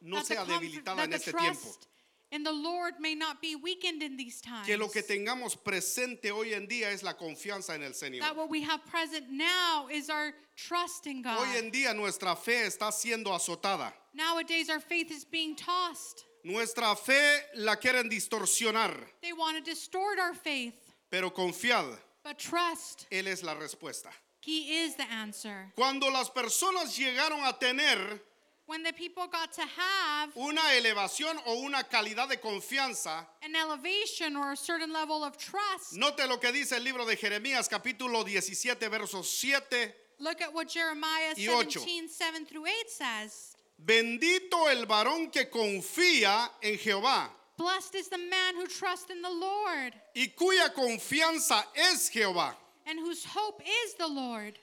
no 0.01 0.17
that 0.17 0.27
the 0.27 0.27
sea 0.27 0.35
comfort- 0.35 0.61
debilitada 0.61 1.03
en 1.03 1.09
the 1.09 1.15
este 1.15 1.31
tiempo. 1.31 1.53
trust 1.53 1.87
in 2.31 2.43
the 2.43 2.51
Lord 2.51 2.95
may 2.99 3.15
not 3.15 3.41
be 3.41 3.55
weakened 3.55 4.03
in 4.03 4.17
these 4.17 4.41
times. 4.41 4.67
Que 4.67 4.77
lo 4.77 4.89
que 4.89 5.01
tengamos 5.01 5.55
presente 5.55 6.31
hoy 6.31 6.53
en 6.53 6.67
día 6.67 6.91
es 6.91 7.01
la 7.03 7.13
confianza 7.13 7.73
en 7.73 7.83
el 7.83 7.93
Señor. 7.93 8.19
that 8.19 8.35
what 8.35 8.49
we 8.49 8.61
have 8.61 8.85
present 8.85 9.29
now 9.29 9.87
is 9.91 10.09
our 10.09 10.33
trust 10.55 11.07
in 11.07 11.21
God. 11.21 11.39
Hoy 11.39 11.57
en 11.57 11.71
día 11.71 11.95
nuestra 11.95 12.35
fe 12.35 12.65
está 12.65 12.91
siendo 12.91 13.27
azotada. 13.27 13.93
Nowadays 14.13 14.69
our 14.69 14.79
faith 14.79 15.09
is 15.09 15.25
being 15.25 15.55
tossed. 15.55 16.25
Nuestra 16.43 16.95
fe 16.95 17.41
la 17.55 17.75
quieren 17.75 18.09
distorsionar, 18.09 18.93
They 19.21 19.33
want 19.33 19.57
to 19.57 19.63
distort 19.63 20.19
our 20.19 20.33
faith. 20.33 20.75
pero 21.09 21.31
confiad, 21.31 21.85
But 22.23 22.37
trust, 22.39 23.05
Él 23.11 23.27
es 23.27 23.43
la 23.43 23.55
respuesta. 23.55 24.09
He 24.41 24.83
is 24.85 24.95
the 24.95 25.03
answer. 25.11 25.71
Cuando 25.75 26.09
las 26.09 26.29
personas 26.29 26.95
llegaron 26.97 27.43
a 27.45 27.53
tener 27.57 28.21
When 28.65 28.83
the 28.83 28.91
people 28.91 29.27
got 29.27 29.53
to 29.53 29.61
have 29.61 30.31
una 30.35 30.61
elevación 30.75 31.37
o 31.45 31.61
una 31.63 31.83
calidad 31.83 32.27
de 32.27 32.35
confianza, 32.37 33.25
an 33.41 33.55
elevation 33.55 34.35
or 34.35 34.51
a 34.51 34.57
certain 34.57 34.91
level 34.91 35.23
of 35.23 35.37
trust, 35.37 35.93
note 35.93 36.19
lo 36.27 36.37
que 36.37 36.51
dice 36.51 36.73
el 36.73 36.83
libro 36.83 37.05
de 37.05 37.15
Jeremías 37.15 37.69
capítulo 37.69 38.25
17 38.25 38.89
versos 38.89 39.25
7. 39.25 39.93
look 40.19 40.41
at 40.41 40.53
what 40.53 40.67
Jeremiah 40.67 41.33
Y 41.37 41.47
ocho. 41.47 41.79
17, 41.79 42.09
7 42.09 42.45
through 42.45 42.65
8 42.65 42.89
says. 42.89 43.55
Bendito 43.77 44.69
el 44.69 44.85
varón 44.85 45.31
que 45.31 45.49
confía 45.49 46.51
en 46.61 46.77
Jehová 46.77 47.29
Blessed 47.57 47.95
is 47.95 48.07
the 48.09 48.17
man 48.17 48.55
who 48.55 48.67
trusts 48.67 49.09
in 49.09 49.21
the 49.21 49.29
Lord 49.29 49.93
y 50.15 50.27
cuya 50.37 50.73
confianza 50.73 51.63
es 51.75 52.09
Jehová. 52.09 52.55
and 52.85 52.99
whose 52.99 53.25
hope 53.25 53.61
is 53.83 53.95
the 53.95 54.07
Lord. 54.07 54.57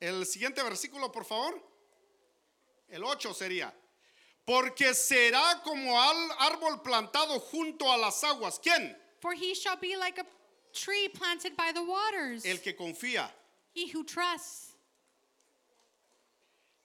El 0.00 0.24
siguiente 0.26 0.62
versículo, 0.62 1.12
por 1.12 1.24
favor. 1.24 1.54
El 2.90 3.02
8 3.04 3.32
sería. 3.32 3.72
Porque 4.46 4.92
será 4.94 5.62
como 5.62 5.98
al 5.98 6.30
árbol 6.40 6.82
plantado 6.82 7.38
junto 7.40 7.90
a 7.90 7.96
las 7.96 8.22
aguas. 8.24 8.58
¿Quién? 8.58 8.94
For 9.20 9.32
he 9.34 9.54
shall 9.54 9.76
be 9.76 9.96
like 9.96 10.18
a 10.18 10.26
tree 10.74 11.08
planted 11.08 11.56
by 11.56 11.72
the 11.72 11.82
waters, 11.82 12.44
El 12.44 12.58
que 12.58 12.74
confía. 12.74 13.30
he 13.74 13.88
who 13.90 14.04
trusts, 14.04 14.73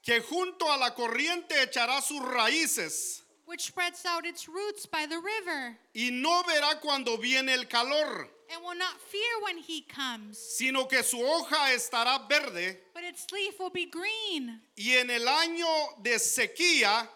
Que 0.03 0.21
junto 0.21 0.71
a 0.71 0.77
la 0.77 0.93
corriente 0.95 1.61
echará 1.61 2.01
sus 2.01 2.21
raíces 2.21 3.23
which 3.49 3.61
spreads 3.61 4.05
out 4.05 4.27
its 4.27 4.47
roots 4.47 4.85
by 4.85 5.07
the 5.07 5.17
river, 5.17 5.75
y 5.95 6.11
no 6.11 6.43
verá 6.43 6.79
cuando 6.79 7.17
viene 7.17 7.51
el 7.51 7.65
calor, 7.65 8.29
and 8.53 8.63
will 8.63 8.77
not 8.77 9.01
fear 9.01 9.41
when 9.43 9.57
he 9.57 9.81
comes, 9.81 10.37
sino 10.37 10.85
que 10.85 11.01
su 11.01 11.17
hoja 11.17 11.73
estará 11.73 12.29
verde 12.29 12.77
but 12.93 13.03
its 13.03 13.25
leaf 13.31 13.59
will 13.59 13.71
be 13.71 13.87
green, 13.87 14.61
y 14.77 14.91
en 14.91 15.09
el 15.09 15.27
año 15.27 15.67
de 16.03 16.19
sequía 16.19 17.09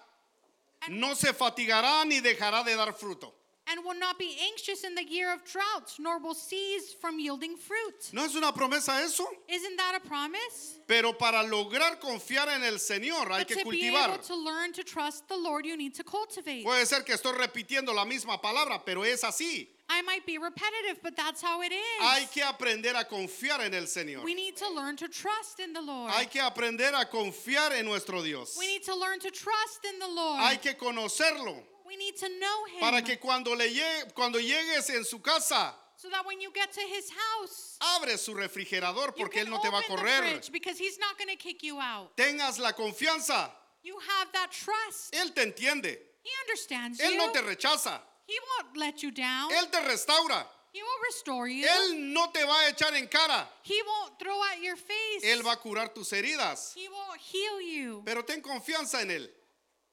no 0.90 1.14
se 1.14 1.34
fatigará 1.34 2.04
ni 2.04 2.20
dejará 2.20 2.64
de 2.64 2.76
dar 2.76 2.94
fruto. 2.94 3.32
And 3.68 3.84
will 3.86 3.98
not 3.98 4.20
be 4.20 4.36
anxious 4.50 4.84
in 4.84 4.96
the 4.96 5.04
year 5.04 5.34
of 5.34 5.44
drought, 5.46 5.94
nor 6.00 6.20
will 6.20 6.34
cease 6.34 6.94
from 6.94 7.20
yielding 7.20 7.56
fruit. 7.56 8.10
¿No 8.12 8.26
es 8.26 8.36
una 8.36 8.52
promesa 8.52 9.02
eso? 9.04 9.26
Isn't 9.48 9.78
that 9.78 9.96
a 9.96 10.08
promise? 10.08 10.80
Pero 10.88 11.14
para 11.14 11.44
lograr 11.44 12.00
confiar 12.00 12.50
en 12.50 12.64
el 12.64 12.80
Señor 12.80 13.32
hay 13.32 13.40
But 13.40 13.48
que 13.48 13.64
to 13.64 13.70
be 13.70 13.82
cultivar. 13.82 14.10
able 14.10 14.18
to 14.24 14.36
learn 14.36 14.74
to 14.74 14.84
trust 14.84 15.28
the 15.30 15.38
Lord, 15.38 15.66
you 15.66 15.78
need 15.78 15.94
to 15.96 16.04
cultivate. 16.04 16.66
Puede 16.66 16.86
ser 16.86 17.02
que 17.02 17.16
estoy 17.16 17.34
repitiendo 17.34 17.94
la 17.94 18.06
misma 18.06 18.42
palabra, 18.42 18.82
pero 18.86 19.04
es 19.04 19.24
así. 19.24 19.68
I 19.90 20.02
might 20.02 20.26
be 20.26 20.38
repetitive, 20.38 21.02
but 21.04 21.16
that's 21.16 21.42
how 21.42 21.62
it 21.62 21.72
is. 21.72 22.02
Hay 22.02 22.26
que 22.34 22.42
aprender 22.42 22.96
a 22.96 23.04
confiar 23.06 23.62
en 23.62 23.74
el 23.74 23.84
Señor. 23.84 24.24
We 24.24 24.34
need 24.34 24.56
to 24.58 24.70
learn 24.74 24.96
to 24.98 25.08
trust 25.08 25.60
in 25.60 25.74
the 25.74 25.82
Lord. 25.82 26.12
Hay 26.12 26.26
que 26.26 26.42
aprender 26.42 26.94
a 26.94 27.06
confiar 27.06 27.74
en 27.74 27.86
nuestro 27.86 28.22
Dios. 28.22 28.56
We 28.58 28.68
need 28.68 28.84
to 28.84 28.96
learn 28.96 29.20
to 29.20 29.30
trust 29.30 29.86
in 29.86 30.00
the 30.00 30.08
Lord. 30.08 30.42
Hay 30.42 30.58
que 30.58 30.74
conocerlo 30.74 31.64
we 31.94 32.06
need 32.06 32.18
to 32.18 32.28
know 32.40 32.66
Him. 32.74 32.80
para 32.80 33.02
que 33.02 33.18
cuando 33.18 33.56
le 33.56 33.70
llegue, 33.70 34.14
cuando 34.14 34.40
llegues 34.40 34.90
en 34.90 35.04
su 35.04 35.20
casa, 35.20 35.74
so 35.96 36.10
that 36.10 36.26
when 36.26 36.42
you 36.42 36.52
get 36.54 36.72
to 36.74 36.82
His 36.82 37.10
house, 37.12 37.78
abre 37.82 38.18
su 38.18 38.34
refrigerador 38.34 39.16
porque 39.16 39.38
él 39.38 39.50
no 39.50 39.60
te 39.60 39.70
va 39.70 39.80
a 39.80 39.84
correr. 39.84 40.42
because 40.52 40.78
He's 40.78 40.98
not 41.00 41.18
going 41.18 41.30
to 41.30 41.36
kick 41.36 41.64
you 41.64 41.80
out. 41.80 42.16
Tengas 42.18 42.60
la 42.60 42.72
confianza. 42.72 43.50
You 43.84 43.98
have 44.00 44.32
that 44.34 44.52
trust. 44.52 45.14
Él 45.14 45.34
te 45.34 45.44
entiende. 45.46 45.98
He 46.24 46.32
understands 46.46 47.00
Él 47.02 47.12
you. 47.12 47.18
no 47.18 47.32
te 47.32 47.42
rechaza. 47.42 48.00
he 48.26 48.40
won't 48.58 48.78
let 48.78 49.04
you 49.04 49.12
down. 49.12 49.52
Él 49.52 49.70
te 49.70 49.80
restaura. 49.80 50.46
he 50.72 50.82
will 50.82 51.02
restore 51.06 51.48
you. 51.48 51.68
Él 51.68 52.14
no 52.14 52.32
te 52.32 52.44
va 52.44 52.68
a 52.68 52.72
echar 52.72 52.96
en 52.96 53.08
cara. 53.08 53.48
he 53.64 53.82
won't 53.86 54.18
throw 54.18 54.42
at 54.52 54.62
your 54.62 54.78
face. 54.78 55.24
Él 55.24 55.44
va 55.44 55.54
a 55.54 55.58
curar 55.58 55.94
tus 55.94 56.10
heridas. 56.12 56.74
he 56.76 56.88
will 56.88 57.14
heal 57.20 57.62
you. 57.62 58.02
Pero 58.06 58.24
ten 58.24 58.42
confianza 58.42 59.02
en 59.02 59.12
Él. 59.12 59.30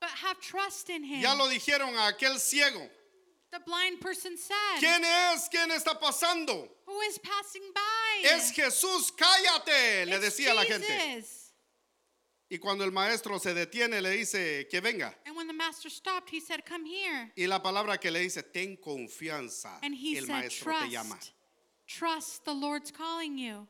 But 0.00 0.10
have 0.10 0.40
trust 0.40 0.88
in 0.90 1.04
Him. 1.04 1.20
Ya 1.22 1.34
lo 1.34 1.46
dijeron 1.48 1.94
a 1.96 2.12
aquel 2.12 2.38
ciego. 2.38 2.88
the 3.52 3.60
blind 3.66 4.00
person 4.00 4.36
said, 4.36 4.78
¿Quién 4.78 5.02
es? 5.04 5.48
¿Quién 5.48 5.70
está 5.70 5.98
pasando? 6.00 6.68
Who 6.86 7.00
is 7.02 7.18
passing 7.18 7.62
by? 7.74 8.30
Es 8.30 8.52
Jesús, 8.52 9.10
cállate, 9.16 10.06
le 10.06 10.16
It's 10.16 10.24
decía 10.38 10.54
la 10.54 10.64
gente. 10.64 10.86
Jesus. 10.86 11.36
Y 12.52 12.58
cuando 12.58 12.82
el 12.84 12.90
maestro 12.90 13.38
se 13.38 13.54
detiene, 13.54 14.00
le 14.00 14.10
dice 14.10 14.66
que 14.68 14.80
venga. 14.80 15.14
And 15.26 15.36
when 15.36 15.46
the 15.46 15.52
master 15.52 15.88
stopped, 15.88 16.30
he 16.30 16.40
said, 16.40 16.64
Come 16.64 16.84
here. 16.86 17.30
Y 17.36 17.46
la 17.46 17.60
palabra 17.60 17.98
que 18.00 18.10
le 18.10 18.20
dice, 18.20 18.42
ten 18.42 18.76
confianza, 18.76 19.78
And 19.82 19.94
he 19.94 20.16
el 20.16 20.26
said, 20.26 20.34
maestro 20.34 20.72
te 20.80 20.88
llama. 20.88 21.16
Trust. 21.16 21.32
Trust 21.86 22.44
the 22.44 22.52
Lord's 22.54 22.90
calling 22.90 23.36
you. 23.38 23.66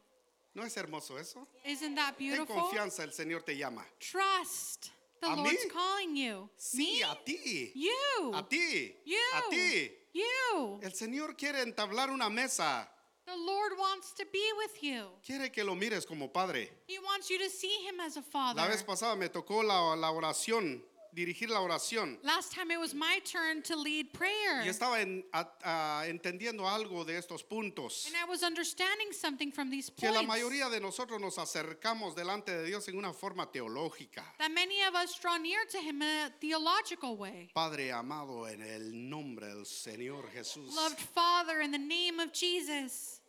¿No 0.54 0.62
es 0.64 0.74
hermoso 0.76 1.18
eso? 1.18 1.46
Isn't 1.64 1.94
that 1.94 2.16
Ten 2.18 2.28
beautiful? 2.28 2.56
confianza, 2.56 3.00
el 3.02 3.12
Señor 3.12 3.44
te 3.44 3.54
llama. 3.54 3.84
Trust. 3.98 4.90
The 5.20 5.26
¿A 5.28 5.36
Lord's 5.36 5.52
mí? 5.64 5.70
calling 5.70 6.16
you. 6.16 6.48
Sí, 6.56 7.00
Me? 7.00 7.02
a 7.04 7.14
ti. 7.24 7.72
You. 7.74 8.32
A 8.34 8.42
ti. 8.48 8.94
You. 9.04 9.18
A 9.34 9.50
ti. 9.50 9.90
You. 10.14 10.80
El 10.82 10.92
Señor 10.92 11.36
quiere 11.36 11.60
entablar 11.62 12.10
una 12.10 12.28
mesa. 12.30 12.88
The 13.26 13.36
Lord 13.36 13.72
wants 13.78 14.12
to 14.14 14.24
be 14.32 14.42
with 14.58 14.82
you. 14.82 15.10
Quiere 15.24 15.50
que 15.52 15.62
lo 15.62 15.74
mires 15.74 16.04
como 16.06 16.28
padre. 16.32 16.68
He 16.88 16.98
wants 16.98 17.28
you 17.30 17.38
to 17.38 17.48
see 17.50 17.86
him 17.86 18.00
as 18.00 18.16
a 18.16 18.22
father. 18.22 18.60
La 18.60 18.66
vez 18.66 18.82
pasada 18.82 19.14
me 19.14 19.28
tocó 19.28 19.62
la, 19.62 19.94
la 19.94 20.10
oración, 20.10 20.82
dirigir 21.14 21.48
la 21.50 21.60
oración. 21.60 22.18
Last 22.22 22.52
time 22.52 22.70
it 22.70 22.78
was 22.78 22.94
my 22.94 23.20
turn 23.24 23.62
to 23.62 23.76
lead 23.76 24.12
prayer. 24.12 24.62
Y 24.62 24.68
estaba 24.68 25.00
en- 25.00 25.24
a- 25.32 25.46
a- 25.64 26.06
entendiendo 26.08 26.68
algo 26.68 27.04
de 27.04 27.16
estos 27.18 27.42
puntos. 27.42 28.06
And 28.06 28.16
I 28.16 28.24
was 28.24 28.42
understanding 28.42 29.12
something 29.12 29.50
from 29.52 29.70
these 29.70 29.90
Que 29.90 30.08
points. 30.08 30.16
la 30.16 30.22
mayoría 30.26 30.70
de 30.70 30.80
nosotros 30.80 31.20
nos 31.20 31.36
acercamos 31.38 32.14
delante 32.14 32.52
de 32.52 32.64
Dios 32.64 32.86
en 32.88 32.96
una 32.96 33.12
forma 33.12 33.50
teológica. 33.50 34.24
that 34.38 34.50
many 34.50 34.82
of 34.82 34.94
us 34.94 35.14
draw 35.18 35.36
near 35.36 35.64
to 35.66 35.78
him 35.80 36.00
in 36.02 36.08
a 36.08 36.30
theological 36.40 37.16
way. 37.16 37.50
Padre 37.54 37.90
amado, 37.92 38.46
en 38.46 38.62
el 38.62 38.92
nombre 38.92 39.46
del 39.48 39.64
Señor 39.66 40.30
Jesús. 40.32 40.74
Loved 40.74 40.98
Father, 41.14 41.60
in 41.60 41.70
the 41.72 41.78
name 41.78 42.20
of 42.20 42.32
Jesus. 42.32 43.20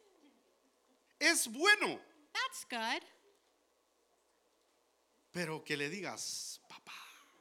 Es 1.20 1.48
bueno, 1.48 2.00
That's 2.34 2.64
good. 2.70 3.04
pero 5.32 5.64
que 5.64 5.78
le 5.78 5.90
digas, 5.90 6.60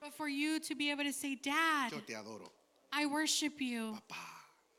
But 0.01 0.15
for 0.15 0.29
you 0.29 0.61
to 0.61 0.75
be 0.75 0.91
able 0.91 1.05
to 1.05 1.13
say, 1.13 1.35
Dad, 1.35 1.93
yo 1.93 1.99
te 2.01 2.15
adoro. 2.15 2.51
I 2.93 3.07
worship 3.07 3.61
you. 3.61 3.97
Papá, 4.09 4.17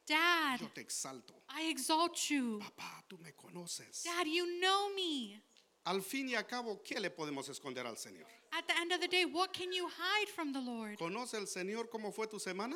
Dad, 0.07 0.59
yo 0.61 0.67
te 0.73 0.81
exalto. 0.81 1.33
I 1.49 1.69
exalt 1.69 2.29
you. 2.29 2.59
Papá, 2.59 3.03
tú 3.09 3.17
me 3.21 3.31
conoces. 3.31 4.03
Dad, 4.03 4.25
you 4.25 4.59
know 4.59 4.89
me. 4.95 5.39
Al 5.85 6.01
fin 6.01 6.29
y 6.29 6.35
a 6.35 6.43
cabo, 6.43 6.79
¿qué 6.83 6.99
le 6.99 7.09
podemos 7.09 7.49
esconder 7.49 7.85
al 7.85 7.95
Señor? 7.95 8.25
At 8.53 8.67
the 8.67 8.73
end 8.79 8.91
of 8.91 8.99
the 8.99 9.07
day, 9.07 9.25
what 9.25 9.53
can 9.53 9.71
you 9.71 9.87
hide 9.87 10.27
from 10.29 10.51
the 10.53 10.59
Lord? 10.59 10.97
¿Conoce 10.97 11.35
el 11.35 11.45
Señor 11.47 11.89
cómo 11.89 12.13
fue 12.13 12.25
tu 12.27 12.37
semana? 12.37 12.75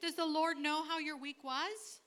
Does 0.00 0.14
the 0.14 0.26
Lord 0.26 0.58
know 0.58 0.82
how 0.84 0.98
your 0.98 1.16
week 1.16 1.42
was? 1.42 2.00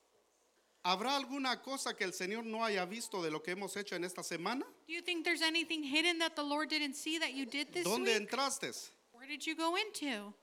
¿Habrá 0.83 1.15
alguna 1.17 1.61
cosa 1.61 1.93
que 1.93 2.05
el 2.05 2.11
Señor 2.13 2.43
no 2.43 2.63
haya 2.63 2.85
visto 2.85 3.21
de 3.21 3.29
lo 3.29 3.39
que 3.39 3.51
hemos 3.51 3.75
hecho 3.77 3.95
en 3.95 4.03
esta 4.03 4.23
semana? 4.23 4.63
Do 4.87 4.93
you 4.93 5.01
think 5.01 5.23
there's 5.25 5.41
anything 5.43 5.83
hidden 5.83 6.17
that 6.19 6.35
the 6.35 6.43
Lord 6.43 6.69
didn't 6.69 6.95
see 6.95 7.19
that 7.19 7.33
you 7.33 7.45
did 7.45 7.67
this 7.73 7.85
¿Dónde 7.85 8.07
week? 8.07 8.29
entraste? 8.29 8.89
Did 9.31 9.47
you 9.47 9.55
go 9.55 9.77
into? 9.77 10.33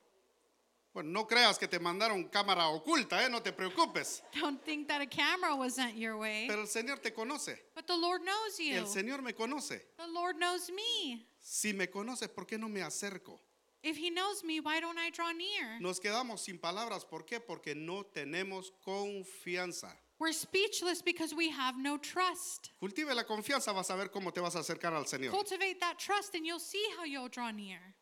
Bueno, 0.95 1.11
no 1.11 1.27
creas 1.27 1.59
que 1.59 1.69
te 1.69 1.79
mandaron 1.79 2.31
cámara 2.31 2.71
oculta, 2.71 3.23
¿eh? 3.23 3.29
no 3.29 3.41
te 3.41 3.53
preocupes. 3.53 4.23
Don't 4.41 4.65
think 4.65 4.89
that 4.89 5.03
a 5.03 5.07
camera 5.07 5.55
was 5.55 5.75
sent 5.75 5.99
your 5.99 6.17
way. 6.17 6.47
Pero 6.49 6.63
el 6.63 6.69
Señor 6.69 7.03
te 7.03 7.11
conoce. 7.11 7.59
But 7.75 7.87
the 7.87 7.95
Lord 7.95 8.23
knows 8.23 8.59
you. 8.59 8.77
El 8.77 8.87
Señor 8.87 9.21
me 9.21 9.35
conoce. 9.35 9.83
The 9.99 10.07
Lord 10.11 10.39
knows 10.39 10.71
me. 10.71 11.27
Si 11.39 11.75
me 11.75 11.89
conoce, 11.89 12.35
¿por 12.35 12.47
qué 12.47 12.59
no 12.59 12.71
me 12.71 12.81
acerco? 12.81 13.39
If 13.83 13.99
He 13.99 14.09
knows 14.09 14.43
me, 14.43 14.59
why 14.59 14.81
don't 14.81 14.99
I 14.99 15.11
draw 15.11 15.33
near? 15.33 15.79
Nos 15.81 16.01
quedamos 16.01 16.39
sin 16.39 16.57
palabras. 16.59 17.05
¿Por 17.05 17.27
qué? 17.27 17.41
Porque 17.41 17.75
no 17.75 18.05
tenemos 18.05 18.73
confianza. 18.83 19.93
We're 20.19 20.33
speechless 20.33 21.03
because 21.03 21.35
we 21.35 21.51
have 21.51 21.77
no 21.77 21.99
trust. 21.99 22.71
Cultive 22.81 23.15
la 23.15 23.25
confianza, 23.25 23.75
vas 23.75 23.91
a 23.91 23.97
ver 23.97 24.09
cómo 24.09 24.33
te 24.33 24.41
vas 24.41 24.57
a 24.57 24.61
acercar 24.61 24.95
al 24.95 25.05
Señor. 25.05 25.31
Cultivate 25.31 25.79
that 25.79 25.99
trust 25.99 26.35
and 26.35 26.47
you'll 26.47 26.59
see 26.59 26.85
how 26.97 27.05
you'll 27.05 27.29
draw 27.29 27.51
near. 27.51 27.95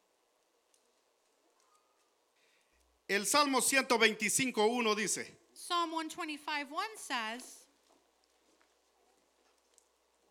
El 3.08 3.24
Salmo 3.24 3.60
125.1 3.60 4.96
dice, 4.96 5.26
Psalm 5.52 5.90
125 5.90 6.68
1 6.70 6.84
says, 6.96 7.66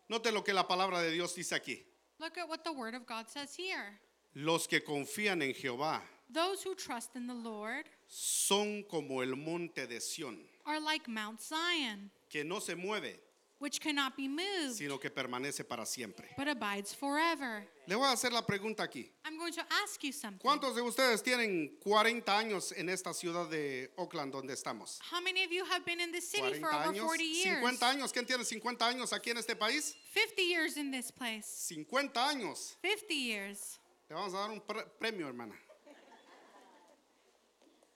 note 0.08 0.30
lo 0.30 0.42
que 0.42 0.52
la 0.52 0.66
palabra 0.66 1.00
de 1.00 1.10
Dios 1.10 1.34
dice 1.34 1.52
aquí. 1.54 1.82
Look 2.18 2.36
at 2.38 2.48
what 2.48 2.64
the 2.64 2.72
Word 2.72 2.94
of 2.94 3.06
God 3.06 3.28
says 3.28 3.54
here. 3.54 3.98
Los 4.34 4.66
que 4.66 4.80
confían 4.80 5.42
en 5.42 5.54
Jehová 5.54 6.02
Those 6.28 6.62
who 6.62 6.74
trust 6.74 7.16
in 7.16 7.26
the 7.26 7.34
Lord 7.34 7.88
son 8.08 8.84
como 8.90 9.22
el 9.22 9.36
monte 9.36 9.86
de 9.86 10.00
Sión, 10.00 10.36
are 10.66 10.80
like 10.80 11.08
Mount 11.08 11.40
Zion, 11.40 12.10
que 12.28 12.44
no 12.44 12.58
se 12.58 12.74
mueve 12.74 13.14
which 13.58 13.80
cannot 13.80 14.16
be 14.16 14.28
moved, 14.28 14.74
sino 14.74 14.98
que 14.98 15.10
permanece 15.10 15.64
para 15.66 15.86
siempre. 15.86 16.28
but 16.36 16.46
abides 16.48 16.94
forever. 16.94 17.66
Le 17.86 17.94
voy 17.96 18.04
a 18.06 18.12
hacer 18.12 18.32
la 18.32 18.42
pregunta 18.42 18.82
aquí. 18.82 19.08
I'm 19.24 19.38
going 19.38 19.52
to 19.52 19.62
ask 19.82 20.02
you 20.02 20.12
something. 20.12 20.38
¿Cuántos 20.46 20.74
de 20.74 20.82
ustedes 20.82 21.22
tienen 21.22 21.78
40 21.80 22.26
años 22.36 22.72
en 22.76 22.88
esta 22.88 23.12
ciudad 23.14 23.48
de 23.48 23.90
Oakland 23.96 24.32
donde 24.32 24.52
estamos? 24.52 24.98
How 25.10 25.20
many 25.22 25.44
of 25.44 25.50
you 25.52 25.64
have 25.64 25.84
been 25.84 26.00
in 26.00 26.12
this 26.12 26.28
city 26.30 26.58
40 26.58 26.60
for 26.60 26.74
over 26.74 26.88
años, 26.90 27.04
40 27.04 27.22
years? 27.24 27.60
50 27.60 27.88
años. 27.88 28.12
¿Quién 28.12 28.26
tiene 28.26 28.44
50 28.44 28.86
años 28.86 29.12
aquí 29.12 29.30
en 29.30 29.38
este 29.38 29.54
país? 29.56 29.94
50 30.12 30.42
years 30.42 30.76
in 30.76 30.90
this 30.90 31.10
place. 31.10 31.46
50 31.46 32.14
años. 32.28 32.76
50 32.82 33.14
years. 33.14 33.78
Le 34.08 34.14
vamos 34.16 34.34
a 34.34 34.38
dar 34.38 34.50
un 34.50 34.60
pre- 34.60 34.84
premio, 35.00 35.26
hermana. 35.26 35.54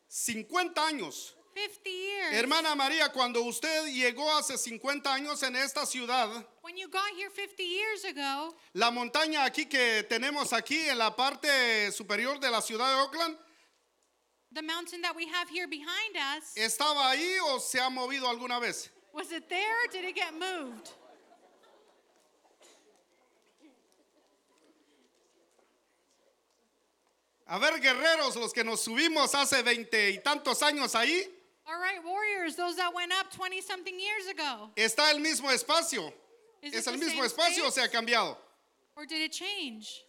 50 0.09 0.87
años. 0.87 1.37
50 1.55 1.91
years. 1.91 2.33
Hermana 2.33 2.75
María, 2.75 3.11
cuando 3.13 3.43
usted 3.43 3.87
llegó 3.87 4.31
hace 4.37 4.57
50 4.57 5.13
años 5.13 5.43
en 5.43 5.57
esta 5.57 5.85
ciudad, 5.87 6.29
When 6.63 6.77
you 6.77 6.89
got 6.89 7.11
here 7.17 7.31
50 7.31 7.63
years 7.63 8.05
ago, 8.05 8.55
la 8.75 8.91
montaña 8.91 9.45
aquí 9.45 9.67
que 9.67 10.05
tenemos 10.09 10.53
aquí 10.53 10.89
en 10.89 10.99
la 10.99 11.15
parte 11.15 11.91
superior 11.93 12.39
de 12.39 12.51
la 12.51 12.61
ciudad 12.61 12.89
de 12.89 13.03
Oakland, 13.03 13.37
the 14.53 14.63
mountain 14.63 15.01
that 15.03 15.15
we 15.15 15.27
have 15.27 15.49
here 15.49 15.67
behind 15.67 16.17
us, 16.17 16.55
¿estaba 16.57 17.11
ahí 17.11 17.39
o 17.45 17.59
se 17.59 17.79
ha 17.79 17.89
movido 17.91 18.29
alguna 18.29 18.61
vez? 18.61 18.91
was 19.13 19.33
it 19.33 19.49
there 19.49 19.73
or 19.73 19.93
did 19.93 20.05
it 20.05 20.15
get 20.15 20.33
moved? 20.39 20.91
A 27.53 27.59
ver, 27.59 27.81
guerreros, 27.81 28.37
los 28.37 28.53
que 28.53 28.63
nos 28.63 28.81
subimos 28.81 29.35
hace 29.35 29.61
veinte 29.65 30.11
y 30.13 30.19
tantos 30.19 30.63
años 30.63 30.95
ahí, 30.95 31.29
All 31.71 31.81
right, 31.81 32.05
warriors, 32.05 32.57
those 32.57 32.77
that 32.77 32.93
went 32.93 33.13
up 33.13 33.31
20 33.33 33.61
something 33.61 33.95
years 33.95 34.27
ago. 34.27 34.71
está 34.77 35.13
el 35.13 35.21
mismo 35.21 35.51
espacio. 35.51 36.13
Is 36.63 36.75
¿Es 36.75 36.87
el 36.89 36.99
mismo 36.99 37.23
espacio 37.25 37.65
o 37.67 37.71
se 37.71 37.81
ha 37.81 37.89
cambiado? 37.89 38.37
Or 38.97 39.07
did 39.07 39.23
it 39.23 39.33
change? 39.33 40.03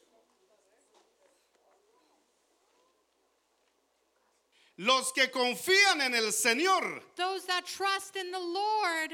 Los 4.77 5.11
que 5.11 5.27
confían 5.27 6.01
en 6.01 6.15
el 6.15 6.31
Señor 6.31 7.03
Those 7.15 7.45
that 7.45 7.67
trust 7.67 8.15
in 8.15 8.31
the 8.31 8.39
Lord 8.39 9.11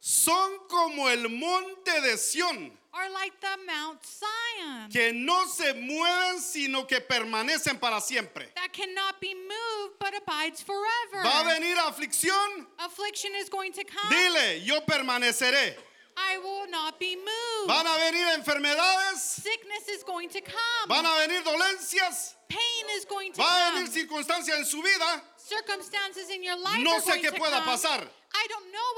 son 0.00 0.58
como 0.68 1.08
el 1.08 1.28
monte 1.28 2.00
de 2.00 2.16
Sión, 2.16 2.72
are 2.94 3.10
like 3.10 3.32
the 3.40 3.56
Mount 3.66 4.00
Zion 4.04 4.90
que 4.90 5.12
no 5.14 5.46
se 5.46 5.72
mueven 5.74 6.38
sino 6.40 6.84
que 6.86 7.00
permanecen 7.00 7.78
para 7.80 8.00
siempre. 8.00 8.48
that 8.54 8.72
cannot 8.72 9.18
be 9.20 9.34
moved 9.34 9.94
but 9.98 10.12
abides 10.14 10.62
forever. 10.62 11.22
Va 11.24 11.40
a 11.40 11.44
venir 11.44 11.76
aflicción, 11.78 12.66
Affliction 12.78 13.32
is 13.36 13.48
going 13.48 13.72
to 13.72 13.82
come. 13.84 14.10
dile, 14.10 14.60
yo 14.64 14.80
permaneceré. 14.82 15.74
I 16.14 16.36
will 16.36 16.68
not 16.70 17.00
be 17.00 17.16
moved. 17.16 17.68
Van 17.68 17.86
a 17.86 17.98
venir 17.98 18.26
enfermedades, 18.38 19.16
Sickness 19.40 19.88
is 19.88 20.02
going 20.04 20.28
to 20.28 20.42
come. 20.42 20.88
van 20.88 21.06
a 21.06 21.26
venir 21.26 21.42
dolencias, 21.42 22.34
Pain 22.48 22.84
is 22.98 23.06
going 23.06 23.32
to 23.32 23.38
va 23.40 23.44
a 23.48 23.70
come. 23.70 23.74
venir 23.86 23.88
circunstancias 23.90 24.58
en 24.58 24.64
su 24.66 24.82
vida, 24.82 25.22
Circumstances 25.38 26.28
in 26.30 26.42
your 26.42 26.58
life 26.58 26.78
No 26.82 26.96
are 26.96 27.00
sé 27.00 27.06
going 27.12 27.22
qué 27.22 27.30
to 27.30 27.36
pueda 27.40 27.60
come. 27.64 27.66
pasar. 27.72 28.08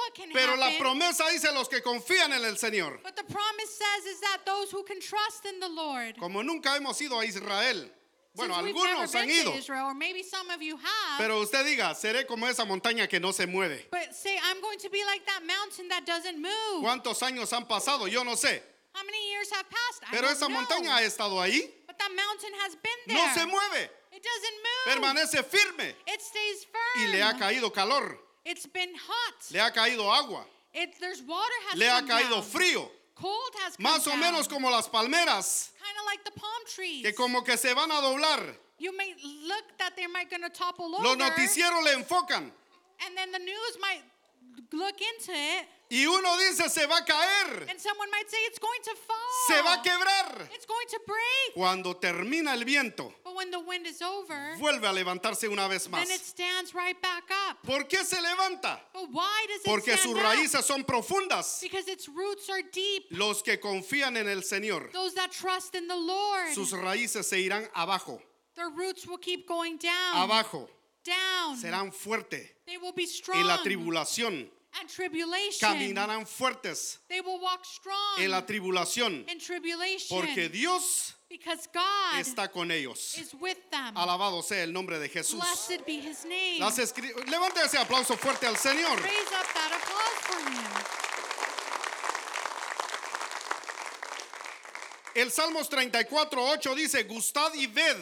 What 0.04 0.14
can 0.14 0.32
pero 0.32 0.56
la 0.56 0.70
promesa 0.78 1.28
dice 1.30 1.52
los 1.52 1.68
que 1.68 1.80
confían 1.82 2.32
en 2.32 2.44
el 2.44 2.56
Señor. 2.56 3.00
but 3.02 3.16
the 3.16 3.24
promise 3.24 3.70
says 3.70 4.06
is 4.14 4.20
that 4.20 4.40
those 4.44 4.70
who 4.70 4.82
can 4.84 5.00
trust 5.00 5.44
in 5.46 5.60
the 5.60 5.68
Lord. 5.68 6.16
Como 6.18 6.42
nunca 6.42 6.76
hemos 6.76 7.00
ido 7.00 7.18
a 7.20 7.24
Israel. 7.24 7.90
Bueno, 8.36 8.54
Since 8.56 8.66
algunos 8.74 9.14
han 9.14 9.30
ido, 9.30 9.52
Israel, 9.56 9.84
or 9.86 9.94
maybe 9.94 10.22
some 10.24 10.50
of 10.50 10.60
you 10.60 10.76
have. 10.76 11.18
pero 11.18 11.40
usted 11.40 11.64
diga, 11.64 11.94
seré 11.94 12.26
como 12.26 12.46
esa 12.48 12.64
montaña 12.64 13.08
que 13.08 13.20
no 13.20 13.30
se 13.30 13.46
mueve. 13.46 13.86
but 13.92 14.12
say, 14.12 14.36
I'm 14.42 14.60
going 14.60 14.78
to 14.80 14.90
be 14.90 15.04
like 15.04 15.24
that 15.26 15.42
mountain 15.46 15.88
that 15.88 16.04
doesn't 16.04 16.40
move. 16.42 16.82
¿Cuántos 16.82 17.22
años 17.22 17.52
han 17.52 17.66
pasado? 17.66 18.08
Yo 18.10 18.24
no 18.24 18.34
sé. 18.34 18.60
How 18.92 19.04
many 19.04 19.30
years 19.30 19.50
have 19.52 19.66
passed? 19.70 20.02
I 20.02 20.10
Pero 20.10 20.22
don't 20.22 20.32
esa 20.36 20.48
know. 20.48 20.60
montaña 20.60 20.96
ha 20.96 21.02
estado 21.02 21.40
ahí. 21.40 21.60
But 21.86 21.96
that 21.98 22.10
mountain 22.10 22.52
has 22.62 22.74
been 22.74 23.00
there. 23.06 23.16
No 23.18 23.34
se 23.34 23.46
mueve. 23.46 23.88
It 24.12 24.22
doesn't 24.22 24.58
move. 24.62 24.94
Permanece 24.94 25.44
firme. 25.44 25.94
It 26.08 26.20
stays 26.20 26.66
Y 26.96 27.00
firm. 27.06 27.12
le 27.12 27.22
ha 27.22 27.32
caído 27.38 27.72
calor. 27.72 28.18
It's 28.44 28.66
been 28.66 28.90
hot. 28.94 29.50
Le 29.52 29.58
ha 29.60 29.70
caído 29.70 30.06
agua. 30.10 30.44
It, 30.72 30.90
there's 31.00 31.22
water 31.22 31.54
has 31.70 31.78
Le 31.78 31.86
ha 31.88 32.00
come 32.00 32.08
caído 32.10 32.30
down. 32.30 32.42
frío. 32.42 32.88
Cold 33.14 33.54
has 33.64 33.76
come 33.76 33.84
Más 33.88 34.06
o 34.06 34.10
down. 34.10 34.20
menos 34.20 34.48
como 34.48 34.68
las 34.70 34.88
palmeras. 34.88 35.70
Kind 35.78 35.96
of 35.98 36.04
like 36.06 36.24
the 36.24 36.32
palm 36.32 36.62
trees. 36.66 37.02
Que 37.04 37.12
como 37.12 37.42
que 37.42 37.56
se 37.56 37.72
van 37.74 37.90
a 37.90 37.94
doblar. 38.02 38.54
You 38.78 38.94
may 38.96 39.14
look 39.46 39.64
that 39.78 39.96
they 39.96 40.06
might 40.08 40.28
gonna 40.30 40.50
topple 40.50 40.90
Los 40.90 41.06
over. 41.06 41.16
noticieros 41.16 41.84
le 41.84 41.92
enfocan. 42.02 42.50
And 43.06 43.16
then 43.16 43.30
the 43.32 43.38
news 43.38 43.78
might 43.80 44.02
look 44.72 44.94
into 45.00 45.32
it. 45.32 45.66
Y 45.90 46.06
uno 46.06 46.36
dice, 46.38 46.68
se 46.70 46.86
va 46.86 46.96
a 46.98 47.04
caer. 47.04 47.66
And 47.68 47.78
someone 47.78 48.10
might 48.10 48.28
say 48.28 48.38
it's 48.46 48.58
going 48.58 48.80
to 48.84 48.94
fall. 48.96 49.16
Se 49.48 49.60
va 49.62 49.74
a 49.74 49.82
quebrar. 49.82 50.48
It's 50.54 50.66
going 50.66 50.86
to 50.90 50.98
break. 51.06 51.54
Cuando 51.54 51.94
termina 51.94 52.54
el 52.54 52.64
viento, 52.64 53.12
But 53.22 53.36
when 53.36 53.50
the 53.50 53.60
wind 53.60 53.86
is 53.86 54.00
over, 54.02 54.56
vuelve 54.58 54.86
a 54.86 54.92
levantarse 54.92 55.46
una 55.48 55.68
vez 55.68 55.86
más. 55.88 56.04
then 56.06 56.10
it 56.14 56.24
stands 56.24 56.74
right 56.74 57.00
back 57.02 57.24
up. 57.48 57.58
¿Por 57.64 57.84
qué 57.84 58.02
se 58.04 58.16
levanta? 58.16 58.80
But 58.92 59.10
why 59.12 59.46
does 59.48 59.60
it 59.60 59.66
Porque 59.66 59.92
stand 59.96 60.00
sus 60.00 60.16
up? 60.16 60.22
raíces 60.24 60.64
son 60.64 60.84
profundas. 60.84 61.60
Because 61.60 61.86
its 61.86 62.08
roots 62.08 62.48
are 62.48 62.62
deep. 62.72 63.04
Los 63.10 63.42
que 63.42 63.58
confían 63.60 64.16
en 64.16 64.28
el 64.28 64.42
Señor, 64.42 64.90
Those 64.92 65.14
that 65.14 65.30
trust 65.32 65.74
in 65.74 65.86
the 65.86 65.96
Lord, 65.96 66.54
sus 66.54 66.72
raíces 66.72 67.26
se 67.28 67.36
irán 67.40 67.68
abajo, 67.74 68.20
their 68.56 68.70
roots 68.70 69.06
will 69.06 69.18
keep 69.18 69.46
going 69.46 69.76
down. 69.76 70.16
abajo. 70.28 70.68
Down. 71.04 71.58
Serán 71.58 71.92
fuertes 71.92 72.48
They 72.66 72.78
will 72.78 72.94
be 72.94 73.04
strong. 73.06 73.38
en 73.38 73.46
la 73.46 73.58
tribulación. 73.62 74.48
And 74.80 74.88
tribulation. 74.88 75.68
Caminarán 75.68 76.26
fuertes 76.26 76.98
They 77.08 77.20
will 77.20 77.40
walk 77.40 77.64
strong 77.64 78.20
en 78.20 78.30
la 78.30 78.42
tribulación. 78.42 79.28
in 79.28 79.38
tribulation. 79.38 80.20
Porque 80.20 80.48
Dios 80.48 81.14
because 81.28 81.66
God 81.72 82.18
está 82.18 82.50
con 82.52 82.70
ellos. 82.70 83.16
is 83.18 83.34
with 83.34 83.58
them. 83.70 83.94
Alabado 83.96 84.42
sea 84.42 84.62
el 84.62 84.72
nombre 84.72 84.98
de 84.98 85.08
Jesús. 85.08 85.40
Blessed 85.40 85.84
be 85.86 86.00
his 86.00 86.24
name. 86.24 86.58
Las 86.60 86.78
Levante 87.26 87.60
ese 87.64 87.78
aplauso 87.78 88.16
fuerte 88.16 88.46
al 88.46 88.56
Señor. 88.56 89.02
Raise 89.02 89.32
up 89.32 89.46
that 89.54 89.72
applause 89.72 90.20
for 90.22 90.40
him. 90.50 91.04
El 95.16 95.30
Salmos 95.30 95.68
34, 95.68 96.44
8 96.44 96.74
dice, 96.74 97.04
gustad 97.04 97.54
y 97.54 97.66
ved 97.68 97.96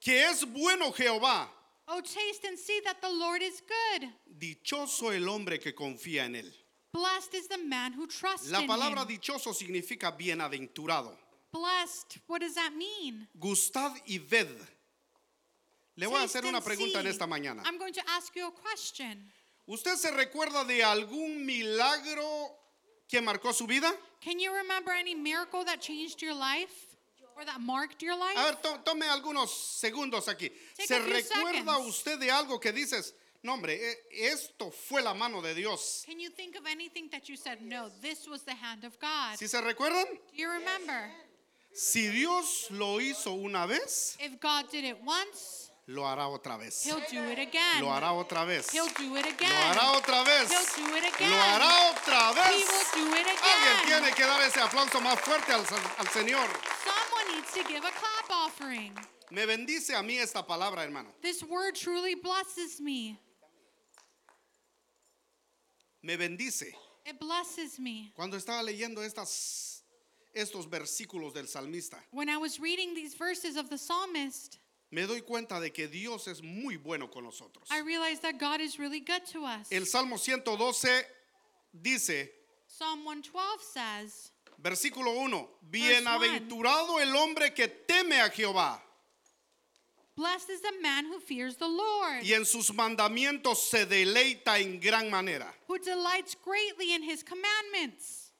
que 0.00 0.24
es 0.24 0.44
bueno 0.44 0.92
Jehová. 0.92 1.48
Oh, 1.92 2.00
taste 2.00 2.44
and 2.44 2.56
see 2.56 2.80
that 2.84 3.00
the 3.02 3.10
Lord 3.10 3.42
is 3.42 3.60
good. 3.66 4.08
Dichoso 4.38 5.10
el 5.12 5.28
hombre 5.28 5.58
que 5.58 5.72
confía 5.72 6.24
en 6.24 6.36
él. 6.36 6.52
Blessed 6.92 7.34
is 7.34 7.48
the 7.48 7.58
man 7.58 7.92
who 7.92 8.06
trusts 8.06 8.50
La 8.50 8.60
in 8.60 8.68
palabra 8.68 9.02
him. 9.02 9.08
dichoso 9.08 9.52
significa 9.52 10.16
bienaventurado. 10.16 11.16
Blessed, 11.52 12.18
what 12.28 12.40
does 12.40 12.54
that 12.54 12.72
mean? 12.76 13.26
Gustad 13.38 13.92
y 14.06 14.18
ved. 14.18 14.48
Le 15.96 16.06
voy 16.06 16.20
a 16.20 16.24
hacer 16.24 16.44
una 16.44 16.60
pregunta 16.60 17.00
en 17.00 17.08
esta 17.08 17.26
mañana. 17.26 17.62
I'm 17.66 17.78
going 17.78 17.92
to 17.92 18.02
ask 18.16 18.34
you 18.36 18.46
a 18.46 18.52
question. 18.52 19.18
¿Usted 19.68 19.96
se 19.96 20.10
recuerda 20.12 20.64
de 20.64 20.82
algún 20.82 21.44
milagro 21.44 22.52
que 23.08 23.20
marcó 23.20 23.52
su 23.52 23.66
vida? 23.66 23.92
Can 24.20 24.38
you 24.38 24.52
remember 24.54 24.92
any 24.92 25.14
miracle 25.14 25.64
that 25.64 25.80
changed 25.80 26.22
your 26.22 26.34
life 26.34 26.89
or 27.40 27.44
that 27.46 27.60
marked 27.60 28.02
your 28.02 28.16
life? 28.16 28.36
A 28.36 28.44
ver, 28.52 28.54
to- 28.62 28.80
tome 28.84 29.06
algunos 29.08 29.48
segundos 29.50 30.28
aquí. 30.28 30.50
Take 30.76 30.86
¿Se 30.88 30.94
a 30.96 31.00
few 31.00 31.12
recuerda 31.14 31.64
seconds. 31.76 31.88
usted 31.88 32.18
de 32.18 32.30
algo 32.30 32.60
que 32.60 32.72
dices, 32.72 33.14
no 33.42 33.54
hombre, 33.54 33.72
eh, 33.74 33.96
esto 34.12 34.70
fue 34.70 35.00
la 35.00 35.14
mano 35.14 35.40
de 35.40 35.54
Dios? 35.54 36.04
Can 36.06 36.20
you 36.20 36.30
think 36.30 36.56
of 36.56 36.66
anything 36.66 37.08
that 37.10 37.28
you 37.28 37.36
said, 37.36 37.60
no, 37.62 37.88
this 38.02 38.28
was 38.28 38.42
the 38.42 38.54
hand 38.54 38.84
of 38.84 38.98
God? 39.00 39.38
¿Sí 39.38 39.48
se 39.48 39.60
recuerdan? 39.62 40.04
Do 40.04 40.36
you 40.36 40.50
remember? 40.50 41.10
Si 41.72 42.08
Dios 42.08 42.66
lo 42.70 42.98
hizo 43.00 43.32
una 43.32 43.66
vez, 43.66 44.16
If 44.20 44.40
God 44.40 44.68
did 44.70 44.84
it 44.84 44.98
once, 45.04 45.70
lo 45.86 46.02
hará 46.02 46.28
otra 46.28 46.58
vez. 46.58 46.84
He'll 46.84 47.00
do 47.10 47.30
it 47.30 47.38
again. 47.38 47.80
Lo 47.80 47.88
hará 47.90 48.12
otra 48.12 48.44
vez. 48.44 48.68
He'll 48.70 48.88
do 48.88 49.16
it 49.16 49.24
Lo 49.24 49.30
again. 49.30 49.50
hará 49.52 49.92
otra 49.96 50.24
vez. 50.24 50.50
He'll 50.50 50.84
do 50.86 50.96
it 50.96 51.04
again. 51.14 51.30
Lo 51.30 51.36
hará 51.36 51.90
otra 51.92 52.30
He 52.50 52.58
vez. 52.58 52.68
will 52.68 53.04
do 53.06 53.14
it 53.16 53.26
Alguien 53.26 53.76
again. 53.76 53.86
tiene 53.86 54.14
que 54.14 54.24
dar 54.26 54.40
ese 54.42 54.60
aplauso 54.60 55.00
más 55.00 55.18
fuerte 55.20 55.52
al, 55.52 55.64
al 55.98 56.08
Señor. 56.08 56.48
Someone 56.84 56.99
needs 57.54 57.66
to 57.66 57.72
give 57.72 57.84
a 57.84 57.90
clap 57.90 58.30
offering. 58.30 58.92
Me 59.30 59.46
bendice 59.46 59.90
a 59.90 60.02
mí 60.02 60.18
esta 60.18 60.42
palabra, 60.42 60.82
hermano. 60.82 61.08
This 61.22 61.42
word 61.42 61.74
truly 61.74 62.14
blesses 62.14 62.80
me. 62.80 63.18
Me 66.02 66.16
bendice. 66.16 66.72
It 67.06 67.18
blesses 67.20 67.78
me. 67.78 68.12
Cuando 68.16 68.36
estaba 68.36 68.62
leyendo 68.62 68.98
estas, 68.98 69.82
estos 70.34 70.66
versículos 70.66 71.32
del 71.32 71.44
salmista, 71.44 71.96
When 72.10 72.28
I 72.28 72.36
was 72.36 72.58
reading 72.58 72.94
these 72.94 73.14
verses 73.14 73.56
of 73.56 73.70
the 73.70 73.78
psalmist, 73.78 74.58
me 74.90 75.02
doy 75.02 75.20
cuenta 75.20 75.60
de 75.60 75.70
que 75.70 75.86
Dios 75.86 76.26
es 76.26 76.42
muy 76.42 76.76
bueno 76.76 77.08
con 77.08 77.24
nosotros. 77.24 77.68
I 77.70 77.80
realized 77.80 78.22
that 78.22 78.38
God 78.38 78.60
is 78.60 78.78
really 78.78 79.00
good 79.00 79.24
to 79.32 79.44
us. 79.44 79.68
El 79.70 79.86
Salmo 79.86 80.16
112 80.16 81.04
dice, 81.80 82.28
Psalm 82.66 83.04
112 83.04 83.62
says, 83.72 84.29
versículo 84.62 85.12
1, 85.12 85.58
bienaventurado 85.62 87.00
el 87.00 87.14
hombre 87.16 87.52
que 87.54 87.68
teme 87.68 88.20
a 88.20 88.30
Jehová 88.30 88.82
Blessed 90.16 90.50
is 90.50 90.60
the 90.60 90.72
man 90.82 91.06
who 91.06 91.18
fears 91.18 91.56
the 91.56 91.66
Lord, 91.66 92.22
y 92.22 92.34
en 92.34 92.44
sus 92.44 92.70
mandamientos 92.74 93.70
se 93.70 93.86
deleita 93.86 94.58
en 94.58 94.78
gran 94.78 95.08
manera. 95.10 95.54
who 95.66 95.78
delights 95.78 96.36
greatly 96.44 96.92
in 96.92 97.02
his 97.02 97.22
commandments. 97.22 98.30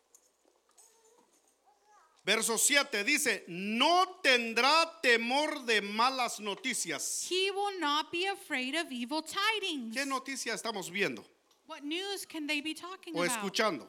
Verso 2.23 2.59
7 2.59 3.03
dice, 3.03 3.45
no 3.49 4.05
tendrá 4.23 5.01
temor 5.03 5.65
de 5.65 5.81
malas 5.81 6.39
noticias. 6.39 7.27
He 7.27 7.51
will 7.51 7.81
not 7.81 8.13
be 8.13 8.27
afraid 8.27 8.75
of 8.75 8.93
evil 8.93 9.23
tidings. 9.23 9.97
¿Qué 9.97 10.05
noticia 10.05 10.53
estamos 10.53 10.91
viendo 10.91 11.25
What 11.67 11.83
news 11.83 12.27
can 12.27 12.47
they 12.47 12.61
be 12.61 12.75
talking 12.75 13.17
o 13.17 13.23
about 13.23 13.31
escuchando? 13.31 13.89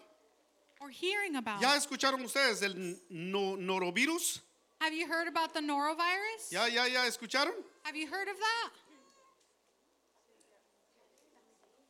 Or 0.81 0.89
hearing 0.89 1.35
about? 1.35 1.61
¿Ya 1.61 1.75
escucharon 1.75 2.21
ustedes 2.23 2.59
del 2.59 2.97
no- 3.09 3.55
norovirus? 3.55 4.39
Have 4.79 4.93
you 4.93 5.05
heard 5.07 5.27
about 5.27 5.53
the 5.53 5.59
norovirus? 5.61 6.49
¿Ya, 6.51 6.65
ya, 6.67 6.85
ya 6.87 7.05
escucharon? 7.05 7.53
Have 7.83 7.95
you 7.95 8.07
heard 8.07 8.27
of 8.27 8.37
that? 8.37 8.71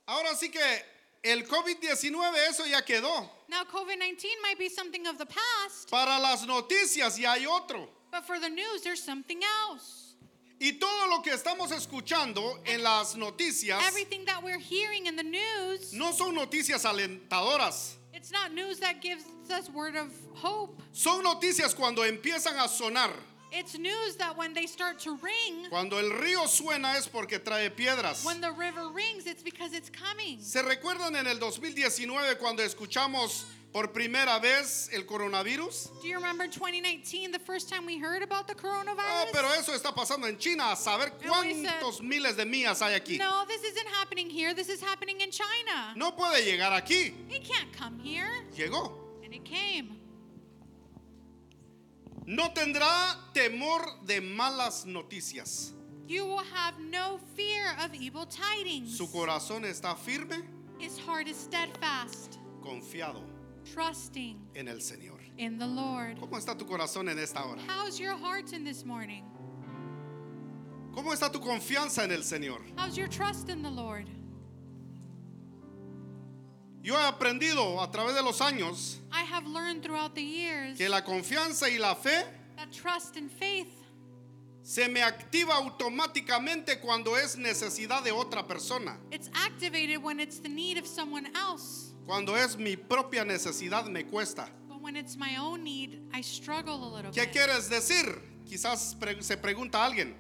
Ahora 0.08 0.36
sí 0.36 0.52
que 0.52 0.60
el 1.24 1.44
COVID-19 1.48 2.50
eso 2.50 2.66
ya 2.66 2.82
quedó. 2.82 3.30
Now, 3.48 3.64
COVID 3.64 3.98
19 3.98 4.42
might 4.42 4.58
be 4.60 4.68
something 4.70 5.08
of 5.08 5.18
the 5.18 5.26
past, 5.26 5.90
Para 5.90 6.20
las 6.20 6.46
noticias 6.46 7.18
y 7.18 7.26
hay 7.26 7.46
otro. 7.46 7.88
but 8.12 8.26
for 8.26 8.40
the 8.40 8.50
news, 8.50 8.82
there's 8.82 9.02
something 9.02 9.40
else. 9.70 10.16
Y 10.60 10.74
todo 10.80 11.08
lo 11.10 11.22
que 11.22 11.32
estamos 11.34 11.72
escuchando 11.72 12.60
en 12.66 12.84
las 12.84 13.16
noticias 13.16 13.82
Everything 13.88 14.26
that 14.26 14.44
we're 14.44 14.60
hearing 14.60 15.06
in 15.08 15.16
the 15.16 15.24
news, 15.24 15.94
no 15.94 16.12
son 16.12 16.36
noticias 16.36 16.84
alentadoras. 16.86 17.96
It's 18.22 18.32
not 18.32 18.54
news 18.54 18.78
that 18.80 19.02
gives 19.02 19.24
us 19.52 19.68
word 19.72 19.96
of 19.96 20.12
hope. 20.36 20.80
Son 20.94 21.24
noticias 21.24 21.76
cuando 21.76 22.04
empiezan 22.04 22.64
a 22.64 22.68
sonar. 22.68 23.10
It's 23.52 23.78
news 23.78 24.16
that 24.18 24.38
when 24.38 24.54
they 24.54 24.68
start 24.68 25.00
to 25.00 25.18
ring, 25.18 25.68
Cuando 25.70 25.98
el 25.98 26.10
río 26.12 26.48
suena 26.48 26.96
es 26.96 27.08
porque 27.08 27.40
trae 27.44 27.70
piedras. 27.76 28.24
when 28.24 28.40
the 28.40 28.52
river 28.52 28.90
rings, 28.94 29.26
it's 29.26 29.42
because 29.44 29.74
it's 29.74 29.90
coming. 29.90 30.40
¿Se 30.40 30.62
recuerdan 30.62 31.16
en 31.16 31.26
el 31.26 31.40
2019 31.40 32.38
cuando 32.38 32.62
escuchamos 32.64 33.46
por 33.72 33.92
primera 33.94 34.38
vez 34.40 34.90
el 34.92 35.06
coronavirus? 35.06 35.90
Do 36.02 36.08
you 36.08 36.16
remember 36.16 36.48
2019, 36.48 37.32
the 37.32 37.40
first 37.40 37.70
time 37.70 37.86
we 37.86 37.98
heard 37.98 38.22
about 38.22 38.48
the 38.48 38.54
Ah, 38.54 38.62
coronavirus? 38.62 39.32
pero 39.32 39.48
eso 39.54 39.74
está 39.74 39.94
pasando 39.96 40.28
en 40.28 40.38
China. 40.38 40.72
A 40.72 40.76
saber 40.76 41.12
said- 41.20 41.30
cuántos 41.30 42.02
miles 42.02 42.36
de 42.36 42.46
millas 42.46 42.82
hay 42.82 42.94
aquí. 42.96 43.18
No, 43.18 43.46
this 43.48 43.64
isn't 43.64 43.88
happening 43.96 44.30
here. 44.30 44.54
This 44.54 44.70
is 44.70 44.82
happening 44.82 45.22
in 45.22 45.32
China. 45.32 45.94
No 45.96 46.12
puede 46.16 46.44
llegar 46.44 46.74
aquí. 46.74 47.14
It 47.30 47.44
can't 47.48 47.72
come 47.78 48.00
here. 48.00 48.46
Llegó. 48.56 48.92
And 49.24 49.34
it 49.34 49.46
came. 49.46 49.98
No 52.26 52.50
tendrá 52.54 53.18
temor 53.34 54.06
de 54.06 54.22
malas 54.22 54.86
noticias. 54.86 55.72
You 56.08 56.26
will 56.26 56.44
have 56.54 56.78
no 56.80 57.20
fear 57.38 57.76
of 57.80 57.94
evil 57.94 58.26
tidings. 58.26 58.98
Su 58.98 59.08
corazón 59.08 59.64
está 59.66 59.96
firme, 59.96 60.44
His 60.78 60.98
heart 61.00 61.28
is 61.28 61.38
steadfast, 61.38 62.38
confiado 62.62 63.22
trusting 63.66 64.40
en 64.56 64.68
el 64.68 64.78
Señor. 64.82 65.20
in 65.38 65.58
the 65.58 65.68
Lord. 65.68 66.18
¿Cómo 66.20 66.38
está 66.38 66.58
tu 66.58 66.66
corazón 66.66 67.10
en 67.10 67.18
esta 67.20 67.44
hora? 67.46 67.62
How's 67.68 68.00
your 68.00 68.16
heart 68.18 68.54
in 68.54 68.64
this 68.64 68.86
morning? 68.86 69.24
¿Cómo 70.94 71.14
está 71.14 71.32
tu 71.32 71.40
confianza 71.40 72.04
en 72.04 72.12
el 72.12 72.24
Señor? 72.24 72.60
How's 72.78 72.98
your 72.98 73.08
trust 73.08 73.50
in 73.50 73.62
the 73.64 73.70
Lord? 73.70 74.08
Yo 76.84 76.96
he 76.96 77.08
aprendido 77.12 77.80
a 77.82 77.92
través 77.92 78.16
de 78.16 78.24
los 78.24 78.40
años 78.42 78.98
I 79.12 79.22
have 79.22 79.46
learned 79.46 79.84
throughout 79.84 80.16
the 80.16 80.24
years 80.24 80.78
que 80.78 80.90
la 80.90 81.02
confianza 81.02 81.70
y 81.70 81.78
la 81.78 81.94
fe 81.94 82.24
that 82.58 82.72
trust 82.72 83.18
and 83.18 83.30
faith 83.32 83.68
se 84.64 84.88
me 84.88 85.02
activa 85.02 85.54
automáticamente 85.56 86.80
cuando 86.82 87.16
es 87.16 87.36
necesidad 87.38 88.04
de 88.04 88.12
otra 88.12 88.48
persona. 88.48 88.98
it's 89.12 89.30
activated 89.34 89.98
when 90.02 90.20
it's 90.20 90.40
the 90.40 90.50
need 90.50 90.78
of 90.78 90.88
someone 90.88 91.28
else. 91.36 91.91
Cuando 92.12 92.36
es 92.36 92.58
mi 92.58 92.76
propia 92.76 93.24
necesidad 93.24 93.86
me 93.86 94.04
cuesta. 94.04 94.50
But 94.68 94.82
when 94.82 94.98
it's 94.98 95.16
my 95.16 95.38
own 95.38 95.64
need, 95.64 96.10
I 96.14 96.20
struggle 96.20 96.84
a 96.84 96.90
little 96.94 97.10
¿Qué 97.14 97.22
bit. 97.22 97.32
quieres 97.32 97.70
decir? 97.70 98.20
Quizás 98.46 98.96
pre- 99.00 99.24
se 99.24 99.38
pregunta 99.38 99.82
alguien. 99.82 100.14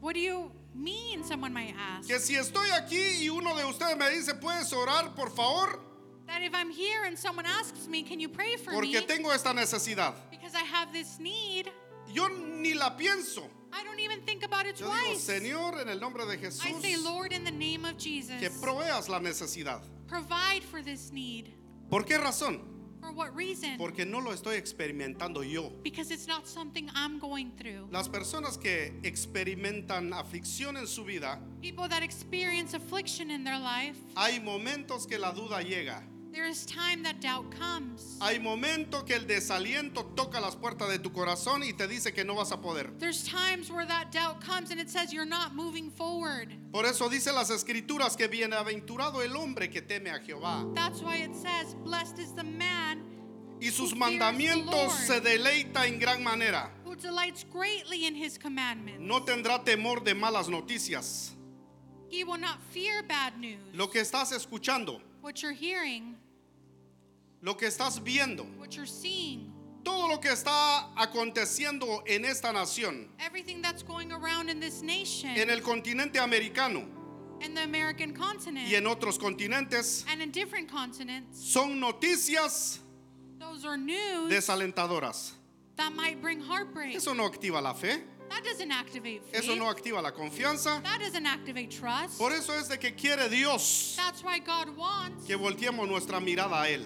What 0.00 0.14
do 0.14 0.18
you 0.18 0.50
mean? 0.74 1.22
Someone 1.22 1.52
might 1.52 1.76
ask. 1.78 2.08
Que 2.08 2.18
si 2.18 2.34
estoy 2.34 2.68
aquí 2.72 3.22
y 3.22 3.28
uno 3.28 3.54
de 3.56 3.64
ustedes 3.66 3.96
me 3.96 4.10
dice, 4.10 4.34
¿puedes 4.34 4.72
orar, 4.72 5.14
por 5.14 5.30
favor? 5.30 5.78
That 6.26 6.42
if 6.42 6.52
I'm 6.56 6.72
here 6.72 7.04
and 7.06 7.16
someone 7.16 7.46
asks 7.46 7.86
me, 7.86 8.02
can 8.02 8.18
you 8.18 8.28
pray 8.28 8.56
for 8.56 8.72
Porque 8.72 8.94
me? 8.94 9.06
tengo 9.06 9.30
esta 9.30 9.54
necesidad. 9.54 10.14
Because 10.32 10.56
I 10.56 10.64
have 10.64 10.92
this 10.92 11.20
need, 11.20 11.70
Yo 12.12 12.26
ni 12.26 12.74
la 12.74 12.96
pienso. 12.96 13.48
I 13.72 13.84
don't 13.84 14.00
even 14.00 14.22
think 14.22 14.42
about 14.42 14.66
it 14.66 14.76
Yo 14.80 14.86
digo, 14.86 15.12
twice. 15.12 15.20
Señor, 15.22 15.80
en 15.80 15.88
el 15.88 16.00
nombre 16.00 16.26
de 16.26 16.36
Jesús, 16.36 16.66
I 16.66 16.72
say, 16.82 16.96
Lord, 16.96 17.32
in 17.32 17.44
the 17.44 17.52
name 17.52 17.84
of 17.84 17.96
Jesus, 17.96 18.40
que 18.40 18.50
proveas 18.50 19.08
la 19.08 19.20
necesidad. 19.20 19.80
Provide 20.08 20.62
for 20.64 20.82
this 20.82 21.12
need. 21.12 21.52
¿Por 21.90 22.04
qué 22.04 22.18
razón? 22.18 22.60
For 23.00 23.12
what 23.12 23.34
reason? 23.36 23.78
Porque 23.78 24.04
no 24.04 24.18
lo 24.20 24.32
estoy 24.32 24.56
experimentando 24.56 25.44
yo. 25.44 25.70
because 25.84 26.10
it's 26.10 26.26
not 26.26 26.46
something 26.48 26.90
I'm 26.94 27.18
going 27.20 27.52
through. 27.56 27.88
Las 27.92 28.08
personas 28.08 28.58
que 28.58 28.92
experimentan 29.04 30.12
aflicción 30.12 30.76
en 30.76 30.86
su 30.86 31.04
vida, 31.04 31.38
People 31.62 31.88
that 31.88 32.02
experience 32.02 32.74
affliction 32.74 33.30
in 33.30 33.44
their 33.44 33.58
life, 33.58 33.96
hay 34.16 34.40
momentos 34.40 35.06
que 35.06 35.16
la 35.18 35.30
duda 35.32 35.62
llega. 35.62 36.02
There 36.32 36.46
is 36.46 36.64
time 36.66 37.02
that 37.02 37.20
doubt 37.20 37.50
comes. 37.50 38.18
Hay 38.20 38.38
momentos 38.38 39.04
que 39.04 39.14
el 39.14 39.26
desaliento 39.26 40.04
toca 40.14 40.40
las 40.40 40.56
puertas 40.56 40.88
de 40.88 40.98
tu 40.98 41.10
corazón 41.10 41.62
y 41.62 41.72
te 41.72 41.86
dice 41.86 42.12
que 42.12 42.24
no 42.24 42.34
vas 42.34 42.52
a 42.52 42.60
poder. 42.60 42.90
There's 42.98 43.24
times 43.24 43.70
where 43.70 43.86
that 43.86 44.10
doubt 44.12 44.40
comes 44.40 44.70
and 44.70 44.80
it 44.80 44.90
says 44.90 45.12
you're 45.12 45.24
not 45.24 45.54
moving 45.54 45.90
forward. 45.90 46.48
Por 46.72 46.84
eso 46.84 47.08
dice 47.08 47.32
las 47.32 47.50
escrituras 47.50 48.16
que 48.16 48.28
bienaventurado 48.28 49.22
el 49.22 49.36
hombre 49.36 49.68
que 49.68 49.80
teme 49.82 50.10
a 50.10 50.18
Jehová 50.20 50.64
That's 50.74 51.00
why 51.02 51.16
it 51.16 51.34
says, 51.34 51.74
Blessed 51.84 52.18
is 52.18 52.32
the 52.34 52.44
man 52.44 53.02
y 53.60 53.70
sus 53.70 53.92
mandamientos 53.94 54.92
se 54.92 55.20
deleita 55.20 55.86
en 55.86 55.98
gran 55.98 56.22
manera. 56.22 56.70
who 56.84 56.94
delights 56.94 57.44
greatly 57.50 58.06
in 58.06 58.14
his 58.14 58.38
commandments. 58.38 59.00
No 59.00 59.20
tendrá 59.24 59.62
temor 59.64 60.04
de 60.04 60.14
malas 60.14 60.48
noticias. 60.48 61.30
He 62.08 62.24
will 62.24 62.38
not 62.38 62.62
fear 62.70 63.02
bad 63.02 63.38
news. 63.38 63.58
Lo 63.74 63.88
que 63.88 64.00
estás 64.00 64.32
escuchando, 64.32 65.00
What 65.20 65.42
you're 65.42 65.52
hearing, 65.52 66.16
lo 67.42 67.56
que 67.56 67.66
estás 67.66 68.02
viendo, 68.02 68.44
what 68.58 68.74
you're 68.74 68.86
seeing, 68.86 69.52
todo 69.84 70.08
lo 70.08 70.18
que 70.20 70.30
está 70.30 70.88
aconteciendo 70.96 72.02
en 72.06 72.24
esta 72.24 72.52
nación, 72.52 73.08
everything 73.20 73.62
that's 73.62 73.82
going 73.82 74.12
around 74.12 74.48
in 74.50 74.60
this 74.60 74.82
nation 74.82 75.30
en 75.30 75.48
el 75.50 75.60
continente 75.60 76.16
americano 76.18 76.84
and 77.42 77.56
the 77.56 77.62
American 77.62 78.12
continent 78.12 78.66
y 78.68 78.74
en 78.74 78.84
otros 78.86 79.18
continentes, 79.18 80.04
and 80.10 80.20
in 80.20 80.30
different 80.30 80.68
continents, 80.70 81.38
son 81.52 81.78
noticias 81.80 82.78
those 83.38 83.64
are 83.64 83.76
news 83.76 84.30
desalentadoras. 84.32 85.32
that 85.76 85.92
might 85.92 86.20
bring 86.20 86.40
heartbreak. 86.40 86.96
Eso 86.96 87.12
no 87.14 87.28
activa 87.28 87.62
la 87.62 87.72
fe, 87.72 88.02
That 88.30 88.44
doesn't 88.44 88.70
activate 88.72 89.22
faith. 89.24 89.44
eso 89.44 89.54
no 89.54 89.70
activa 89.72 90.02
la 90.02 90.10
confianza. 90.10 90.82
that 90.82 90.98
doesn't 91.00 91.24
activate 91.24 91.70
trust. 91.70 92.18
Por 92.18 92.32
eso 92.32 92.52
es 92.52 92.68
de 92.68 92.76
que 92.78 92.90
quiere 92.96 93.28
Dios 93.30 93.94
That's 93.96 94.22
why 94.24 94.38
God 94.40 94.76
wants 94.76 95.24
que 95.24 95.36
volteemos 95.36 95.88
nuestra 95.88 96.18
mirada 96.20 96.62
a 96.62 96.68
Él 96.68 96.84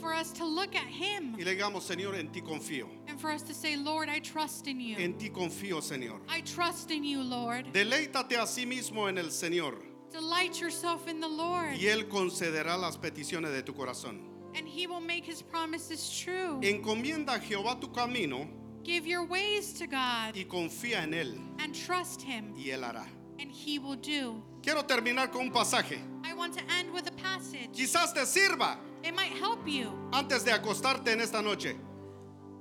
for 0.00 0.12
us 0.14 0.32
to 0.32 0.44
look 0.44 0.74
at 0.74 0.86
Him 0.86 1.34
y 1.38 1.44
le 1.44 1.54
digamos, 1.54 1.82
Señor, 1.86 2.14
en 2.18 2.28
ti 2.28 2.40
confío. 2.40 2.86
and 3.08 3.20
for 3.20 3.30
us 3.30 3.42
to 3.42 3.54
say, 3.54 3.76
Lord, 3.76 4.08
I 4.08 4.18
trust 4.20 4.66
in 4.66 4.80
you. 4.80 4.96
En 4.98 5.14
ti 5.14 5.28
confío, 5.30 5.80
Señor. 5.82 6.20
I 6.28 6.40
trust 6.40 6.90
in 6.90 7.04
you, 7.04 7.22
Lord. 7.22 7.66
Deleítate 7.72 8.36
a 8.38 8.46
sí 8.46 8.66
mismo 8.66 9.08
en 9.08 9.18
el 9.18 9.26
Señor 9.30 9.74
Delight 10.12 10.60
yourself 10.60 11.06
in 11.06 11.20
the 11.20 11.28
Lord, 11.28 11.74
y 11.78 11.86
Él 11.86 12.08
concederá 12.08 12.76
las 12.80 12.96
peticiones 12.96 13.52
de 13.52 13.62
tu 13.62 13.72
corazón. 13.72 14.26
and 14.56 14.66
He 14.66 14.86
will 14.88 15.00
make 15.00 15.24
His 15.24 15.42
promises 15.42 16.10
true. 16.18 16.58
Encomienda 16.62 17.34
a 17.34 17.38
Jehová 17.38 17.80
tu 17.80 17.86
camino 17.88 18.48
Give 18.82 19.06
your 19.06 19.24
ways 19.24 19.72
to 19.74 19.86
God 19.86 20.34
y 20.34 20.44
confía 20.48 21.02
en 21.04 21.12
Él 21.14 21.38
and 21.60 21.74
trust 21.74 22.22
Him, 22.22 22.52
y 22.56 22.70
Él 22.70 22.80
hará. 22.82 23.06
and 23.38 23.52
He 23.52 23.78
will 23.78 23.94
do. 23.96 24.42
Quiero 24.62 24.82
terminar 24.82 25.30
con 25.30 25.42
un 25.46 25.52
pasaje. 25.52 25.98
I 26.24 26.34
want 26.34 26.54
to 26.58 26.62
end 26.78 26.92
with 26.92 27.06
a 27.08 27.12
passage. 27.12 27.68
Quizás 27.72 28.12
te 28.12 28.20
sirva 28.26 28.76
It 29.02 29.14
might 29.14 29.32
help 29.32 29.66
you 29.66 29.90
antes 30.12 30.44
de 30.44 30.52
acostarte 30.52 31.08
en 31.08 31.20
esta 31.20 31.40
noche. 31.42 31.76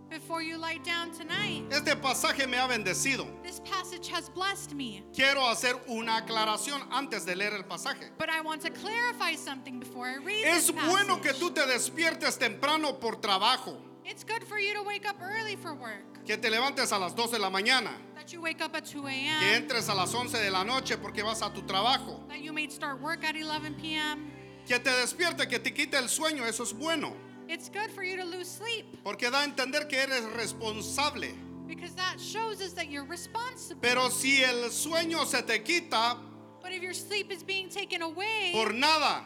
before 0.09 0.41
you 0.41 0.57
lie 0.57 0.79
down 0.83 1.11
tonight. 1.11 1.63
Este 1.71 1.95
pasaje 1.95 2.47
me 2.49 2.57
ha 2.57 2.67
bendecido. 2.67 3.27
This 3.43 3.59
passage 3.59 4.07
has 4.09 4.27
blessed 4.29 4.73
me, 4.73 5.03
Quiero 5.13 5.41
hacer 5.41 5.75
una 5.87 6.21
aclaración 6.21 6.81
antes 6.91 7.25
de 7.25 7.35
leer 7.35 7.53
el 7.53 7.63
pasaje. 7.63 8.09
but 8.17 8.29
I 8.29 8.41
want 8.41 8.61
to 8.63 8.71
clarify 8.71 9.35
something 9.35 9.79
before 9.79 10.07
I 10.07 10.15
read 10.17 10.45
Es 10.45 10.71
bueno 10.71 11.17
que 11.21 11.33
tú 11.33 11.53
te 11.53 11.61
despiertes 11.67 12.37
temprano 12.39 12.93
por 12.93 13.17
trabajo, 13.17 13.77
It's 14.03 14.23
good 14.23 14.43
for 14.47 14.57
you 14.57 14.73
to 14.73 14.81
wake 14.81 15.07
up 15.07 15.17
early 15.21 15.55
for 15.55 15.75
work, 15.75 16.25
que 16.25 16.37
te 16.37 16.49
levantes 16.49 16.91
a 16.91 16.97
las 16.97 17.13
12 17.13 17.33
de 17.33 17.39
la 17.39 17.51
mañana, 17.51 17.91
that 18.15 18.33
you 18.33 18.41
wake 18.41 18.61
up 18.61 18.75
at 18.75 18.85
2 18.85 19.03
que 19.03 19.09
a.m., 19.09 19.43
entres 19.67 19.89
a 19.89 19.93
las 19.93 20.11
11 20.15 20.39
de 20.39 20.49
la 20.49 20.63
noche 20.63 20.97
porque 20.97 21.21
vas 21.23 21.43
a 21.43 21.51
tu 21.53 21.61
trabajo, 21.61 22.27
that 22.27 22.39
you 22.41 22.51
may 22.51 22.67
start 22.67 22.99
work 22.99 23.23
at 23.23 23.35
11 23.35 23.75
p.m. 23.75 24.31
que 24.68 24.80
te 24.80 24.91
despierte, 24.91 25.47
que 25.47 25.60
te 25.60 25.74
quite 25.74 25.97
el 25.97 26.10
sueño, 26.10 26.45
eso 26.45 26.64
es 26.64 26.74
bueno, 26.74 27.16
It's 27.49 27.68
good 27.68 27.89
for 27.95 28.03
you 28.03 28.16
to 28.16 28.24
lose 28.24 28.47
sleep. 28.47 28.86
Porque 29.03 29.32
da 29.32 29.41
a 29.41 29.43
entender 29.43 29.88
que 29.88 29.97
eres 29.97 30.24
responsable. 30.36 31.34
Because 31.68 31.95
that 31.95 32.20
shows 32.20 32.62
us 32.62 32.74
that 32.74 32.91
you're 32.91 33.07
responsible. 33.07 33.82
Pero 33.82 34.10
si 34.10 34.43
el 34.43 34.70
sueño 34.70 35.26
se 35.26 35.41
te 35.41 35.64
quita 35.64 36.18
But 36.62 36.74
if 36.74 36.84
your 36.84 36.93
sleep 36.93 37.32
is 37.32 37.41
being 37.41 37.70
taken 37.70 38.03
away 38.03 38.51
por 38.53 38.72
nada, 38.72 39.26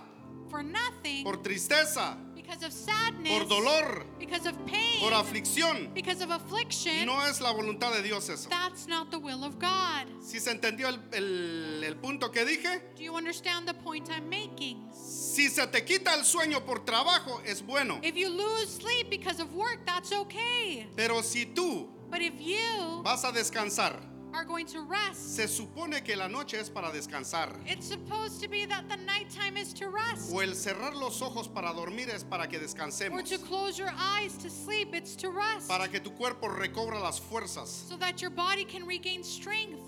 for 0.50 0.64
nothing, 0.64 1.26
por 1.26 1.42
tristeza, 1.42 2.16
because 2.44 2.64
of 2.64 2.72
sadness, 2.74 3.30
por 3.40 3.48
dolor, 3.48 4.06
because 4.20 4.46
of 4.46 4.54
pain, 4.66 5.00
por 5.00 5.12
aflicción, 5.14 5.94
because 5.94 6.22
of 6.22 6.30
affliction, 6.32 7.06
no 7.06 7.22
es 7.26 7.40
la 7.42 7.52
voluntad 7.54 7.94
de 7.94 8.04
Dios 8.04 8.30
eso. 8.30 8.50
that's 8.50 8.88
not 8.88 9.10
the 9.12 9.18
will 9.18 9.44
of 9.44 9.58
God. 9.60 10.06
Si 10.22 10.40
se 10.40 10.52
entendió 10.52 10.88
el, 10.90 11.00
el- 11.14 11.84
el 11.84 11.96
punto 11.96 12.30
que 12.32 12.46
dije, 12.46 12.82
Do 12.98 13.04
you 13.04 13.16
understand 13.16 13.68
the 13.68 13.74
point 13.74 14.10
I'm 14.10 14.30
making? 14.30 14.90
si 14.94 15.48
se 15.50 15.66
te 15.68 15.82
quita 15.84 16.14
el 16.14 16.24
sueño 16.26 16.66
por 16.66 16.80
trabajo 16.86 17.42
es 17.46 17.62
bueno, 17.66 18.00
If 18.04 18.16
you 18.16 18.30
lose 18.30 18.70
sleep 18.70 19.10
because 19.10 19.40
of 19.40 19.54
work, 19.54 19.80
that's 19.86 20.12
okay. 20.12 20.88
pero 20.96 21.22
si 21.22 21.46
tú 21.46 21.88
But 22.12 22.22
if 22.22 22.34
you 22.40 23.02
vas 23.04 23.24
a 23.24 23.32
descansar, 23.32 24.00
are 24.34 24.44
going 24.46 24.66
to 24.66 24.82
rest, 24.82 25.36
se 25.36 25.48
supone 25.48 26.04
que 26.04 26.16
la 26.16 26.28
noche 26.28 26.56
es 26.60 26.70
para 26.70 26.92
descansar. 26.92 27.56
it's 27.66 27.88
supposed 27.88 28.42
to 28.42 28.48
be 28.48 28.66
that 28.66 28.88
the 28.90 28.98
nighttime 28.98 29.58
is 29.58 29.74
to 29.74 29.90
rest. 29.90 30.32
O 30.34 30.40
el 30.40 30.52
cerrar 30.56 30.94
los 30.96 31.22
ojos 31.22 31.48
para 31.48 31.74
dormir 31.74 32.10
es 32.10 32.24
para 32.24 32.48
que 32.48 32.58
Or 32.58 32.62
descansemos, 32.62 33.30
to 33.30 33.38
close 33.38 33.78
your 33.78 33.92
eyes 33.98 34.38
to 34.38 34.50
sleep, 34.50 34.94
it's 34.94 35.16
to 35.16 35.30
rest. 35.30 35.68
para 35.68 35.88
que 35.88 36.00
tu 36.00 36.12
cuerpo 36.12 36.48
recobra 36.48 37.00
las 37.02 37.20
fuerzas. 37.20 37.68
So 37.68 37.96
that 37.98 38.22
your 38.22 38.32
body 38.32 38.66
can 38.66 38.86
regain 38.86 39.24
strength. 39.24 39.80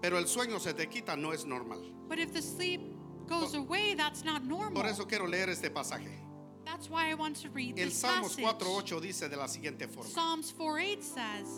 Pero 0.00 0.16
el 0.18 0.24
sueño 0.24 0.60
se 0.60 0.72
te 0.72 0.86
quita, 0.86 1.16
no 1.16 1.30
es 1.30 1.44
normal. 1.44 1.80
But 2.08 2.18
if 2.18 2.32
the 2.32 2.42
sleep 2.42 2.80
goes 3.28 3.54
away, 3.54 3.94
that's 3.94 4.24
not 4.24 4.44
normal. 4.44 4.82
Por 4.82 4.86
eso 4.86 5.04
quiero 5.04 5.26
leer 5.26 5.48
este 5.48 5.70
pasaje. 5.70 6.18
That's 6.64 6.88
why 6.88 7.10
I 7.10 7.14
want 7.14 7.36
to 7.42 7.50
read 7.50 7.78
El 7.78 7.86
this 7.86 8.02
Salmos 8.02 8.36
passage. 8.36 8.58
4.8 8.58 9.00
dice 9.00 9.28
de 9.28 9.36
la 9.36 9.46
siguiente 9.46 9.88
forma. 9.88 10.08
Psalms 10.10 10.52
4:8 10.52 11.02
says, 11.02 11.48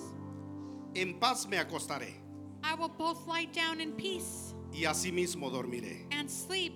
En 0.94 1.18
paz 1.18 1.46
me 1.46 1.56
acostaré 1.58 2.14
I 2.62 2.74
will 2.74 2.88
both 2.88 3.26
lie 3.26 3.46
down 3.46 3.80
in 3.80 3.92
peace 3.92 4.54
y 4.72 4.84
asimismo 4.86 5.50
dormiré. 5.50 6.06
and 6.12 6.30
sleep, 6.30 6.74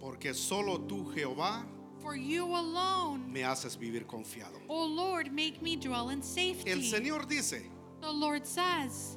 Porque 0.00 0.34
solo 0.34 0.78
tú, 0.78 1.12
Jehová, 1.14 1.64
for 2.02 2.16
you 2.16 2.44
alone, 2.46 3.32
me 3.32 3.40
haces 3.42 3.76
vivir 3.76 4.06
confiado. 4.06 4.60
O 4.68 4.84
Lord, 4.86 5.32
make 5.32 5.60
me 5.62 5.76
dwell 5.76 6.10
in 6.10 6.22
safety. 6.22 6.70
El 6.70 6.78
Señor 6.78 7.26
dice, 7.28 7.62
The 8.00 8.12
Lord 8.12 8.46
says, 8.46 9.16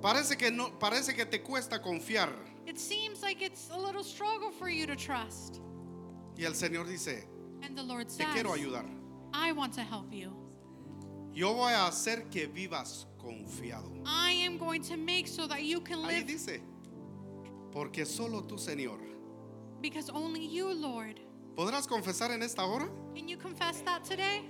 parece 0.00 0.36
que 0.38 0.50
no 0.50 0.70
parece 0.78 1.14
que 1.14 1.24
te 1.24 1.38
cuesta 1.38 1.80
confiar. 1.80 2.30
It 2.66 2.78
seems 2.78 3.22
like 3.22 3.42
it's 3.42 3.68
a 3.72 3.78
little 3.78 4.04
struggle 4.04 4.50
for 4.52 4.68
you 4.68 4.86
to 4.86 4.96
trust. 4.96 5.60
Y 6.38 6.44
el 6.44 6.52
Señor 6.52 6.86
dice, 6.86 7.24
And 7.62 7.76
the 7.76 7.82
Lord 7.82 8.08
te 8.08 8.24
says, 8.24 8.32
quiero 8.34 8.52
ayudar. 8.52 8.84
I 9.34 9.52
want 9.52 9.72
to 9.74 9.82
help 9.82 10.12
you. 10.12 10.32
Yo 11.32 11.54
voy 11.54 11.72
a 11.72 11.86
hacer 11.88 12.30
que 12.30 12.46
vivas 12.46 13.06
confiado. 13.22 13.90
I 14.06 14.32
am 14.44 14.58
going 14.58 14.82
to 14.82 14.96
make 14.96 15.26
so 15.28 15.46
that 15.46 15.62
you 15.62 15.80
can 15.80 15.98
Ahí 16.00 16.18
live 16.18 16.26
dice, 16.26 16.60
porque 17.72 18.04
solo 18.06 18.42
tú, 18.42 18.58
Señor. 18.58 18.98
because 19.80 20.10
only 20.10 20.44
you, 20.46 20.72
Lord. 20.72 21.20
¿Podrás 21.56 21.86
confesar 21.86 22.30
en 22.30 22.42
esta 22.42 22.64
hora? 22.64 22.88
Can 23.14 23.28
you 23.28 23.36
confess 23.36 23.82
that 23.82 24.04
today? 24.04 24.42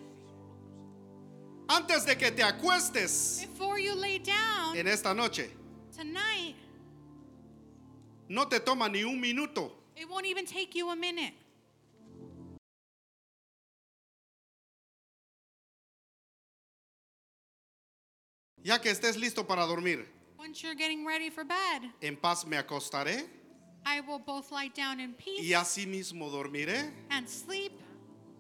Antes 1.69 2.05
de 2.05 2.17
que 2.17 2.31
te 2.31 2.43
acuestes 2.43 3.41
Before 3.43 3.79
you 3.79 3.95
lay 3.95 4.19
down 4.19 4.77
en 4.77 4.87
esta 4.87 5.15
noche, 5.15 5.49
tonight, 5.97 6.55
no 8.29 8.47
te 8.47 8.59
toma 8.61 8.89
ni 8.89 9.03
un 9.05 9.21
minuto 9.21 9.71
it 9.97 10.09
won't 10.09 10.27
even 10.27 10.45
take 10.47 10.75
you 10.75 10.91
a 10.91 10.97
minute. 10.97 11.33
Ya 18.65 18.79
que 18.81 18.91
estés 18.91 19.17
listo 19.17 19.45
para 19.47 19.67
dormir. 19.67 20.07
Once 20.39 20.63
you're 20.63 20.75
getting 20.77 21.05
ready 21.07 21.31
for 21.31 21.45
bed, 21.45 21.91
En 22.03 22.17
paz 22.17 22.45
me 22.47 22.57
acostaré 22.57 23.25
I 23.85 24.01
will 24.01 24.19
both 24.21 24.51
lie 24.53 24.69
down 24.75 25.01
in 25.01 25.15
peace 25.15 25.41
y 25.43 25.55
asimismo 25.55 26.31
dormiré, 26.31 26.93
and 27.11 27.29
sleep. 27.29 27.73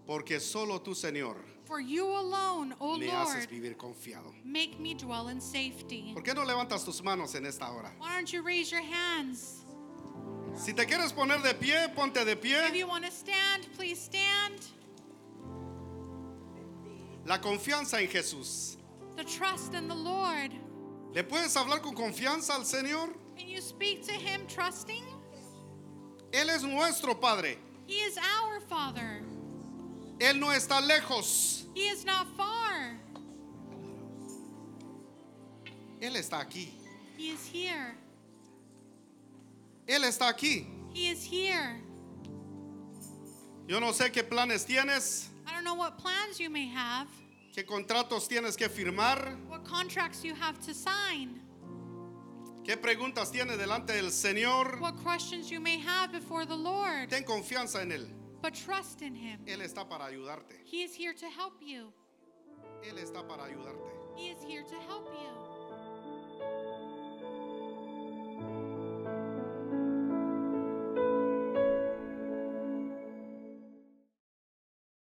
porque 0.06 0.40
solo 0.40 0.80
tú, 0.80 0.94
Señor, 0.94 1.36
For 1.64 1.80
you 1.80 2.04
alone, 2.06 2.74
O 2.80 2.96
me 2.98 3.06
haces 3.08 3.46
Lord, 3.46 3.48
vivir 3.50 3.76
confiado. 3.76 4.32
make 4.44 4.78
me 4.80 4.94
dwell 4.94 5.28
in 5.30 5.40
safety. 5.40 6.12
¿Por 6.12 6.22
qué 6.22 6.34
no 6.34 6.44
levantas 6.44 6.84
tus 6.84 7.02
manos 7.02 7.34
en 7.34 7.46
esta 7.46 7.70
hora? 7.72 7.92
Why 8.00 8.14
don't 8.14 8.32
you 8.32 8.42
raise 8.42 8.70
your 8.70 8.82
hands? 8.82 9.64
Si 10.56 10.72
te 10.74 10.84
quieres 10.84 11.12
poner 11.14 11.40
de 11.42 11.54
pie, 11.54 11.88
ponte 11.94 12.24
de 12.24 12.32
If 12.32 12.40
pie. 12.42 12.78
you 12.78 12.86
want 12.86 13.04
to 13.04 13.10
stand, 13.10 13.66
please 13.76 13.98
stand. 14.00 14.60
La 17.24 17.38
confianza 17.40 18.00
en 18.02 18.08
Jesús. 18.08 18.76
The 19.16 19.24
trust 19.24 19.74
in 19.74 19.88
the 19.88 19.94
Lord. 19.94 20.52
¿Le 21.14 21.22
puedes 21.22 21.54
hablar 21.56 21.80
con 21.82 21.94
confianza 21.94 22.54
al 22.54 22.64
Señor? 22.64 23.10
Can 23.36 23.48
you 23.48 23.60
speak 23.60 24.02
to 24.06 24.12
Him 24.12 24.46
trusting? 24.46 25.04
Él 26.32 26.48
es 26.48 26.64
nuestro 26.64 27.14
Padre. 27.14 27.56
He 27.86 27.94
is 27.94 28.16
our 28.18 28.60
Father. 28.60 29.22
Él 30.18 30.38
no 30.38 30.46
está 30.48 30.80
lejos. 30.80 31.64
He 31.74 31.88
is 31.88 32.04
not 32.04 32.26
far. 32.36 32.96
Él 36.00 36.16
está 36.16 36.40
aquí. 36.40 36.68
He 37.16 37.30
is 37.30 37.46
here. 37.46 37.94
Él 39.86 40.04
está 40.04 40.32
aquí. 40.32 40.66
He 40.92 41.08
is 41.08 41.22
here. 41.22 41.80
Yo 43.66 43.78
no 43.78 43.92
sé 43.92 44.10
qué 44.12 44.22
planes 44.22 44.64
tienes, 44.66 45.28
I 45.46 45.52
don't 45.52 45.64
know 45.64 45.74
what 45.74 45.96
plans 45.98 46.40
you 46.40 46.50
may 46.50 46.66
have, 46.66 47.06
qué 47.52 47.64
contratos 47.64 48.28
tienes 48.28 48.56
que 48.56 48.68
firmar, 48.68 49.36
what 49.48 49.64
contracts 49.64 50.24
you 50.24 50.34
have 50.34 50.58
to 50.64 50.72
sign, 50.72 51.40
qué 52.64 52.76
preguntas 52.76 53.30
tienes 53.30 53.58
delante 53.58 53.92
del 53.92 54.10
Señor. 54.10 54.80
what 54.80 54.96
questions 55.02 55.50
you 55.50 55.60
may 55.60 55.78
have 55.78 56.10
before 56.12 56.44
the 56.46 56.56
Lord. 56.56 57.10
Ten 57.10 57.24
confianza 57.24 57.82
en 57.82 57.92
Él. 57.92 58.08
But 58.40 58.54
trust 58.54 59.02
in 59.02 59.14
Him. 59.14 59.38
Él 59.46 59.60
está 59.60 59.88
para 59.88 60.06
ayudarte. 60.06 60.54
He 60.64 60.82
is 60.82 60.94
here 60.94 61.12
to 61.12 61.26
help 61.26 61.54
you. 61.60 61.92
Él 62.82 62.98
está 62.98 63.26
para 63.26 63.44
ayudarte. 63.44 63.92
He 64.16 64.30
is 64.30 64.42
here 64.42 64.62
to 64.64 64.74
help 64.88 65.06
you. 65.12 65.30